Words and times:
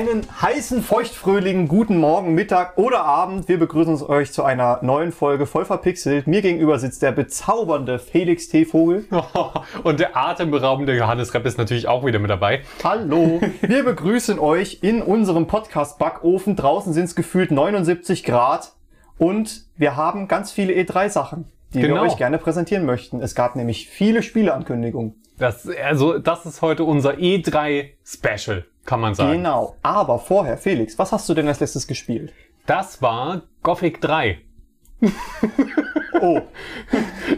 Einen 0.00 0.24
heißen, 0.40 0.82
feuchtfröhlichen 0.82 1.68
guten 1.68 1.98
Morgen, 1.98 2.32
Mittag 2.34 2.78
oder 2.78 3.04
Abend. 3.04 3.48
Wir 3.48 3.58
begrüßen 3.58 4.00
euch 4.08 4.32
zu 4.32 4.42
einer 4.42 4.78
neuen 4.82 5.12
Folge 5.12 5.44
voll 5.44 5.66
verpixelt. 5.66 6.26
Mir 6.26 6.40
gegenüber 6.40 6.78
sitzt 6.78 7.02
der 7.02 7.12
bezaubernde 7.12 7.98
Felix 7.98 8.48
T. 8.48 8.64
Vogel. 8.64 9.04
Und 9.84 10.00
der 10.00 10.16
atemberaubende 10.16 10.96
Johannes 10.96 11.34
Repp 11.34 11.44
ist 11.44 11.58
natürlich 11.58 11.86
auch 11.86 12.02
wieder 12.06 12.18
mit 12.18 12.30
dabei. 12.30 12.62
Hallo. 12.82 13.42
Wir 13.60 13.84
begrüßen 13.84 14.38
euch 14.38 14.78
in 14.80 15.02
unserem 15.02 15.46
Podcast-Backofen. 15.46 16.56
Draußen 16.56 16.94
sind 16.94 17.04
es 17.04 17.14
gefühlt 17.14 17.50
79 17.50 18.24
Grad. 18.24 18.72
Und 19.18 19.66
wir 19.76 19.96
haben 19.96 20.28
ganz 20.28 20.50
viele 20.50 20.72
E3-Sachen, 20.72 21.44
die 21.74 21.82
Genau. 21.82 21.96
wir 21.96 22.02
euch 22.04 22.16
gerne 22.16 22.38
präsentieren 22.38 22.86
möchten. 22.86 23.20
Es 23.20 23.34
gab 23.34 23.54
nämlich 23.54 23.90
viele 23.90 24.22
Spieleankündigungen. 24.22 25.20
Das, 25.40 25.66
also, 25.68 26.18
das 26.18 26.44
ist 26.44 26.60
heute 26.60 26.84
unser 26.84 27.14
E3-Special, 27.14 28.66
kann 28.84 29.00
man 29.00 29.14
sagen. 29.14 29.38
Genau. 29.38 29.74
Aber 29.82 30.18
vorher, 30.18 30.58
Felix, 30.58 30.98
was 30.98 31.12
hast 31.12 31.28
du 31.28 31.34
denn 31.34 31.48
als 31.48 31.60
letztes 31.60 31.86
gespielt? 31.86 32.32
Das 32.66 33.00
war 33.02 33.42
Gothic 33.62 34.00
3. 34.00 34.38
Oh, 36.22 36.42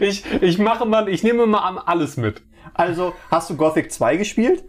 Ich, 0.01 0.25
ich 0.41 0.59
mache 0.59 0.85
mal, 0.85 1.07
ich 1.07 1.23
nehme 1.23 1.45
mal 1.45 1.77
alles 1.85 2.17
mit. 2.17 2.41
also 2.73 3.13
hast 3.31 3.49
du 3.49 3.55
Gothic 3.55 3.93
2 3.93 4.17
gespielt? 4.17 4.65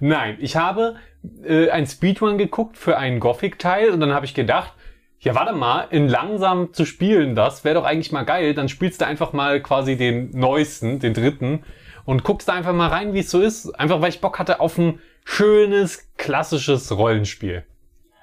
Nein, 0.00 0.38
ich 0.40 0.56
habe 0.56 0.96
äh, 1.44 1.68
ein 1.68 1.86
Speedrun 1.86 2.38
geguckt 2.38 2.78
für 2.78 2.96
einen 2.96 3.20
Gothic-Teil 3.20 3.90
und 3.90 4.00
dann 4.00 4.14
habe 4.14 4.24
ich 4.24 4.32
gedacht, 4.32 4.72
ja, 5.20 5.34
warte 5.34 5.52
mal, 5.52 5.88
in 5.90 6.08
langsam 6.08 6.72
zu 6.72 6.86
spielen 6.86 7.34
das 7.34 7.62
wäre 7.64 7.74
doch 7.74 7.84
eigentlich 7.84 8.10
mal 8.10 8.24
geil. 8.24 8.54
Dann 8.54 8.70
spielst 8.70 9.02
du 9.02 9.06
einfach 9.06 9.34
mal 9.34 9.60
quasi 9.60 9.96
den 9.98 10.30
neuesten, 10.30 10.98
den 10.98 11.12
dritten 11.12 11.64
und 12.08 12.24
guckst 12.24 12.48
da 12.48 12.54
einfach 12.54 12.72
mal 12.72 12.88
rein, 12.88 13.12
wie 13.12 13.18
es 13.18 13.30
so 13.30 13.42
ist. 13.42 13.68
Einfach 13.78 14.00
weil 14.00 14.08
ich 14.08 14.22
Bock 14.22 14.38
hatte 14.38 14.60
auf 14.60 14.78
ein 14.78 14.98
schönes, 15.26 16.08
klassisches 16.16 16.96
Rollenspiel. 16.96 17.66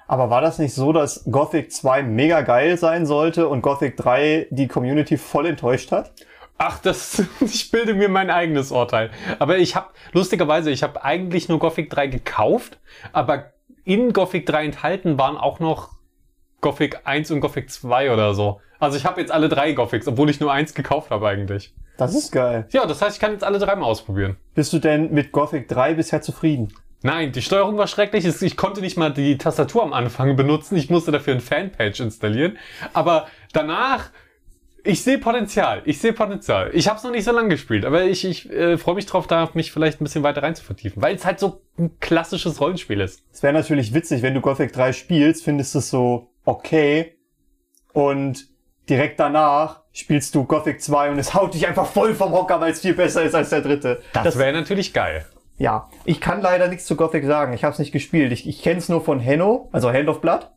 Aber 0.08 0.28
war 0.28 0.40
das 0.40 0.58
nicht 0.58 0.74
so, 0.74 0.92
dass 0.92 1.24
Gothic 1.30 1.70
2 1.70 2.02
mega 2.02 2.40
geil 2.40 2.76
sein 2.78 3.06
sollte 3.06 3.46
und 3.46 3.62
Gothic 3.62 3.96
3 3.96 4.48
die 4.50 4.66
Community 4.66 5.16
voll 5.16 5.46
enttäuscht 5.46 5.92
hat? 5.92 6.10
Ach, 6.58 6.80
das, 6.80 7.22
ich 7.40 7.70
bilde 7.70 7.94
mir 7.94 8.08
mein 8.08 8.28
eigenes 8.28 8.72
Urteil. 8.72 9.12
Aber 9.38 9.56
ich 9.58 9.76
habe, 9.76 9.86
lustigerweise, 10.10 10.72
ich 10.72 10.82
habe 10.82 11.04
eigentlich 11.04 11.48
nur 11.48 11.60
Gothic 11.60 11.88
3 11.88 12.08
gekauft, 12.08 12.80
aber 13.12 13.52
in 13.84 14.12
Gothic 14.12 14.46
3 14.46 14.64
enthalten 14.64 15.16
waren 15.16 15.36
auch 15.36 15.60
noch 15.60 15.90
Gothic 16.60 17.02
1 17.04 17.30
und 17.30 17.38
Gothic 17.38 17.70
2 17.70 18.12
oder 18.12 18.34
so. 18.34 18.60
Also 18.80 18.96
ich 18.96 19.06
habe 19.06 19.20
jetzt 19.20 19.30
alle 19.30 19.48
drei 19.48 19.74
Gothics, 19.74 20.08
obwohl 20.08 20.28
ich 20.28 20.40
nur 20.40 20.52
eins 20.52 20.74
gekauft 20.74 21.12
habe 21.12 21.28
eigentlich. 21.28 21.72
Das 21.96 22.14
ist 22.14 22.30
geil. 22.30 22.66
Ja, 22.70 22.86
das 22.86 23.00
heißt, 23.00 23.16
ich 23.16 23.20
kann 23.20 23.32
jetzt 23.32 23.44
alle 23.44 23.58
drei 23.58 23.74
mal 23.76 23.86
ausprobieren. 23.86 24.36
Bist 24.54 24.72
du 24.72 24.78
denn 24.78 25.12
mit 25.12 25.32
Gothic 25.32 25.68
3 25.68 25.94
bisher 25.94 26.22
zufrieden? 26.22 26.72
Nein, 27.02 27.32
die 27.32 27.42
Steuerung 27.42 27.78
war 27.78 27.86
schrecklich. 27.86 28.24
Ich 28.24 28.56
konnte 28.56 28.80
nicht 28.80 28.96
mal 28.96 29.12
die 29.12 29.38
Tastatur 29.38 29.82
am 29.82 29.92
Anfang 29.92 30.36
benutzen. 30.36 30.76
Ich 30.76 30.90
musste 30.90 31.12
dafür 31.12 31.34
ein 31.34 31.40
Fanpage 31.40 32.00
installieren. 32.00 32.58
Aber 32.92 33.26
danach, 33.52 34.10
ich 34.82 35.02
sehe 35.02 35.18
Potenzial. 35.18 35.82
Ich 35.84 36.00
sehe 36.00 36.12
Potenzial. 36.12 36.70
Ich 36.72 36.88
habe 36.88 36.98
es 36.98 37.04
noch 37.04 37.10
nicht 37.10 37.24
so 37.24 37.32
lange 37.32 37.48
gespielt, 37.48 37.84
aber 37.84 38.04
ich, 38.04 38.24
ich 38.24 38.50
äh, 38.50 38.78
freue 38.78 38.94
mich 38.94 39.06
drauf, 39.06 39.26
da 39.26 39.48
mich 39.54 39.72
vielleicht 39.72 40.00
ein 40.00 40.04
bisschen 40.04 40.22
weiter 40.22 40.42
rein 40.42 40.54
zu 40.54 40.64
vertiefen, 40.64 41.02
weil 41.02 41.14
es 41.14 41.24
halt 41.24 41.38
so 41.38 41.62
ein 41.78 41.98
klassisches 42.00 42.60
Rollenspiel 42.60 43.00
ist. 43.00 43.22
Es 43.32 43.42
wäre 43.42 43.52
natürlich 43.52 43.94
witzig, 43.94 44.22
wenn 44.22 44.34
du 44.34 44.40
Gothic 44.40 44.72
3 44.72 44.92
spielst, 44.92 45.44
findest 45.44 45.74
du 45.74 45.78
es 45.78 45.90
so 45.90 46.30
okay 46.44 47.16
und 47.92 48.46
direkt 48.88 49.20
danach 49.20 49.80
spielst 49.92 50.34
du 50.34 50.44
Gothic 50.44 50.82
2 50.82 51.10
und 51.10 51.18
es 51.18 51.34
haut 51.34 51.54
dich 51.54 51.66
einfach 51.66 51.86
voll 51.86 52.14
vom 52.14 52.32
Hocker, 52.32 52.60
weil 52.60 52.72
es 52.72 52.80
viel 52.80 52.94
besser 52.94 53.22
ist 53.22 53.34
als 53.34 53.50
der 53.50 53.62
dritte. 53.62 54.02
Das, 54.12 54.38
wäre 54.38 54.52
natürlich 54.52 54.92
geil. 54.92 55.24
Ja, 55.58 55.88
ich 56.04 56.20
kann 56.20 56.42
leider 56.42 56.68
nichts 56.68 56.84
zu 56.84 56.96
Gothic 56.96 57.24
sagen. 57.24 57.52
Ich 57.54 57.64
habe 57.64 57.72
es 57.72 57.78
nicht 57.78 57.92
gespielt. 57.92 58.30
Ich, 58.32 58.46
ich 58.46 58.62
kenne 58.62 58.78
es 58.78 58.88
nur 58.88 59.02
von 59.02 59.20
Henno, 59.20 59.68
also 59.72 59.90
Hand 59.90 60.08
of 60.08 60.20
Blood. 60.20 60.50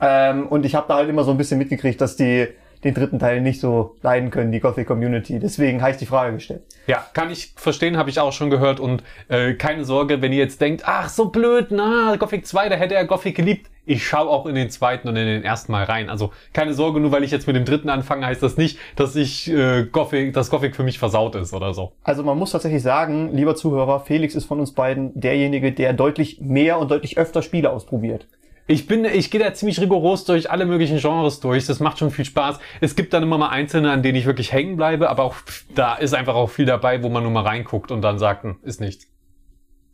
Ähm, 0.00 0.46
und 0.48 0.64
ich 0.64 0.74
habe 0.74 0.86
da 0.88 0.96
halt 0.96 1.08
immer 1.08 1.24
so 1.24 1.32
ein 1.32 1.36
bisschen 1.36 1.58
mitgekriegt, 1.58 2.00
dass 2.00 2.16
die 2.16 2.48
den 2.84 2.94
dritten 2.94 3.18
Teil 3.18 3.40
nicht 3.40 3.60
so 3.60 3.96
leiden 4.02 4.30
können, 4.30 4.52
die 4.52 4.60
Gothic 4.60 4.86
Community. 4.86 5.38
Deswegen 5.40 5.80
habe 5.80 5.92
ich 5.92 5.96
die 5.96 6.06
Frage 6.06 6.34
gestellt. 6.34 6.62
Ja, 6.86 7.04
kann 7.14 7.30
ich 7.30 7.52
verstehen, 7.56 7.96
habe 7.96 8.10
ich 8.10 8.20
auch 8.20 8.32
schon 8.32 8.50
gehört. 8.50 8.78
Und 8.78 9.02
äh, 9.28 9.54
keine 9.54 9.84
Sorge, 9.84 10.20
wenn 10.20 10.32
ihr 10.32 10.38
jetzt 10.38 10.60
denkt, 10.60 10.82
ach, 10.84 11.08
so 11.08 11.30
blöd, 11.30 11.68
na, 11.70 12.16
Gothic 12.16 12.46
2, 12.46 12.68
da 12.68 12.76
hätte 12.76 12.94
er 12.94 13.06
Gothic 13.06 13.34
geliebt. 13.34 13.70
Ich 13.86 14.06
schaue 14.06 14.30
auch 14.30 14.46
in 14.46 14.54
den 14.54 14.70
zweiten 14.70 15.08
und 15.08 15.16
in 15.16 15.26
den 15.26 15.42
ersten 15.42 15.72
Mal 15.72 15.84
rein. 15.84 16.08
Also 16.08 16.32
keine 16.52 16.72
Sorge, 16.72 17.00
nur 17.00 17.12
weil 17.12 17.22
ich 17.22 17.30
jetzt 17.30 17.46
mit 17.46 17.56
dem 17.56 17.64
dritten 17.64 17.90
anfange, 17.90 18.24
heißt 18.24 18.42
das 18.42 18.56
nicht, 18.56 18.78
dass 18.96 19.14
ich 19.16 19.50
äh, 19.50 19.84
Gothic, 19.84 20.32
dass 20.32 20.50
Gothic 20.50 20.74
für 20.74 20.84
mich 20.84 20.98
versaut 20.98 21.34
ist 21.34 21.52
oder 21.52 21.74
so. 21.74 21.92
Also 22.02 22.22
man 22.22 22.38
muss 22.38 22.52
tatsächlich 22.52 22.82
sagen, 22.82 23.34
lieber 23.34 23.56
Zuhörer, 23.56 24.00
Felix 24.00 24.34
ist 24.34 24.46
von 24.46 24.60
uns 24.60 24.72
beiden 24.72 25.18
derjenige, 25.18 25.72
der 25.72 25.92
deutlich 25.92 26.40
mehr 26.40 26.78
und 26.78 26.90
deutlich 26.90 27.18
öfter 27.18 27.42
Spiele 27.42 27.70
ausprobiert. 27.70 28.26
Ich 28.66 28.86
bin, 28.86 29.04
ich 29.04 29.30
gehe 29.30 29.40
da 29.40 29.52
ziemlich 29.52 29.78
rigoros 29.80 30.24
durch 30.24 30.50
alle 30.50 30.64
möglichen 30.64 30.98
Genres 30.98 31.40
durch. 31.40 31.66
Das 31.66 31.80
macht 31.80 31.98
schon 31.98 32.10
viel 32.10 32.24
Spaß. 32.24 32.58
Es 32.80 32.96
gibt 32.96 33.12
dann 33.12 33.22
immer 33.22 33.36
mal 33.36 33.50
einzelne, 33.50 33.90
an 33.90 34.02
denen 34.02 34.16
ich 34.16 34.24
wirklich 34.24 34.52
hängen 34.52 34.76
bleibe, 34.76 35.10
aber 35.10 35.24
auch 35.24 35.36
da 35.74 35.96
ist 35.96 36.14
einfach 36.14 36.34
auch 36.34 36.48
viel 36.48 36.64
dabei, 36.64 37.02
wo 37.02 37.10
man 37.10 37.22
nur 37.22 37.32
mal 37.32 37.42
reinguckt 37.42 37.90
und 37.90 38.00
dann 38.00 38.18
sagt, 38.18 38.44
hm, 38.44 38.56
ist 38.62 38.80
nichts. 38.80 39.06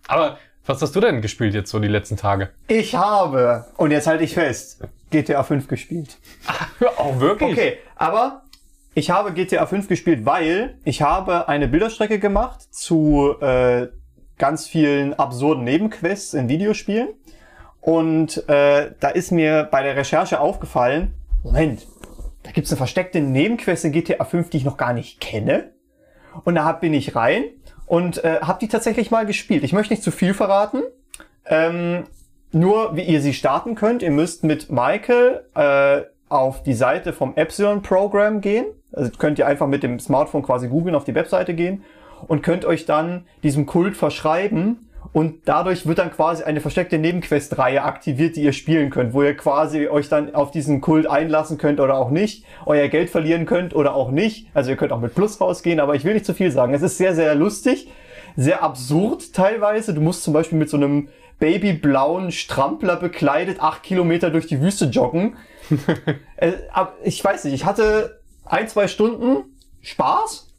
Aber 0.06 0.38
was 0.66 0.80
hast 0.82 0.94
du 0.94 1.00
denn 1.00 1.20
gespielt 1.20 1.54
jetzt 1.54 1.70
so 1.70 1.80
die 1.80 1.88
letzten 1.88 2.16
Tage? 2.16 2.50
Ich 2.69 2.94
habe, 2.94 3.66
und 3.76 3.91
jetzt 3.91 4.06
halte 4.06 4.22
ich 4.22 4.34
fest, 4.34 4.82
GTA 5.10 5.42
5 5.42 5.66
gespielt. 5.66 6.19
Auch 6.97 7.19
wirklich? 7.19 7.53
Okay, 7.53 7.78
aber 7.97 8.42
ich 8.94 9.10
habe 9.10 9.32
GTA 9.32 9.66
5 9.66 9.88
gespielt, 9.88 10.25
weil 10.26 10.78
ich 10.84 11.03
habe 11.03 11.48
eine 11.48 11.66
Bilderstrecke 11.66 12.20
gemacht 12.20 12.62
zu 12.72 13.34
äh, 13.41 13.88
ganz 14.38 14.66
vielen 14.66 15.14
absurden 15.14 15.64
Nebenquests 15.64 16.34
in 16.34 16.48
Videospielen. 16.48 17.09
Und 17.80 18.48
äh, 18.48 18.92
da 19.00 19.08
ist 19.08 19.32
mir 19.32 19.68
bei 19.70 19.82
der 19.82 19.96
Recherche 19.96 20.41
aufgefallen, 20.41 21.14
Moment, 21.42 21.86
da 22.42 22.50
gibt's 22.50 22.70
eine 22.70 22.76
versteckte 22.76 23.20
Nebenquest 23.20 23.84
in 23.84 23.92
GTA 23.92 24.24
5, 24.24 24.50
die 24.50 24.58
ich 24.58 24.64
noch 24.64 24.76
gar 24.76 24.92
nicht 24.92 25.20
kenne. 25.20 25.70
Und 26.44 26.54
da 26.54 26.72
bin 26.72 26.94
ich 26.94 27.16
rein 27.16 27.44
und 27.86 28.22
äh, 28.22 28.41
habe 28.42 28.60
die 28.60 28.68
tatsächlich 28.68 29.10
mal 29.10 29.26
gespielt. 29.26 29.64
Ich 29.64 29.72
möchte 29.72 29.92
nicht 29.92 30.02
zu 30.02 30.10
viel 30.10 30.34
verraten. 30.34 30.82
Ähm, 31.46 32.04
nur 32.52 32.96
wie 32.96 33.02
ihr 33.02 33.20
sie 33.20 33.34
starten 33.34 33.74
könnt, 33.74 34.02
ihr 34.02 34.10
müsst 34.10 34.44
mit 34.44 34.70
Michael 34.70 35.44
äh, 35.54 36.02
auf 36.28 36.62
die 36.62 36.74
Seite 36.74 37.12
vom 37.12 37.36
Epsilon 37.36 37.82
Program 37.82 38.41
gehen. 38.41 38.66
Also 38.92 39.10
könnt 39.18 39.38
ihr 39.38 39.47
einfach 39.47 39.66
mit 39.66 39.82
dem 39.82 39.98
Smartphone 40.00 40.42
quasi 40.42 40.68
googeln, 40.68 40.94
auf 40.94 41.04
die 41.04 41.14
Webseite 41.14 41.54
gehen 41.54 41.84
und 42.26 42.42
könnt 42.42 42.64
euch 42.64 42.86
dann 42.86 43.26
diesem 43.42 43.66
Kult 43.66 43.97
verschreiben. 43.97 44.90
Und 45.12 45.41
dadurch 45.47 45.87
wird 45.87 45.98
dann 45.98 46.12
quasi 46.12 46.44
eine 46.44 46.60
versteckte 46.60 46.97
Nebenquest-Reihe 46.98 47.82
aktiviert, 47.82 48.37
die 48.37 48.43
ihr 48.43 48.53
spielen 48.53 48.91
könnt, 48.91 49.12
wo 49.12 49.22
ihr 49.22 49.37
quasi 49.37 49.88
euch 49.88 50.09
dann 50.09 50.34
auf 50.34 50.53
diesen 50.53 50.81
Kult 50.81 51.09
einlassen 51.09 51.59
könnt 51.59 51.81
oder 51.81 51.97
auch 51.97 52.10
nicht, 52.10 52.44
euer 52.65 52.87
Geld 52.88 53.10
verlieren 53.10 53.44
könnt 53.44 53.75
oder 53.75 53.94
auch 53.94 54.12
nicht. 54.12 54.47
Also 54.54 54.71
ihr 54.71 54.76
könnt 54.76 54.93
auch 54.93 55.00
mit 55.00 55.15
Plus 55.15 55.41
rausgehen, 55.41 55.81
aber 55.81 55.97
ich 55.97 56.04
will 56.04 56.15
nicht 56.15 56.26
zu 56.26 56.34
viel 56.34 56.53
sagen. 56.53 56.75
Es 56.75 56.82
ist 56.82 56.97
sehr, 56.97 57.15
sehr 57.15 57.34
lustig, 57.34 57.88
sehr 58.37 58.62
absurd 58.62 59.32
teilweise. 59.32 59.94
Du 59.94 60.00
musst 60.00 60.22
zum 60.22 60.32
Beispiel 60.32 60.59
mit 60.59 60.71
so 60.71 60.76
einem 60.76 61.09
babyblauen 61.41 62.31
Strampler 62.31 62.97
bekleidet 62.97 63.60
acht 63.60 63.82
Kilometer 63.82 64.31
durch 64.31 64.47
die 64.47 64.60
Wüste 64.60 64.84
joggen. 64.84 65.37
äh, 66.37 66.53
ich 67.03 67.25
weiß 67.25 67.44
nicht, 67.44 67.54
ich 67.54 67.65
hatte 67.65 68.21
ein, 68.44 68.69
zwei 68.69 68.87
Stunden 68.87 69.45
Spaß 69.83 70.49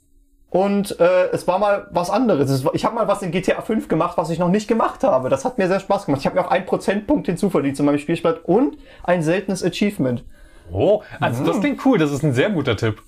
und 0.51 0.99
äh, 0.99 1.29
es 1.31 1.47
war 1.47 1.59
mal 1.59 1.87
was 1.91 2.09
anderes. 2.09 2.49
Es 2.51 2.65
war, 2.65 2.75
ich 2.75 2.83
habe 2.83 2.93
mal 2.93 3.07
was 3.07 3.21
in 3.21 3.31
GTA 3.31 3.61
5 3.61 3.87
gemacht, 3.87 4.17
was 4.17 4.29
ich 4.29 4.37
noch 4.37 4.49
nicht 4.49 4.67
gemacht 4.67 5.01
habe. 5.03 5.29
Das 5.29 5.45
hat 5.45 5.57
mir 5.57 5.69
sehr 5.69 5.79
Spaß 5.79 6.05
gemacht. 6.05 6.19
Ich 6.19 6.25
habe 6.27 6.35
mir 6.35 6.45
auch 6.45 6.51
einen 6.51 6.65
Prozentpunkt 6.65 7.25
hinzuverdient 7.25 7.77
zu 7.77 7.83
meinem 7.83 7.97
Spielstand 7.99 8.43
und 8.43 8.77
ein 9.03 9.23
seltenes 9.23 9.63
Achievement. 9.63 10.25
Oh, 10.69 11.01
also 11.21 11.45
das 11.45 11.61
klingt 11.61 11.83
cool. 11.85 11.97
Das 11.97 12.11
ist 12.11 12.23
ein 12.23 12.33
sehr 12.33 12.49
guter 12.49 12.75
Tipp. 12.75 13.01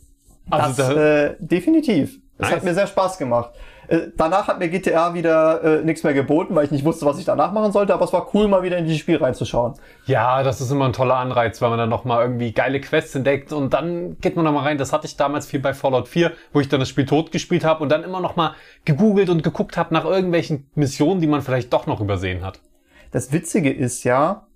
Also 0.50 0.82
Das, 0.84 0.96
da, 0.96 1.24
äh, 1.26 1.36
definitiv. 1.40 2.20
Das 2.38 2.48
Nice. 2.50 2.58
hat 2.58 2.64
mir 2.64 2.74
sehr 2.74 2.88
Spaß 2.88 3.18
gemacht. 3.18 3.52
Äh, 3.88 4.08
danach 4.16 4.48
hat 4.48 4.60
mir 4.60 4.70
GTA 4.70 5.14
wieder 5.14 5.64
äh, 5.64 5.84
nichts 5.84 6.04
mehr 6.04 6.14
geboten, 6.14 6.56
weil 6.56 6.66
ich 6.66 6.72
nicht 6.72 6.86
wusste, 6.86 7.06
was 7.06 7.20
ich 7.20 7.26
danach 7.26 7.52
machen 7.52 7.72
sollte, 7.72 7.94
aber 7.94 8.06
es 8.06 8.14
war 8.14 8.30
cool, 8.34 8.48
mal 8.48 8.64
wieder 8.64 8.78
in 8.78 8.86
dieses 8.86 9.00
Spiel 9.00 9.18
reinzuschauen. 9.18 9.74
ja, 10.06 10.44
das 10.44 10.62
ist 10.62 10.72
immer 10.72 10.86
ein 10.86 10.94
toller 10.94 11.18
Anreiz, 11.18 11.62
weil 11.62 11.70
man 11.70 11.80
dann 11.80 11.90
noch 11.90 12.06
mal 12.06 12.22
irgendwie 12.22 12.52
geile 12.52 12.80
Quests 12.80 13.16
entdeckt 13.16 13.52
und 13.52 13.74
dann 13.74 14.18
geht 14.20 14.36
man 14.36 14.46
noch 14.46 14.54
mal 14.54 14.64
rein. 14.64 14.78
Das 14.78 14.94
hatte 14.94 15.08
ich 15.08 15.18
damals 15.18 15.46
viel 15.46 15.60
bei 15.60 15.74
Fallout 15.74 16.08
4, 16.08 16.32
wo 16.54 16.60
ich 16.60 16.70
dann 16.70 16.80
das 16.80 16.90
Spiel 16.90 17.06
tot 17.06 17.32
gespielt 17.32 17.66
habe 17.66 17.84
und 17.84 17.90
dann 17.90 18.04
immer 18.04 18.22
noch 18.22 18.36
mal 18.36 18.56
gegoogelt 18.86 19.30
und 19.30 19.44
geguckt 19.44 19.78
habe 19.78 19.94
nach 19.94 20.06
irgendwelchen 20.06 20.68
Missionen, 20.76 21.22
die 21.22 21.28
man 21.28 21.42
vielleicht 21.42 21.74
doch 21.74 21.88
noch 21.88 22.00
übersehen 22.00 22.44
hat. 22.44 22.60
Das 23.12 23.32
Witzige 23.32 23.72
ist 23.72 24.04
ja, 24.04 24.48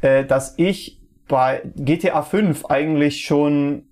äh, 0.00 0.24
dass 0.24 0.54
ich 0.56 0.98
bei 1.28 1.62
GTA 1.76 2.22
5 2.22 2.66
eigentlich 2.66 3.24
schon 3.24 3.84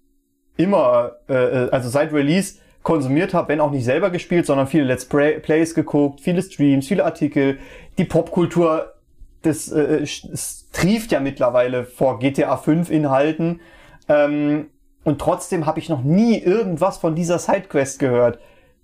immer, 0.56 1.12
äh, 1.28 1.68
also 1.70 1.88
seit 1.88 2.12
Release 2.12 2.58
konsumiert 2.86 3.34
habe, 3.34 3.48
wenn 3.48 3.60
auch 3.60 3.72
nicht 3.72 3.84
selber 3.84 4.10
gespielt, 4.10 4.46
sondern 4.46 4.68
viele 4.68 4.84
Let's 4.84 5.06
Play 5.06 5.40
Plays 5.40 5.74
geguckt, 5.74 6.20
viele 6.20 6.40
Streams, 6.40 6.86
viele 6.86 7.04
Artikel. 7.04 7.58
Die 7.98 8.04
Popkultur, 8.04 8.92
das, 9.42 9.72
äh, 9.72 10.06
trieft 10.72 11.10
ja 11.10 11.18
mittlerweile 11.18 11.84
vor 11.84 12.20
GTA 12.20 12.56
5 12.56 12.88
Inhalten. 12.88 13.60
Ähm, 14.08 14.68
und 15.02 15.20
trotzdem 15.20 15.66
habe 15.66 15.80
ich 15.80 15.88
noch 15.88 16.04
nie 16.04 16.38
irgendwas 16.38 16.98
von 16.98 17.16
dieser 17.16 17.40
Sidequest 17.40 17.98
gehört. 17.98 18.38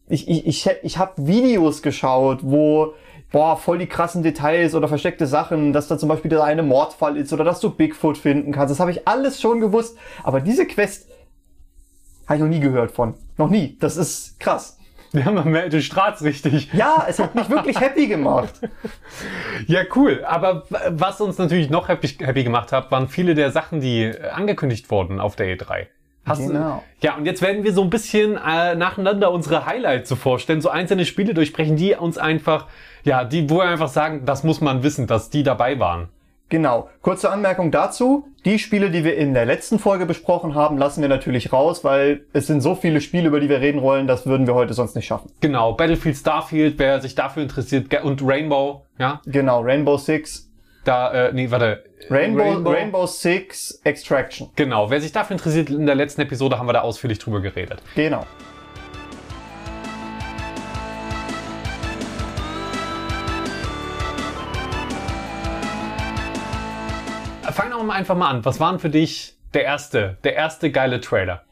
Ich, 0.08 0.28
ich, 0.28 0.49
ich, 0.49 0.69
ich 0.82 0.99
habe 0.99 1.28
Videos 1.28 1.81
geschaut, 1.81 2.40
wo 2.43 2.94
boah, 3.31 3.56
voll 3.56 3.78
die 3.78 3.87
krassen 3.87 4.25
Details 4.25 4.75
oder 4.75 4.88
versteckte 4.88 5.28
Sachen, 5.28 5.72
dass 5.72 5.87
da 5.87 5.96
zum 5.96 6.08
Beispiel 6.08 6.28
der 6.28 6.43
eine 6.43 6.64
Mordfall 6.64 7.16
ist 7.16 7.32
oder 7.32 7.44
dass 7.44 7.60
du 7.60 7.70
Bigfoot 7.70 8.19
finden 8.19 8.50
kannst. 8.50 8.72
Das 8.72 8.81
habe 8.81 8.90
ich 8.90 9.06
alles 9.06 9.40
schon 9.40 9.60
gewusst. 9.60 9.96
Aber 10.25 10.40
diese 10.40 10.66
Quest 10.66 11.08
habe 12.26 12.38
ich 12.38 12.43
noch 12.43 12.49
nie 12.49 12.58
gehört 12.58 12.90
von. 12.90 13.14
Noch 13.37 13.50
nie. 13.50 13.76
Das 13.81 13.96
ist 13.96 14.38
krass. 14.38 14.79
Ja, 15.12 15.31
man 15.31 15.50
merkt, 15.50 15.75
du 15.75 15.82
strahlst 15.82 16.23
richtig. 16.23 16.73
Ja, 16.73 17.05
es 17.06 17.19
hat 17.19 17.34
mich 17.34 17.50
wirklich 17.50 17.79
happy 17.79 18.06
gemacht. 18.06 18.55
Ja, 19.67 19.82
cool. 19.94 20.25
Aber 20.25 20.64
was 20.88 21.20
uns 21.20 21.37
natürlich 21.37 21.69
noch 21.69 21.88
happy, 21.88 22.08
happy 22.08 22.44
gemacht 22.44 22.73
hat, 22.73 22.90
waren 22.90 23.08
viele 23.08 23.34
der 23.34 23.50
Sachen, 23.50 23.81
die 23.81 24.11
angekündigt 24.32 24.90
wurden 24.90 25.20
auf 25.20 25.37
der 25.37 25.55
E3. 25.55 25.87
Hast 26.25 26.46
Genau. 26.46 26.82
Du, 27.00 27.06
ja, 27.06 27.17
und 27.17 27.26
jetzt 27.26 27.43
werden 27.43 27.64
wir 27.64 27.73
so 27.73 27.82
ein 27.82 27.90
bisschen 27.90 28.37
äh, 28.37 28.75
nacheinander 28.75 29.32
unsere 29.32 29.67
Highlights 29.67 30.08
so 30.08 30.17
vorstellen, 30.17 30.61
so 30.61 30.70
einzelne 30.70 31.05
Spiele 31.05 31.35
durchsprechen, 31.35 31.76
die 31.76 31.94
uns 31.94 32.17
einfach, 32.17 32.69
ja, 33.02 33.25
die, 33.25 33.50
wo 33.50 33.56
wir 33.56 33.64
einfach 33.64 33.88
sagen, 33.88 34.25
das 34.25 34.44
muss 34.44 34.61
man 34.61 34.82
wissen, 34.82 35.06
dass 35.06 35.31
die 35.31 35.43
dabei 35.43 35.78
waren. 35.78 36.08
Genau. 36.52 36.90
Kurze 37.00 37.31
Anmerkung 37.31 37.70
dazu. 37.70 38.28
Die 38.44 38.58
Spiele, 38.58 38.90
die 38.90 39.04
wir 39.04 39.16
in 39.16 39.32
der 39.32 39.46
letzten 39.46 39.78
Folge 39.78 40.04
besprochen 40.04 40.54
haben, 40.54 40.76
lassen 40.76 41.00
wir 41.00 41.08
natürlich 41.08 41.50
raus, 41.50 41.82
weil 41.82 42.26
es 42.34 42.46
sind 42.46 42.60
so 42.60 42.75
viele 42.75 43.00
Spiele, 43.00 43.28
über 43.28 43.40
die 43.40 43.49
wir 43.49 43.62
reden 43.62 43.81
wollen, 43.81 44.06
das 44.06 44.26
würden 44.26 44.46
wir 44.46 44.52
heute 44.52 44.75
sonst 44.75 44.94
nicht 44.94 45.06
schaffen. 45.06 45.32
Genau. 45.40 45.72
Battlefield 45.72 46.14
Starfield, 46.14 46.78
wer 46.78 47.00
sich 47.00 47.14
dafür 47.14 47.43
interessiert, 47.43 47.87
und 48.04 48.20
Rainbow, 48.22 48.84
ja. 48.99 49.22
Genau. 49.25 49.62
Rainbow 49.62 49.96
Six. 49.96 50.50
Da, 50.84 51.28
äh, 51.28 51.32
nee, 51.32 51.50
warte. 51.50 51.84
Rainbow, 52.10 52.70
Rainbow, 52.70 53.06
Six 53.06 53.81
Extraction. 53.84 54.50
Genau. 54.54 54.90
Wer 54.90 55.00
sich 55.00 55.12
dafür 55.12 55.37
interessiert, 55.37 55.70
in 55.70 55.87
der 55.87 55.94
letzten 55.94 56.20
Episode 56.20 56.58
haben 56.58 56.69
wir 56.69 56.75
da 56.75 56.82
ausführlich 56.82 57.19
drüber 57.19 57.40
geredet. 57.40 57.81
Genau. 57.94 58.26
Fangen 67.82 67.94
wir 67.94 67.96
einfach 67.96 68.14
mal 68.14 68.31
an. 68.31 68.44
Was 68.44 68.61
waren 68.61 68.79
für 68.79 68.90
dich 68.90 69.37
der 69.55 69.64
erste, 69.64 70.17
der 70.23 70.37
erste 70.37 70.70
geile 70.70 71.00
Trailer? 71.00 71.43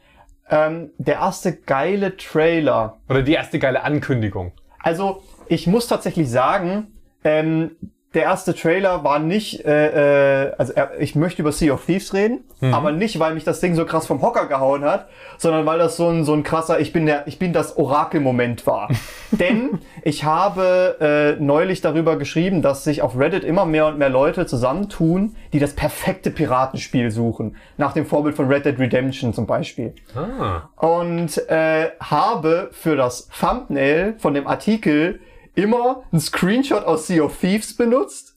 Ähm, 0.48 0.92
der 0.96 1.16
erste 1.16 1.56
geile 1.56 2.16
Trailer. 2.16 2.98
Oder 3.08 3.22
die 3.22 3.32
erste 3.32 3.58
geile 3.58 3.82
Ankündigung? 3.82 4.52
Also, 4.78 5.24
ich 5.48 5.66
muss 5.66 5.88
tatsächlich 5.88 6.30
sagen, 6.30 6.92
ähm, 7.24 7.72
der 8.14 8.24
erste 8.24 8.54
Trailer 8.54 9.04
war 9.04 9.20
nicht, 9.20 9.64
äh, 9.64 10.46
äh, 10.48 10.52
also 10.58 10.72
er, 10.72 11.00
ich 11.00 11.14
möchte 11.14 11.42
über 11.42 11.52
Sea 11.52 11.72
of 11.72 11.86
Thieves 11.86 12.12
reden, 12.12 12.40
aber 12.60 12.90
nicht, 12.92 13.18
weil 13.20 13.34
mich 13.34 13.44
das 13.44 13.60
Ding 13.60 13.74
so 13.74 13.86
krass 13.86 14.06
vom 14.06 14.20
Hocker 14.20 14.46
gehauen 14.46 14.84
hat, 14.84 15.08
sondern 15.38 15.64
weil 15.64 15.78
das 15.78 15.96
so 15.96 16.08
ein, 16.08 16.24
so 16.24 16.34
ein 16.34 16.42
krasser, 16.42 16.80
ich 16.80 16.92
bin 16.92 17.06
der, 17.06 17.26
ich 17.28 17.38
bin 17.38 17.52
das 17.52 17.76
Orakel-Moment 17.78 18.66
war. 18.66 18.88
Denn 19.30 19.78
ich 20.02 20.24
habe 20.24 21.36
äh, 21.38 21.42
neulich 21.42 21.80
darüber 21.82 22.16
geschrieben, 22.18 22.62
dass 22.62 22.82
sich 22.84 23.00
auf 23.00 23.16
Reddit 23.16 23.44
immer 23.44 23.64
mehr 23.64 23.86
und 23.86 23.96
mehr 23.96 24.10
Leute 24.10 24.44
zusammentun, 24.44 25.36
die 25.52 25.60
das 25.60 25.74
perfekte 25.74 26.30
Piratenspiel 26.32 27.10
suchen. 27.12 27.56
Nach 27.78 27.92
dem 27.92 28.06
Vorbild 28.06 28.34
von 28.34 28.48
Red 28.48 28.64
Dead 28.66 28.78
Redemption 28.78 29.32
zum 29.32 29.46
Beispiel 29.46 29.94
Ah. 30.16 30.68
und 30.76 31.38
äh, 31.48 31.90
habe 32.00 32.70
für 32.72 32.96
das 32.96 33.28
Thumbnail 33.28 34.14
von 34.18 34.34
dem 34.34 34.46
Artikel 34.48 35.20
immer 35.54 36.04
einen 36.12 36.20
Screenshot 36.20 36.84
aus 36.84 37.06
Sea 37.06 37.22
of 37.22 37.38
Thieves 37.38 37.76
benutzt 37.76 38.36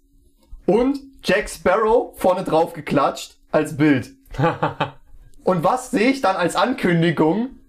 und 0.66 1.00
Jack 1.24 1.50
Sparrow 1.50 2.18
vorne 2.18 2.44
drauf 2.44 2.74
geklatscht 2.74 3.38
als 3.52 3.78
Bild. 3.78 4.16
und 5.44 5.64
was 5.64 5.92
sehe 5.92 6.10
ich 6.10 6.22
dann 6.22 6.36
als 6.36 6.56
Ankündigung? 6.56 7.60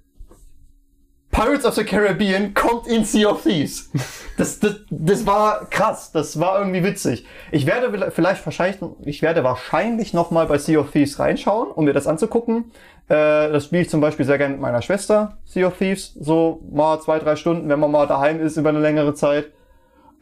Pirates 1.35 1.65
of 1.65 1.75
the 1.75 1.83
Caribbean 1.83 2.55
kommt 2.55 2.87
in 2.87 3.05
Sea 3.05 3.27
of 3.27 3.43
Thieves. 3.43 3.91
Das, 4.37 4.61
das, 4.61 4.77
das 4.89 5.27
war 5.27 5.67
krass, 5.69 6.13
das 6.13 6.39
war 6.39 6.61
irgendwie 6.61 6.85
witzig. 6.85 7.27
Ich 7.51 7.67
werde 7.67 8.11
vielleicht 8.13 8.45
wahrscheinlich, 8.47 8.81
ich 9.05 9.21
werde 9.21 9.43
wahrscheinlich 9.43 10.15
noch 10.15 10.31
mal 10.31 10.47
bei 10.47 10.59
Sea 10.59 10.79
of 10.79 10.93
Thieves 10.93 11.19
reinschauen, 11.19 11.73
um 11.73 11.85
mir 11.85 11.93
das 11.93 12.07
anzugucken. 12.07 12.71
Äh, 13.09 13.51
das 13.51 13.65
spiele 13.67 13.83
ich 13.83 13.91
zum 13.91 14.01
Beispiel 14.01 14.25
sehr 14.25 14.39
gerne 14.39 14.55
mit 14.55 14.63
meiner 14.63 14.81
Schwester, 14.81 15.39
Sea 15.45 15.67
of 15.67 15.77
Thieves, 15.77 16.15
so 16.21 16.63
mal 16.71 17.01
zwei, 17.01 17.19
drei 17.19 17.35
Stunden, 17.35 17.69
wenn 17.69 17.81
man 17.81 17.91
mal 17.91 18.07
daheim 18.07 18.41
ist 18.41 18.57
über 18.57 18.69
eine 18.69 18.81
längere 18.81 19.15
Zeit. 19.15 19.53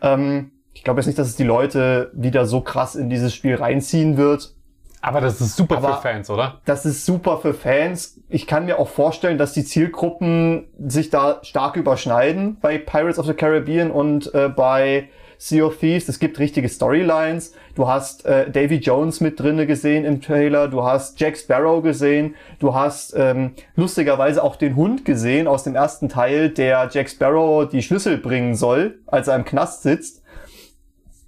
Ähm, 0.01 0.51
ich 0.73 0.83
glaube 0.83 1.01
jetzt 1.01 1.07
nicht, 1.07 1.19
dass 1.19 1.29
es 1.29 1.37
die 1.37 1.45
Leute 1.45 2.11
wieder 2.15 2.47
so 2.47 2.63
krass 2.63 2.95
in 2.97 3.11
dieses 3.11 3.35
Spiel 3.35 3.57
reinziehen 3.57 4.17
wird. 4.17 4.55
Aber 5.03 5.21
das 5.21 5.41
ist 5.41 5.57
super 5.57 5.77
Aber- 5.79 5.97
für 5.97 6.03
Fans, 6.03 6.31
oder? 6.31 6.61
Das 6.65 6.87
ist 6.87 7.05
super 7.05 7.39
für 7.39 7.55
Fans. 7.55 8.21
Ich 8.29 8.47
kann 8.47 8.65
mir 8.67 8.79
auch 8.79 8.89
vorstellen, 8.89 9.37
dass 9.37 9.53
die 9.53 9.65
Zielgruppen 9.65 10.69
sich 10.79 11.11
da 11.11 11.41
stark 11.43 11.77
überschneiden 11.77 12.57
bei 12.61 12.79
Pirates 12.79 13.19
of 13.19 13.27
the 13.27 13.35
Caribbean 13.35 13.91
und 13.91 14.33
äh, 14.35 14.49
bei 14.49 15.09
Sea 15.39 15.65
of 15.65 15.79
Thieves. 15.79 16.09
Es 16.09 16.21
gibt 16.21 16.39
richtige 16.39 16.69
Storylines. 16.69 17.53
Du 17.75 17.89
hast 17.89 18.25
äh, 18.27 18.49
Davy 18.49 18.77
Jones 18.77 19.21
mit 19.21 19.41
drinne 19.41 19.67
gesehen 19.67 20.05
im 20.05 20.21
Trailer. 20.23 20.69
Du 20.69 20.85
hast 20.85 21.19
Jack 21.19 21.37
Sparrow 21.37 21.83
gesehen. 21.83 22.37
Du 22.61 22.73
hast 22.77 23.13
ähm, 23.17 23.55
lustigerweise 23.75 24.41
auch 24.45 24.55
den 24.55 24.77
Hund 24.77 25.05
gesehen 25.05 25.49
aus 25.49 25.65
dem 25.65 25.75
ersten 25.75 26.09
Teil, 26.09 26.49
der 26.51 26.89
Jack 26.93 27.11
Sparrow 27.11 27.69
die 27.69 27.83
Schlüssel 27.83 28.19
bringen 28.19 28.55
soll, 28.55 29.01
als 29.09 29.27
er 29.27 29.35
im 29.35 29.45
Knast 29.45 29.83
sitzt 29.83 30.22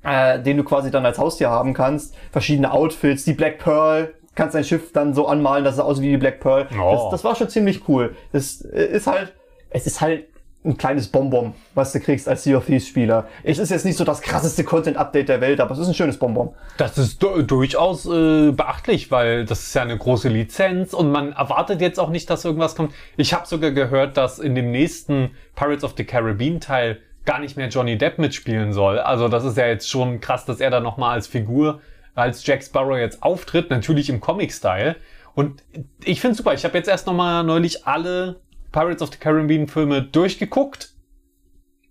äh, 0.04 0.40
den 0.40 0.56
du 0.56 0.64
quasi 0.64 0.90
dann 0.90 1.04
als 1.04 1.18
Haustier 1.18 1.50
haben 1.50 1.74
kannst. 1.74 2.14
Verschiedene 2.30 2.72
Outfits, 2.72 3.24
die 3.24 3.32
Black 3.32 3.58
Pearl, 3.58 4.12
kannst 4.34 4.54
dein 4.54 4.64
Schiff 4.64 4.92
dann 4.92 5.14
so 5.14 5.26
anmalen, 5.26 5.64
dass 5.64 5.74
es 5.74 5.80
aussieht 5.80 6.04
wie 6.04 6.10
die 6.10 6.16
Black 6.16 6.40
Pearl. 6.40 6.68
Oh. 6.80 6.92
Das, 6.92 7.10
das 7.10 7.24
war 7.24 7.34
schon 7.34 7.48
ziemlich 7.48 7.88
cool. 7.88 8.14
Das 8.32 8.62
äh, 8.62 8.84
ist 8.84 9.06
halt, 9.06 9.32
es 9.70 9.86
ist 9.86 10.00
halt 10.00 10.26
ein 10.64 10.78
kleines 10.78 11.08
Bonbon, 11.08 11.52
was 11.74 11.92
du 11.92 12.00
kriegst 12.00 12.26
als 12.26 12.44
Sea 12.44 12.56
of 12.56 12.64
Thieves 12.64 12.88
Spieler. 12.88 13.28
Es 13.42 13.58
ist 13.58 13.70
jetzt 13.70 13.84
nicht 13.84 13.98
so 13.98 14.04
das 14.04 14.22
krasseste 14.22 14.64
Content-Update 14.64 15.28
der 15.28 15.40
Welt, 15.42 15.60
aber 15.60 15.72
es 15.72 15.78
ist 15.78 15.88
ein 15.88 15.94
schönes 15.94 16.18
Bonbon. 16.18 16.54
Das 16.78 16.96
ist 16.96 17.22
du 17.22 17.42
durchaus 17.42 18.06
äh, 18.06 18.50
beachtlich, 18.50 19.10
weil 19.10 19.44
das 19.44 19.60
ist 19.66 19.74
ja 19.74 19.82
eine 19.82 19.98
große 19.98 20.30
Lizenz 20.30 20.94
und 20.94 21.12
man 21.12 21.32
erwartet 21.32 21.82
jetzt 21.82 22.00
auch 22.00 22.08
nicht, 22.08 22.30
dass 22.30 22.46
irgendwas 22.46 22.76
kommt. 22.76 22.94
Ich 23.18 23.34
habe 23.34 23.46
sogar 23.46 23.72
gehört, 23.72 24.16
dass 24.16 24.38
in 24.38 24.54
dem 24.54 24.70
nächsten 24.70 25.32
Pirates 25.54 25.84
of 25.84 25.94
the 25.98 26.04
Caribbean 26.04 26.60
Teil 26.60 26.98
gar 27.24 27.38
nicht 27.40 27.56
mehr 27.56 27.68
Johnny 27.68 27.96
Depp 27.98 28.18
mitspielen 28.18 28.72
soll. 28.72 28.98
Also 28.98 29.28
das 29.28 29.44
ist 29.44 29.56
ja 29.56 29.66
jetzt 29.66 29.88
schon 29.88 30.20
krass, 30.20 30.44
dass 30.44 30.60
er 30.60 30.70
da 30.70 30.80
nochmal 30.80 31.14
als 31.14 31.26
Figur, 31.26 31.80
als 32.14 32.46
Jack 32.46 32.62
Sparrow 32.62 32.96
jetzt 32.98 33.22
auftritt, 33.22 33.70
natürlich 33.70 34.08
im 34.10 34.20
Comic-Style. 34.20 34.96
Und 35.34 35.62
ich 36.04 36.20
finde 36.20 36.36
super. 36.36 36.54
Ich 36.54 36.64
habe 36.64 36.76
jetzt 36.78 36.88
erst 36.88 37.06
nochmal 37.06 37.42
neulich 37.44 37.86
alle 37.86 38.36
Pirates 38.72 39.02
of 39.02 39.10
the 39.12 39.18
Caribbean 39.18 39.66
Filme 39.68 40.02
durchgeguckt. 40.02 40.90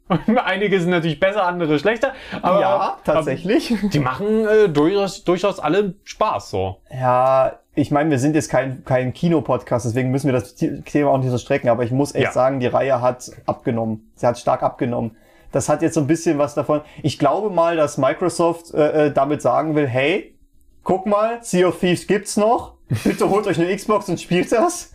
Und 0.08 0.38
einige 0.46 0.80
sind 0.80 0.92
natürlich 0.92 1.20
besser, 1.20 1.44
andere 1.46 1.80
schlechter. 1.80 2.13
Aber, 2.42 2.62
ja, 2.62 2.98
tatsächlich. 3.04 3.74
die 3.92 4.00
machen 4.00 4.46
äh, 4.48 4.70
durchaus, 4.70 5.24
durchaus 5.24 5.60
alle 5.60 5.96
Spaß 6.04 6.50
so. 6.52 6.78
Ja, 6.92 7.60
ich 7.75 7.90
meine, 7.90 8.12
wir 8.12 8.20
sind 8.20 8.36
jetzt 8.36 8.50
kein, 8.50 8.86
kein 8.86 9.13
Kinopodcast, 9.13 9.86
deswegen 9.86 10.12
müssen 10.12 10.28
wir 10.28 10.34
das 10.34 10.56
Thema 10.56 11.10
auch 11.10 11.18
nicht 11.18 11.32
so 11.32 11.38
strecken, 11.38 11.70
aber 11.70 11.84
ich 11.84 11.92
muss 11.92 12.13
echt 12.13 12.25
Ja. 12.25 12.32
sagen, 12.32 12.60
die 12.60 12.68
Reihe 12.68 13.02
hat 13.02 13.32
abgenommen. 13.46 14.12
Sie 14.16 14.28
hat 14.28 14.38
stark 14.38 14.62
abgenommen. 14.62 15.16
Das 15.53 15.69
hat 15.69 15.81
jetzt 15.81 15.93
so 15.93 16.01
ein 16.01 16.07
bisschen 16.07 16.38
was 16.38 16.55
davon. 16.55 16.81
Ich 17.01 17.17
glaube 17.17 17.50
mal, 17.50 17.77
dass 17.77 17.98
Microsoft 17.98 18.74
äh, 18.74 19.05
äh, 19.05 19.12
damit 19.13 19.41
sagen 19.41 19.75
will, 19.75 19.88
hey, 19.88 20.36
guck 20.83 21.05
mal, 21.05 21.41
Sea 21.41 21.67
of 21.67 21.79
Thieves 21.79 22.07
gibt's 22.07 22.36
noch. 22.36 22.74
Bitte 23.03 23.29
holt 23.29 23.48
euch 23.48 23.57
eine 23.60 23.74
Xbox 23.74 24.10
und 24.10 24.19
spielt 24.19 24.51
das. 24.51 24.91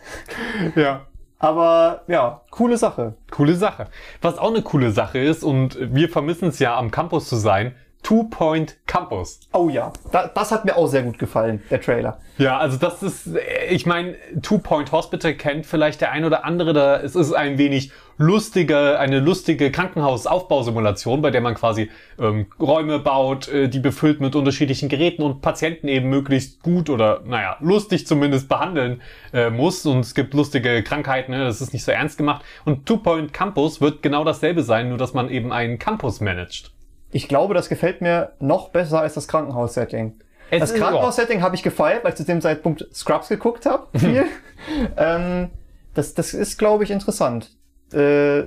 Ja. 0.75 1.07
Aber 1.39 2.01
ja, 2.07 2.41
coole 2.51 2.77
Sache. 2.77 3.15
Coole 3.31 3.55
Sache. 3.55 3.87
Was 4.21 4.37
auch 4.37 4.49
eine 4.49 4.61
coole 4.61 4.91
Sache 4.91 5.19
ist, 5.19 5.43
und 5.43 5.77
wir 5.79 6.09
vermissen 6.09 6.49
es 6.49 6.59
ja 6.59 6.77
am 6.77 6.91
Campus 6.91 7.29
zu 7.29 7.37
sein, 7.37 7.75
Two 8.03 8.25
Point 8.25 8.77
Campus. 8.85 9.39
Oh 9.53 9.69
ja, 9.69 9.91
da, 10.11 10.27
das 10.27 10.51
hat 10.51 10.65
mir 10.65 10.75
auch 10.77 10.87
sehr 10.87 11.03
gut 11.03 11.19
gefallen, 11.19 11.61
der 11.69 11.81
Trailer. 11.81 12.19
Ja, 12.37 12.57
also 12.57 12.77
das 12.77 13.03
ist, 13.03 13.27
äh, 13.27 13.67
ich 13.69 13.85
meine, 13.85 14.15
Two 14.41 14.57
Point 14.57 14.91
Hospital 14.91 15.33
kennt 15.33 15.65
vielleicht 15.65 16.01
der 16.01 16.11
ein 16.11 16.25
oder 16.25 16.45
andere, 16.45 16.73
da 16.73 16.99
es 16.99 17.15
ist 17.15 17.33
ein 17.33 17.57
wenig 17.57 17.91
lustige, 18.19 18.99
eine 18.99 19.19
lustige 19.19 19.71
Krankenhausaufbausimulation, 19.71 21.21
bei 21.21 21.31
der 21.31 21.39
man 21.39 21.55
quasi 21.55 21.89
ähm, 22.19 22.47
Räume 22.59 22.99
baut, 22.99 23.47
äh, 23.47 23.69
die 23.69 23.79
befüllt 23.79 24.19
mit 24.19 24.35
unterschiedlichen 24.35 24.89
Geräten 24.89 25.23
und 25.23 25.41
Patienten 25.41 25.87
eben 25.87 26.09
möglichst 26.09 26.61
gut 26.61 26.89
oder, 26.89 27.21
naja, 27.25 27.55
lustig 27.61 28.05
zumindest 28.05 28.49
behandeln 28.49 29.01
äh, 29.33 29.49
muss. 29.49 29.85
Und 29.85 30.01
es 30.01 30.13
gibt 30.13 30.33
lustige 30.33 30.83
Krankheiten, 30.83 31.31
ne? 31.31 31.45
das 31.45 31.61
ist 31.61 31.71
nicht 31.71 31.85
so 31.85 31.91
ernst 31.91 32.17
gemacht. 32.17 32.43
Und 32.65 32.85
Two 32.85 32.97
Point 32.97 33.33
Campus 33.33 33.79
wird 33.79 34.03
genau 34.03 34.25
dasselbe 34.25 34.63
sein, 34.63 34.89
nur 34.89 34.97
dass 34.97 35.13
man 35.13 35.29
eben 35.29 35.53
einen 35.53 35.79
Campus 35.79 36.19
managt. 36.19 36.73
Ich 37.11 37.29
glaube, 37.29 37.53
das 37.53 37.69
gefällt 37.69 38.01
mir 38.01 38.33
noch 38.39 38.69
besser 38.69 38.99
als 38.99 39.13
das 39.13 39.29
Krankenhaus-Setting. 39.29 40.13
Das 40.51 40.73
Krankenhaus-Setting 40.73 41.41
habe 41.41 41.55
ich 41.55 41.63
gefeiert, 41.63 42.03
weil 42.03 42.11
ich 42.11 42.17
zu 42.17 42.25
dem 42.25 42.41
Zeitpunkt 42.41 42.85
Scrubs 42.93 43.29
geguckt 43.29 43.65
habe. 43.65 43.87
Viel. 43.97 44.25
ähm, 44.97 45.49
Das, 45.93 46.13
das 46.13 46.33
ist, 46.33 46.57
glaube 46.57 46.83
ich, 46.83 46.91
interessant. 46.91 47.51
Äh, 47.93 48.43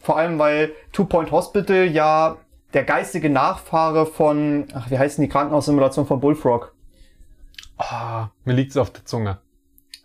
vor 0.00 0.16
allem, 0.16 0.38
weil 0.38 0.72
Two 0.92 1.04
Point 1.04 1.30
Hospital 1.30 1.84
ja 1.86 2.36
der 2.74 2.84
geistige 2.84 3.30
Nachfahre 3.30 4.06
von, 4.06 4.66
ach, 4.74 4.90
wie 4.90 4.98
heißen 4.98 5.22
die 5.22 5.28
Krankenhaussimulation 5.28 6.06
von 6.06 6.20
Bullfrog? 6.20 6.74
Ah, 7.78 8.28
mir 8.44 8.54
liegt's 8.54 8.76
auf 8.76 8.90
der 8.90 9.04
Zunge. 9.04 9.38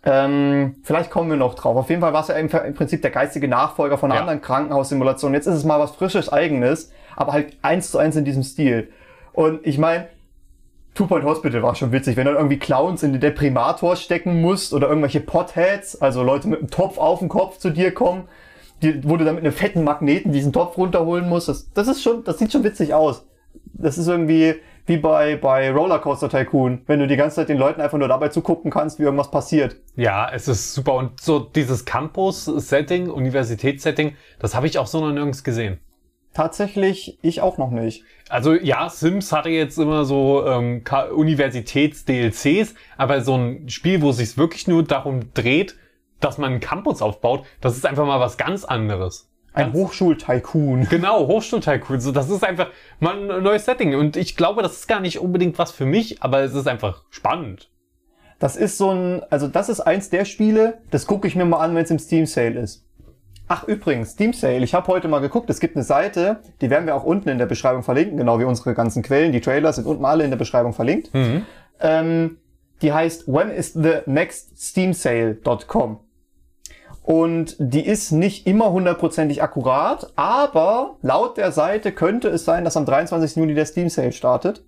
Ähm, 0.06 0.76
vielleicht 0.82 1.10
kommen 1.10 1.30
wir 1.30 1.36
noch 1.36 1.54
drauf. 1.54 1.76
Auf 1.76 1.88
jeden 1.88 2.02
Fall 2.02 2.12
war 2.12 2.20
es 2.22 2.28
ja 2.28 2.34
im, 2.34 2.48
Prinzip 2.48 3.00
der 3.02 3.10
geistige 3.10 3.48
Nachfolger 3.48 3.96
von 3.96 4.10
einer 4.10 4.16
Ja. 4.16 4.20
anderen 4.20 4.42
Krankenhaussimulation. 4.42 5.32
Jetzt 5.32 5.46
ist 5.46 5.54
es 5.54 5.64
mal 5.64 5.80
was 5.80 5.92
frisches, 5.92 6.30
eigenes, 6.30 6.92
aber 7.16 7.32
halt 7.32 7.56
eins 7.62 7.90
zu 7.90 7.98
eins 7.98 8.16
in 8.16 8.24
diesem 8.24 8.42
Stil. 8.42 8.90
Und 9.32 9.66
ich 9.66 9.78
meine, 9.78 10.08
Two 10.94 11.06
Point 11.06 11.24
Hospital 11.24 11.62
war 11.62 11.74
schon 11.74 11.90
witzig, 11.90 12.16
wenn 12.16 12.26
du 12.26 12.32
irgendwie 12.32 12.58
Clowns 12.58 13.02
in 13.02 13.12
den 13.12 13.20
Deprimator 13.20 13.96
stecken 13.96 14.40
musst 14.40 14.72
oder 14.72 14.88
irgendwelche 14.88 15.20
Potheads, 15.20 16.00
also 16.00 16.22
Leute 16.22 16.48
mit 16.48 16.60
einem 16.60 16.70
Topf 16.70 16.98
auf 16.98 17.18
dem 17.18 17.28
Kopf 17.28 17.58
zu 17.58 17.70
dir 17.70 17.92
kommen, 17.92 18.28
die, 18.84 19.08
wo 19.08 19.16
du 19.16 19.24
dann 19.24 19.34
mit 19.34 19.44
einem 19.44 19.52
fetten 19.52 19.82
Magneten 19.82 20.32
diesen 20.32 20.52
Topf 20.52 20.76
runterholen 20.76 21.28
musst. 21.28 21.48
Das, 21.48 21.72
das 21.72 21.88
ist 21.88 22.02
schon, 22.02 22.24
das 22.24 22.38
sieht 22.38 22.52
schon 22.52 22.64
witzig 22.64 22.94
aus. 22.94 23.26
Das 23.72 23.98
ist 23.98 24.06
irgendwie 24.06 24.56
wie 24.86 24.98
bei, 24.98 25.36
bei 25.36 25.72
Rollercoaster 25.72 26.28
Tycoon, 26.28 26.82
wenn 26.86 27.00
du 27.00 27.06
die 27.06 27.16
ganze 27.16 27.36
Zeit 27.36 27.48
den 27.48 27.56
Leuten 27.56 27.80
einfach 27.80 27.98
nur 27.98 28.08
dabei 28.08 28.28
zugucken 28.28 28.70
kannst, 28.70 28.98
wie 28.98 29.04
irgendwas 29.04 29.30
passiert. 29.30 29.76
Ja, 29.96 30.30
es 30.30 30.46
ist 30.46 30.74
super. 30.74 30.94
Und 30.94 31.20
so 31.20 31.38
dieses 31.40 31.84
Campus-Setting, 31.84 33.08
Universitätssetting, 33.08 34.14
das 34.38 34.54
habe 34.54 34.66
ich 34.66 34.78
auch 34.78 34.86
so 34.86 35.00
noch 35.00 35.12
nirgends 35.12 35.42
gesehen. 35.42 35.78
Tatsächlich, 36.34 37.18
ich 37.22 37.40
auch 37.40 37.58
noch 37.58 37.70
nicht. 37.70 38.04
Also 38.28 38.54
ja, 38.54 38.88
Sims 38.90 39.32
hatte 39.32 39.50
jetzt 39.50 39.78
immer 39.78 40.04
so 40.04 40.44
ähm, 40.46 40.82
Universitäts-DLCs, 41.14 42.74
aber 42.98 43.20
so 43.20 43.36
ein 43.36 43.68
Spiel, 43.68 44.02
wo 44.02 44.10
es 44.10 44.16
sich 44.16 44.36
wirklich 44.36 44.66
nur 44.66 44.82
darum 44.82 45.32
dreht, 45.32 45.76
dass 46.24 46.38
man 46.38 46.52
einen 46.52 46.60
Campus 46.60 47.02
aufbaut, 47.02 47.44
das 47.60 47.76
ist 47.76 47.86
einfach 47.86 48.06
mal 48.06 48.20
was 48.20 48.36
ganz 48.36 48.64
anderes. 48.64 49.30
Ein 49.52 49.72
Hochschul-Tycoon. 49.72 50.88
Genau, 50.90 51.28
Hochschultycoon. 51.28 52.00
So, 52.00 52.10
das 52.10 52.28
ist 52.28 52.42
einfach 52.42 52.70
mal 52.98 53.30
ein 53.30 53.42
neues 53.42 53.64
Setting. 53.64 53.94
Und 53.94 54.16
ich 54.16 54.36
glaube, 54.36 54.62
das 54.62 54.72
ist 54.72 54.88
gar 54.88 55.00
nicht 55.00 55.20
unbedingt 55.20 55.58
was 55.58 55.70
für 55.70 55.86
mich, 55.86 56.22
aber 56.22 56.40
es 56.40 56.54
ist 56.54 56.66
einfach 56.66 57.04
spannend. 57.10 57.70
Das 58.40 58.56
ist 58.56 58.78
so 58.78 58.90
ein, 58.90 59.22
also 59.30 59.46
das 59.46 59.68
ist 59.68 59.80
eins 59.80 60.10
der 60.10 60.24
Spiele, 60.24 60.78
das 60.90 61.06
gucke 61.06 61.28
ich 61.28 61.36
mir 61.36 61.44
mal 61.44 61.58
an, 61.58 61.74
wenn 61.76 61.84
es 61.84 61.90
im 61.90 62.00
Steam 62.00 62.26
Sale 62.26 62.58
ist. 62.58 62.84
Ach 63.46 63.64
übrigens, 63.68 64.12
Steam 64.12 64.32
Sale, 64.32 64.64
ich 64.64 64.74
habe 64.74 64.88
heute 64.88 65.06
mal 65.06 65.20
geguckt, 65.20 65.48
es 65.50 65.60
gibt 65.60 65.76
eine 65.76 65.84
Seite, 65.84 66.40
die 66.60 66.68
werden 66.68 66.86
wir 66.86 66.96
auch 66.96 67.04
unten 67.04 67.28
in 67.28 67.38
der 67.38 67.46
Beschreibung 67.46 67.82
verlinken, 67.82 68.16
genau 68.16 68.40
wie 68.40 68.44
unsere 68.44 68.74
ganzen 68.74 69.02
Quellen, 69.02 69.30
die 69.32 69.40
Trailer 69.40 69.72
sind 69.72 69.86
unten 69.86 70.04
alle 70.04 70.24
in 70.24 70.30
der 70.30 70.38
Beschreibung 70.38 70.72
verlinkt. 70.72 71.10
Ähm, 71.80 72.38
die 72.82 72.92
heißt 72.92 73.28
when 73.28 73.50
Und 77.04 77.56
die 77.58 77.86
ist 77.86 78.12
nicht 78.12 78.46
immer 78.46 78.72
hundertprozentig 78.72 79.42
akkurat, 79.42 80.10
aber 80.16 80.96
laut 81.02 81.36
der 81.36 81.52
Seite 81.52 81.92
könnte 81.92 82.28
es 82.28 82.46
sein, 82.46 82.64
dass 82.64 82.78
am 82.78 82.86
23. 82.86 83.36
Juni 83.36 83.54
der 83.54 83.66
Steam 83.66 83.90
Sale 83.90 84.12
startet. 84.12 84.64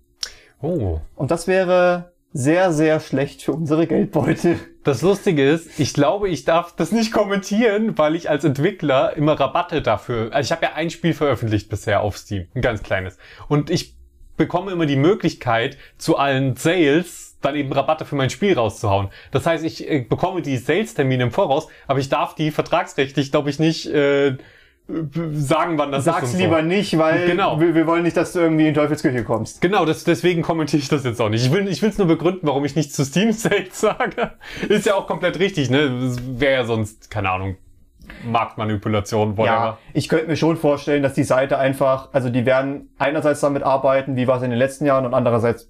Oh. 0.61 1.01
Und 1.15 1.31
das 1.31 1.47
wäre 1.47 2.13
sehr, 2.35 2.73
sehr 2.73 3.01
schlecht 3.01 3.43
für 3.43 3.53
unsere 3.53 3.87
Geldbeutel. 3.87 4.59
Das 4.85 5.01
Lustige 5.01 5.49
ist, 5.51 5.81
ich 5.81 5.95
glaube, 5.95 6.29
ich 6.29 6.45
darf 6.45 6.77
das 6.77 6.93
nicht 6.93 7.11
kommentieren, 7.11 7.97
weil 7.97 8.15
ich 8.15 8.29
als 8.29 8.45
Entwickler 8.45 9.17
immer 9.17 9.41
Rabatte 9.41 9.81
dafür. 9.81 10.29
Also 10.33 10.47
ich 10.47 10.53
habe 10.53 10.67
ja 10.67 10.73
ein 10.75 10.91
Spiel 10.91 11.15
veröffentlicht 11.15 11.71
bisher 11.71 12.03
auf 12.03 12.19
Steam, 12.19 12.49
ein 12.55 12.61
ganz 12.61 12.83
kleines. 12.83 13.17
Und 13.49 13.71
ich 13.71 13.97
bekomme 14.37 14.73
immer 14.73 14.85
die 14.85 14.97
Möglichkeit, 14.97 15.79
zu 15.97 16.19
allen 16.19 16.57
Sales 16.57 17.26
dann 17.47 17.57
eben 17.57 17.73
Rabatte 17.73 18.05
für 18.05 18.17
mein 18.17 18.31
Spiel 18.31 18.55
rauszuhauen. 18.55 19.09
Das 19.31 19.47
heißt, 19.47 19.65
ich 19.65 19.89
äh, 19.91 20.01
bekomme 20.01 20.43
die 20.43 20.57
Sales-Termine 20.57 21.25
im 21.25 21.31
Voraus, 21.31 21.69
aber 21.87 21.99
ich 22.01 22.09
darf 22.09 22.35
die 22.35 22.51
vertragsrechtlich, 22.51 23.31
glaube 23.31 23.51
ich, 23.51 23.59
nicht 23.59 23.87
äh, 23.87 24.37
sagen, 25.33 25.79
wann 25.79 25.91
das 25.91 26.05
Sag's 26.05 26.27
ist. 26.29 26.33
so. 26.33 26.39
lieber 26.39 26.63
nicht, 26.63 26.97
weil 26.97 27.27
Genau. 27.27 27.61
wir, 27.61 27.75
wir 27.75 27.87
wollen 27.89 28.05
nicht, 28.05 28.17
dass 28.17 28.33
du 28.33 28.39
irgendwie 28.39 28.69
in 28.69 28.75
Teufelsküche 28.75 29.25
kommst. 29.25 29.61
Genau, 29.61 29.85
das, 29.85 30.05
deswegen 30.05 30.43
kommentiere 30.43 30.81
ich 30.81 30.89
das 30.89 31.03
jetzt 31.05 31.21
auch 31.21 31.29
nicht. 31.29 31.45
Ich 31.45 31.53
will 31.53 31.67
ich 31.67 31.83
will's 31.83 31.99
nur 31.99 32.07
begründen, 32.07 32.47
warum 32.47 32.65
ich 32.65 32.77
nicht 32.77 32.93
zu 32.95 33.05
Steam 33.05 33.33
Sales 33.33 33.81
sage. 33.81 34.33
Ist 34.69 34.87
ja 34.87 34.95
auch 34.95 35.07
komplett 35.09 35.39
richtig, 35.41 35.71
ne? 35.71 35.91
Wäre 36.39 36.53
ja 36.53 36.65
sonst, 36.65 37.11
keine 37.11 37.31
Ahnung, 37.31 37.57
Marktmanipulation, 38.25 39.37
whatever. 39.37 39.47
Ja, 39.55 39.79
ich 39.93 40.09
könnte 40.09 40.29
mir 40.29 40.37
schon 40.37 40.57
vorstellen, 40.57 41.03
dass 41.03 41.15
die 41.15 41.25
Seite 41.25 41.59
einfach, 41.59 42.11
also 42.13 42.29
die 42.29 42.47
werden 42.47 42.91
einerseits 42.99 43.41
damit 43.41 43.65
arbeiten, 43.65 44.15
wie 44.17 44.29
war 44.29 44.37
es 44.37 44.43
in 44.45 44.51
den 44.51 44.59
letzten 44.59 44.87
Jahren 44.87 45.05
und 45.05 45.15
andererseits, 45.15 45.69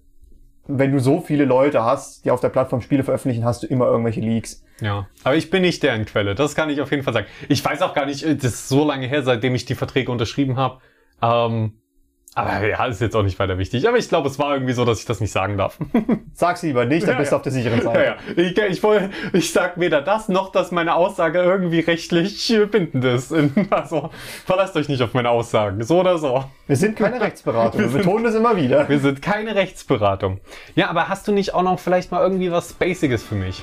wenn 0.68 0.92
du 0.92 1.00
so 1.00 1.20
viele 1.20 1.44
Leute 1.44 1.84
hast, 1.84 2.24
die 2.24 2.30
auf 2.30 2.40
der 2.40 2.48
Plattform 2.48 2.80
Spiele 2.80 3.04
veröffentlichen, 3.04 3.44
hast 3.44 3.62
du 3.62 3.66
immer 3.66 3.86
irgendwelche 3.86 4.20
Leaks. 4.20 4.64
Ja. 4.80 5.06
Aber 5.24 5.36
ich 5.36 5.50
bin 5.50 5.62
nicht 5.62 5.82
deren 5.82 6.04
Quelle, 6.04 6.34
das 6.34 6.54
kann 6.54 6.70
ich 6.70 6.80
auf 6.80 6.90
jeden 6.90 7.02
Fall 7.02 7.14
sagen. 7.14 7.26
Ich 7.48 7.64
weiß 7.64 7.82
auch 7.82 7.94
gar 7.94 8.06
nicht, 8.06 8.22
äh, 8.24 8.36
das 8.36 8.54
ist 8.54 8.68
so 8.68 8.86
lange 8.86 9.06
her, 9.06 9.22
seitdem 9.22 9.54
ich 9.54 9.64
die 9.64 9.74
Verträge 9.74 10.10
unterschrieben 10.10 10.56
habe. 10.56 10.80
Ähm, 11.22 11.74
aber 12.36 12.64
ja, 12.66 12.84
ist 12.86 13.00
jetzt 13.00 13.16
auch 13.16 13.22
nicht 13.24 13.38
weiter 13.38 13.58
wichtig. 13.58 13.88
Aber 13.88 13.96
ich 13.96 14.08
glaube, 14.08 14.28
es 14.28 14.38
war 14.38 14.54
irgendwie 14.54 14.72
so, 14.74 14.84
dass 14.84 15.00
ich 15.00 15.06
das 15.06 15.20
nicht 15.20 15.32
sagen 15.32 15.56
darf. 15.58 15.78
Sag's 16.34 16.62
lieber 16.62 16.84
nicht, 16.84 17.02
dann 17.08 17.14
Ja, 17.14 17.18
bist 17.18 17.32
ja. 17.32 17.36
du 17.36 17.36
auf 17.38 17.42
der 17.42 17.52
sicheren 17.52 17.78
Ja, 17.78 17.84
Seite. 17.84 18.04
ja. 18.04 18.16
Ich, 18.36 18.56
ich, 18.58 18.82
woll- 18.82 19.10
ich 19.32 19.52
sag 19.52 19.80
weder 19.80 20.02
das, 20.02 20.28
noch 20.28 20.52
dass 20.52 20.70
meine 20.70 20.94
Aussage 20.94 21.40
irgendwie 21.40 21.80
rechtlich 21.80 22.54
bindend 22.70 23.04
ist. 23.04 23.34
Also 23.70 24.10
verlasst 24.44 24.76
euch 24.76 24.88
nicht 24.88 25.02
auf 25.02 25.14
meine 25.14 25.30
Aussagen. 25.30 25.82
So 25.82 26.00
oder 26.00 26.18
so. 26.18 26.44
Wir 26.66 26.76
sind 26.76 26.96
keine 26.96 27.20
Rechtsberatung, 27.20 27.80
wir 27.80 27.88
betonen 27.88 28.26
es 28.26 28.34
immer 28.34 28.56
wieder. 28.56 28.88
Wir 28.88 28.98
sind 29.00 29.22
keine 29.22 29.54
Rechtsberatung. 29.54 30.38
Ja, 30.74 30.88
aber 30.90 31.08
hast 31.08 31.26
du 31.28 31.32
nicht 31.32 31.54
auch 31.54 31.62
noch 31.62 31.78
vielleicht 31.80 32.12
mal 32.12 32.20
irgendwie 32.22 32.52
was 32.52 32.72
Basiges 32.74 33.22
für 33.22 33.34
mich? 33.34 33.62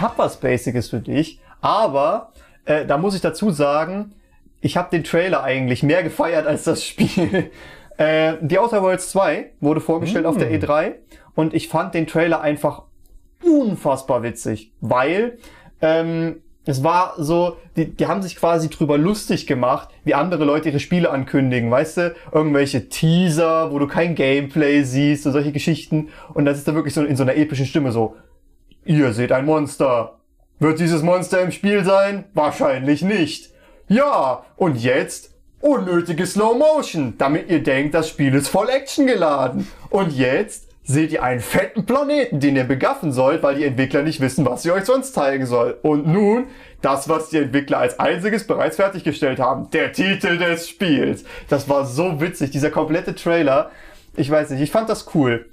Ich 0.00 0.02
habe 0.02 0.16
was 0.16 0.40
Basiges 0.40 0.88
für 0.88 1.00
dich, 1.00 1.40
aber 1.60 2.32
äh, 2.64 2.86
da 2.86 2.96
muss 2.96 3.14
ich 3.14 3.20
dazu 3.20 3.50
sagen, 3.50 4.12
ich 4.62 4.78
habe 4.78 4.88
den 4.88 5.04
Trailer 5.04 5.42
eigentlich 5.42 5.82
mehr 5.82 6.02
gefeiert 6.02 6.46
als 6.46 6.64
das 6.64 6.82
Spiel. 6.82 7.50
äh, 7.98 8.32
The 8.40 8.60
Outer 8.60 8.82
Worlds 8.82 9.10
2 9.10 9.50
wurde 9.60 9.82
vorgestellt 9.82 10.24
auf 10.24 10.38
der 10.38 10.50
E3 10.50 10.94
und 11.34 11.52
ich 11.52 11.68
fand 11.68 11.92
den 11.92 12.06
Trailer 12.06 12.40
einfach 12.40 12.84
unfassbar 13.44 14.22
witzig, 14.22 14.72
weil 14.80 15.36
ähm, 15.82 16.36
es 16.64 16.82
war 16.82 17.14
so, 17.18 17.58
die, 17.76 17.94
die 17.94 18.06
haben 18.06 18.22
sich 18.22 18.36
quasi 18.36 18.70
drüber 18.70 18.96
lustig 18.96 19.46
gemacht, 19.46 19.90
wie 20.04 20.14
andere 20.14 20.46
Leute 20.46 20.70
ihre 20.70 20.80
Spiele 20.80 21.10
ankündigen, 21.10 21.70
weißt 21.70 21.96
du? 21.98 22.14
Irgendwelche 22.32 22.88
Teaser, 22.88 23.70
wo 23.70 23.78
du 23.78 23.86
kein 23.86 24.14
Gameplay 24.14 24.82
siehst 24.82 25.26
und 25.26 25.32
solche 25.32 25.52
Geschichten. 25.52 26.08
Und 26.32 26.46
das 26.46 26.56
ist 26.56 26.66
dann 26.66 26.74
wirklich 26.74 26.94
so 26.94 27.04
in 27.04 27.16
so 27.16 27.22
einer 27.22 27.36
epischen 27.36 27.66
Stimme 27.66 27.92
so, 27.92 28.16
Ihr 28.84 29.12
seht 29.12 29.32
ein 29.32 29.44
Monster. 29.44 30.20
Wird 30.58 30.78
dieses 30.78 31.02
Monster 31.02 31.40
im 31.40 31.52
Spiel 31.52 31.84
sein? 31.84 32.24
Wahrscheinlich 32.34 33.02
nicht. 33.02 33.50
Ja, 33.88 34.44
und 34.56 34.76
jetzt 34.76 35.34
unnötige 35.60 36.26
Slow 36.26 36.56
Motion, 36.56 37.14
damit 37.18 37.50
ihr 37.50 37.62
denkt, 37.62 37.94
das 37.94 38.08
Spiel 38.08 38.34
ist 38.34 38.48
voll 38.48 38.68
Action 38.68 39.06
geladen. 39.06 39.66
Und 39.90 40.12
jetzt 40.12 40.68
seht 40.82 41.12
ihr 41.12 41.22
einen 41.22 41.40
fetten 41.40 41.86
Planeten, 41.86 42.40
den 42.40 42.56
ihr 42.56 42.64
begaffen 42.64 43.12
sollt, 43.12 43.42
weil 43.42 43.56
die 43.56 43.64
Entwickler 43.64 44.02
nicht 44.02 44.20
wissen, 44.20 44.44
was 44.46 44.62
sie 44.62 44.72
euch 44.72 44.84
sonst 44.84 45.14
zeigen 45.14 45.46
soll. 45.46 45.78
Und 45.82 46.06
nun, 46.06 46.46
das, 46.80 47.08
was 47.08 47.30
die 47.30 47.38
Entwickler 47.38 47.78
als 47.78 47.98
einziges 47.98 48.46
bereits 48.46 48.76
fertiggestellt 48.76 49.38
haben, 49.38 49.70
der 49.70 49.92
Titel 49.92 50.38
des 50.38 50.68
Spiels. 50.68 51.24
Das 51.48 51.68
war 51.68 51.84
so 51.84 52.20
witzig, 52.20 52.50
dieser 52.50 52.70
komplette 52.70 53.14
Trailer. 53.14 53.70
Ich 54.16 54.30
weiß 54.30 54.50
nicht, 54.50 54.60
ich 54.60 54.70
fand 54.70 54.88
das 54.88 55.14
cool. 55.14 55.46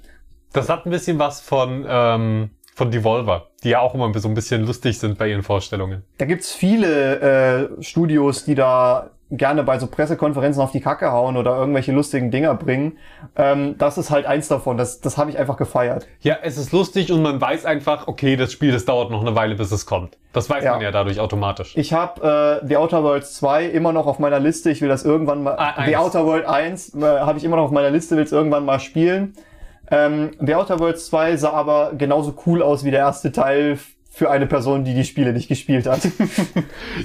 Das 0.52 0.68
hat 0.68 0.86
ein 0.86 0.90
bisschen 0.90 1.18
was 1.18 1.40
von, 1.40 1.84
ähm, 1.88 2.50
von 2.78 2.90
Devolver, 2.92 3.48
die 3.64 3.70
ja 3.70 3.80
auch 3.80 3.92
immer 3.94 4.16
so 4.18 4.28
ein 4.28 4.34
bisschen 4.34 4.64
lustig 4.64 4.98
sind 5.00 5.18
bei 5.18 5.28
ihren 5.28 5.42
Vorstellungen. 5.42 6.04
Da 6.18 6.26
gibt's 6.26 6.52
viele 6.54 7.68
äh, 7.78 7.82
Studios, 7.82 8.44
die 8.44 8.54
da 8.54 9.10
gerne 9.30 9.62
bei 9.64 9.78
so 9.78 9.88
Pressekonferenzen 9.88 10.62
auf 10.62 10.70
die 10.70 10.80
Kacke 10.80 11.10
hauen 11.12 11.36
oder 11.36 11.54
irgendwelche 11.58 11.92
lustigen 11.92 12.30
Dinger 12.30 12.54
bringen. 12.54 12.96
Ähm, 13.36 13.74
das 13.76 13.98
ist 13.98 14.10
halt 14.10 14.24
eins 14.26 14.48
davon. 14.48 14.78
Das, 14.78 15.00
das 15.00 15.18
habe 15.18 15.28
ich 15.30 15.38
einfach 15.38 15.56
gefeiert. 15.56 16.06
Ja, 16.20 16.36
es 16.42 16.56
ist 16.56 16.72
lustig 16.72 17.12
und 17.12 17.20
man 17.20 17.38
weiß 17.40 17.66
einfach, 17.66 18.06
okay, 18.06 18.36
das 18.36 18.52
Spiel, 18.52 18.72
das 18.72 18.84
dauert 18.86 19.10
noch 19.10 19.20
eine 19.20 19.34
Weile, 19.34 19.56
bis 19.56 19.70
es 19.72 19.84
kommt. 19.84 20.16
Das 20.32 20.48
weiß 20.48 20.62
Ja. 20.64 20.72
man 20.72 20.80
ja 20.80 20.92
dadurch 20.92 21.18
automatisch. 21.20 21.76
Ich 21.76 21.92
habe 21.92 22.60
äh, 22.62 22.66
The 22.66 22.76
Outer 22.76 23.02
Worlds 23.02 23.34
2 23.34 23.66
immer 23.66 23.92
noch 23.92 24.06
auf 24.06 24.18
meiner 24.20 24.38
Liste. 24.38 24.70
Ich 24.70 24.80
will 24.80 24.88
das 24.88 25.04
irgendwann 25.04 25.42
mal. 25.42 25.56
Ah, 25.58 25.84
The. 25.84 25.96
Outer 25.96 26.24
World 26.24 26.46
1 26.46 26.94
äh, 26.94 27.00
habe 27.02 27.38
ich 27.38 27.44
immer 27.44 27.56
noch 27.56 27.64
auf 27.64 27.70
meiner 27.72 27.90
Liste, 27.90 28.16
will 28.16 28.22
es 28.24 28.32
irgendwann 28.32 28.64
mal 28.64 28.78
spielen. 28.80 29.34
Ähm, 29.90 30.32
The 30.38 30.54
Outer 30.54 30.78
Worlds 30.80 31.06
2 31.06 31.36
sah 31.36 31.52
aber 31.52 31.92
genauso 31.96 32.34
cool 32.46 32.62
aus 32.62 32.84
wie 32.84 32.90
der 32.90 33.00
erste 33.00 33.32
Teil 33.32 33.78
für 34.18 34.30
eine 34.30 34.46
Person, 34.46 34.84
die 34.84 34.94
die 34.94 35.04
Spiele 35.04 35.32
nicht 35.32 35.48
gespielt 35.48 35.86
hat. 35.86 36.00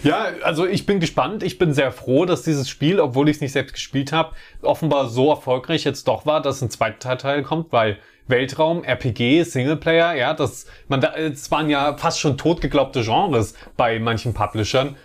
Ja, 0.04 0.30
also 0.42 0.66
ich 0.66 0.86
bin 0.88 1.00
gespannt. 1.00 1.44
Ich 1.44 1.60
bin 1.60 1.74
sehr 1.74 1.92
froh, 1.92 2.26
dass 2.26 2.42
dieses 2.42 2.68
Spiel, 2.68 3.00
obwohl 3.00 3.30
ich 3.30 3.38
es 3.38 3.42
nicht 3.42 3.52
selbst 3.52 3.74
gespielt 3.74 4.12
habe, 4.12 4.32
offenbar 4.64 5.08
so 5.08 5.30
erfolgreich 5.30 5.84
jetzt 5.84 6.08
doch 6.08 6.26
war, 6.26 6.42
dass 6.42 6.62
ein 6.62 6.72
zweiter 6.72 7.18
Teil 7.18 7.44
kommt, 7.44 7.72
weil 7.72 7.98
Weltraum, 8.28 8.84
RPG, 8.84 9.44
Singleplayer, 9.44 10.16
ja, 10.16 10.34
das, 10.34 10.66
man, 10.88 11.02
da, 11.02 11.14
es 11.14 11.52
waren 11.52 11.70
ja 11.70 11.96
fast 11.98 12.20
schon 12.20 12.38
totgeglaubte 12.38 13.04
Genres 13.04 13.54
bei 13.78 14.00
manchen 14.00 14.34
Publishern. 14.34 14.96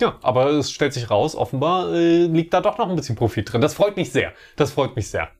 Ja, 0.00 0.16
aber 0.22 0.50
es 0.50 0.70
stellt 0.70 0.92
sich 0.92 1.10
raus, 1.10 1.34
offenbar 1.34 1.92
äh, 1.92 2.26
liegt 2.26 2.54
da 2.54 2.60
doch 2.60 2.78
noch 2.78 2.88
ein 2.88 2.96
bisschen 2.96 3.16
Profit 3.16 3.52
drin. 3.52 3.60
Das 3.60 3.74
freut 3.74 3.96
mich 3.96 4.12
sehr. 4.12 4.32
Das 4.54 4.72
freut 4.72 4.94
mich 4.94 5.08
sehr. 5.08 5.30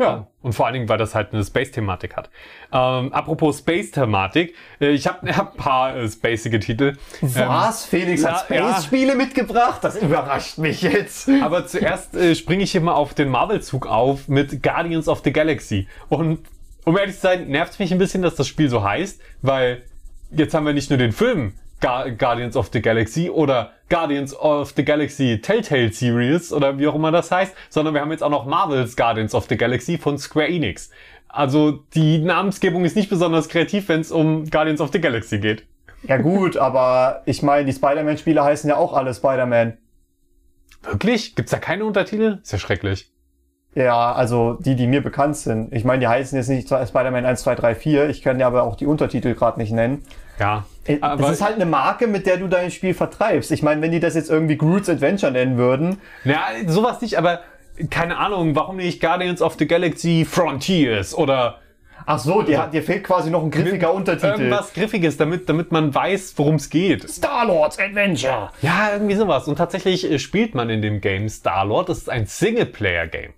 Ja. 0.00 0.26
Und 0.40 0.54
vor 0.54 0.64
allen 0.64 0.72
Dingen, 0.72 0.88
weil 0.88 0.96
das 0.96 1.14
halt 1.14 1.34
eine 1.34 1.44
Space-Thematik 1.44 2.16
hat. 2.16 2.30
Ähm, 2.72 3.12
apropos 3.12 3.58
Space-Thematik, 3.58 4.54
äh, 4.80 4.88
ich 4.88 5.06
habe 5.06 5.36
hab 5.36 5.52
ein 5.52 5.56
paar 5.58 5.94
äh, 5.94 6.08
spacige 6.08 6.58
Titel. 6.58 6.96
Was? 7.20 7.84
Felix 7.84 8.24
hat 8.24 8.48
ja, 8.48 8.56
ja. 8.56 8.68
Space-Spiele 8.70 9.14
mitgebracht? 9.14 9.84
Das 9.84 9.96
überrascht 10.00 10.56
mich 10.56 10.80
jetzt. 10.80 11.28
Aber 11.42 11.66
zuerst 11.66 12.16
äh, 12.16 12.34
springe 12.34 12.64
ich 12.64 12.72
hier 12.72 12.80
mal 12.80 12.94
auf 12.94 13.12
den 13.12 13.28
Marvel-Zug 13.28 13.86
auf 13.86 14.26
mit 14.26 14.62
Guardians 14.62 15.06
of 15.06 15.20
the 15.22 15.32
Galaxy. 15.32 15.86
Und 16.08 16.40
um 16.84 16.96
ehrlich 16.96 17.16
zu 17.16 17.20
sein, 17.20 17.48
nervt 17.48 17.74
es 17.74 17.78
mich 17.78 17.92
ein 17.92 17.98
bisschen, 17.98 18.22
dass 18.22 18.34
das 18.34 18.48
Spiel 18.48 18.70
so 18.70 18.82
heißt, 18.82 19.20
weil 19.42 19.82
jetzt 20.30 20.54
haben 20.54 20.64
wir 20.64 20.72
nicht 20.72 20.88
nur 20.88 20.98
den 20.98 21.12
Film 21.12 21.52
Ga 21.80 22.08
Guardians 22.08 22.56
of 22.56 22.70
the 22.72 22.80
Galaxy 22.80 23.28
oder 23.28 23.72
Guardians 23.90 24.34
of 24.34 24.72
the 24.76 24.84
Galaxy 24.84 25.40
Telltale 25.42 25.92
Series 25.92 26.52
oder 26.52 26.78
wie 26.78 26.86
auch 26.88 26.94
immer 26.94 27.10
das 27.10 27.30
heißt, 27.30 27.54
sondern 27.68 27.92
wir 27.92 28.00
haben 28.00 28.10
jetzt 28.10 28.22
auch 28.22 28.30
noch 28.30 28.46
Marvel's 28.46 28.96
Guardians 28.96 29.34
of 29.34 29.46
the 29.48 29.56
Galaxy 29.56 29.98
von 29.98 30.16
Square 30.16 30.48
Enix. 30.48 30.90
Also 31.28 31.72
die 31.94 32.18
Namensgebung 32.18 32.84
ist 32.84 32.96
nicht 32.96 33.10
besonders 33.10 33.48
kreativ, 33.48 33.88
wenn 33.88 34.00
es 34.00 34.10
um 34.10 34.48
Guardians 34.48 34.80
of 34.80 34.90
the 34.92 35.00
Galaxy 35.00 35.38
geht. 35.38 35.66
Ja 36.04 36.16
gut, 36.16 36.56
aber 36.56 37.22
ich 37.26 37.42
meine, 37.42 37.66
die 37.66 37.72
Spider-Man-Spiele 37.72 38.42
heißen 38.42 38.70
ja 38.70 38.76
auch 38.76 38.94
alle 38.94 39.12
Spider-Man. 39.12 39.76
Wirklich? 40.82 41.34
Gibt's 41.34 41.50
da 41.50 41.58
keine 41.58 41.84
Untertitel? 41.84 42.38
Ist 42.42 42.52
ja 42.52 42.58
schrecklich. 42.58 43.10
Ja, 43.74 44.12
also 44.12 44.54
die, 44.60 44.74
die 44.74 44.86
mir 44.88 45.02
bekannt 45.02 45.36
sind. 45.36 45.72
Ich 45.72 45.84
meine, 45.84 46.00
die 46.00 46.08
heißen 46.08 46.36
jetzt 46.36 46.48
nicht 46.48 46.66
Spider-Man 46.68 47.24
1, 47.24 47.42
2, 47.42 47.54
3, 47.54 47.74
4. 47.76 48.08
Ich 48.08 48.20
kann 48.22 48.40
ja 48.40 48.48
aber 48.48 48.64
auch 48.64 48.74
die 48.74 48.86
Untertitel 48.86 49.34
gerade 49.34 49.60
nicht 49.60 49.70
nennen. 49.72 50.02
Ja. 50.40 50.64
Äh, 50.86 50.98
aber 51.00 51.22
Das 51.22 51.32
ist 51.32 51.42
halt 51.44 51.54
eine 51.54 51.66
Marke, 51.66 52.08
mit 52.08 52.26
der 52.26 52.38
du 52.38 52.48
dein 52.48 52.70
Spiel 52.72 52.94
vertreibst. 52.94 53.52
Ich 53.52 53.62
meine, 53.62 53.80
wenn 53.80 53.92
die 53.92 54.00
das 54.00 54.14
jetzt 54.14 54.28
irgendwie 54.30 54.56
Groot's 54.56 54.88
Adventure 54.88 55.30
nennen 55.30 55.56
würden, 55.56 55.98
Ja, 56.24 56.46
sowas 56.66 57.00
nicht, 57.00 57.16
aber 57.16 57.40
keine 57.90 58.18
Ahnung, 58.18 58.56
warum 58.56 58.76
nicht 58.76 59.00
Guardians 59.00 59.40
of 59.40 59.54
the 59.58 59.66
Galaxy 59.66 60.26
Frontiers 60.28 61.14
oder 61.14 61.58
ach 62.06 62.18
so, 62.18 62.42
dir, 62.42 62.68
dir 62.72 62.82
fehlt 62.82 63.04
quasi 63.04 63.30
noch 63.30 63.42
ein 63.42 63.50
griffiger 63.50 63.94
Untertitel. 63.94 64.26
irgendwas 64.32 64.72
Griffiges, 64.72 65.16
damit, 65.16 65.48
damit 65.48 65.70
man 65.70 65.94
weiß, 65.94 66.34
worum 66.36 66.56
es 66.56 66.68
geht. 66.70 67.08
Star-Lord's 67.08 67.78
Adventure. 67.78 68.50
Ja, 68.62 68.90
irgendwie 68.92 69.14
sowas. 69.14 69.46
Und 69.46 69.56
tatsächlich 69.56 70.10
äh, 70.10 70.18
spielt 70.18 70.54
man 70.54 70.70
in 70.70 70.82
dem 70.82 71.00
Game 71.00 71.28
Star-Lord. 71.28 71.88
Das 71.88 71.98
ist 71.98 72.10
ein 72.10 72.26
Singleplayer-Game. 72.26 73.32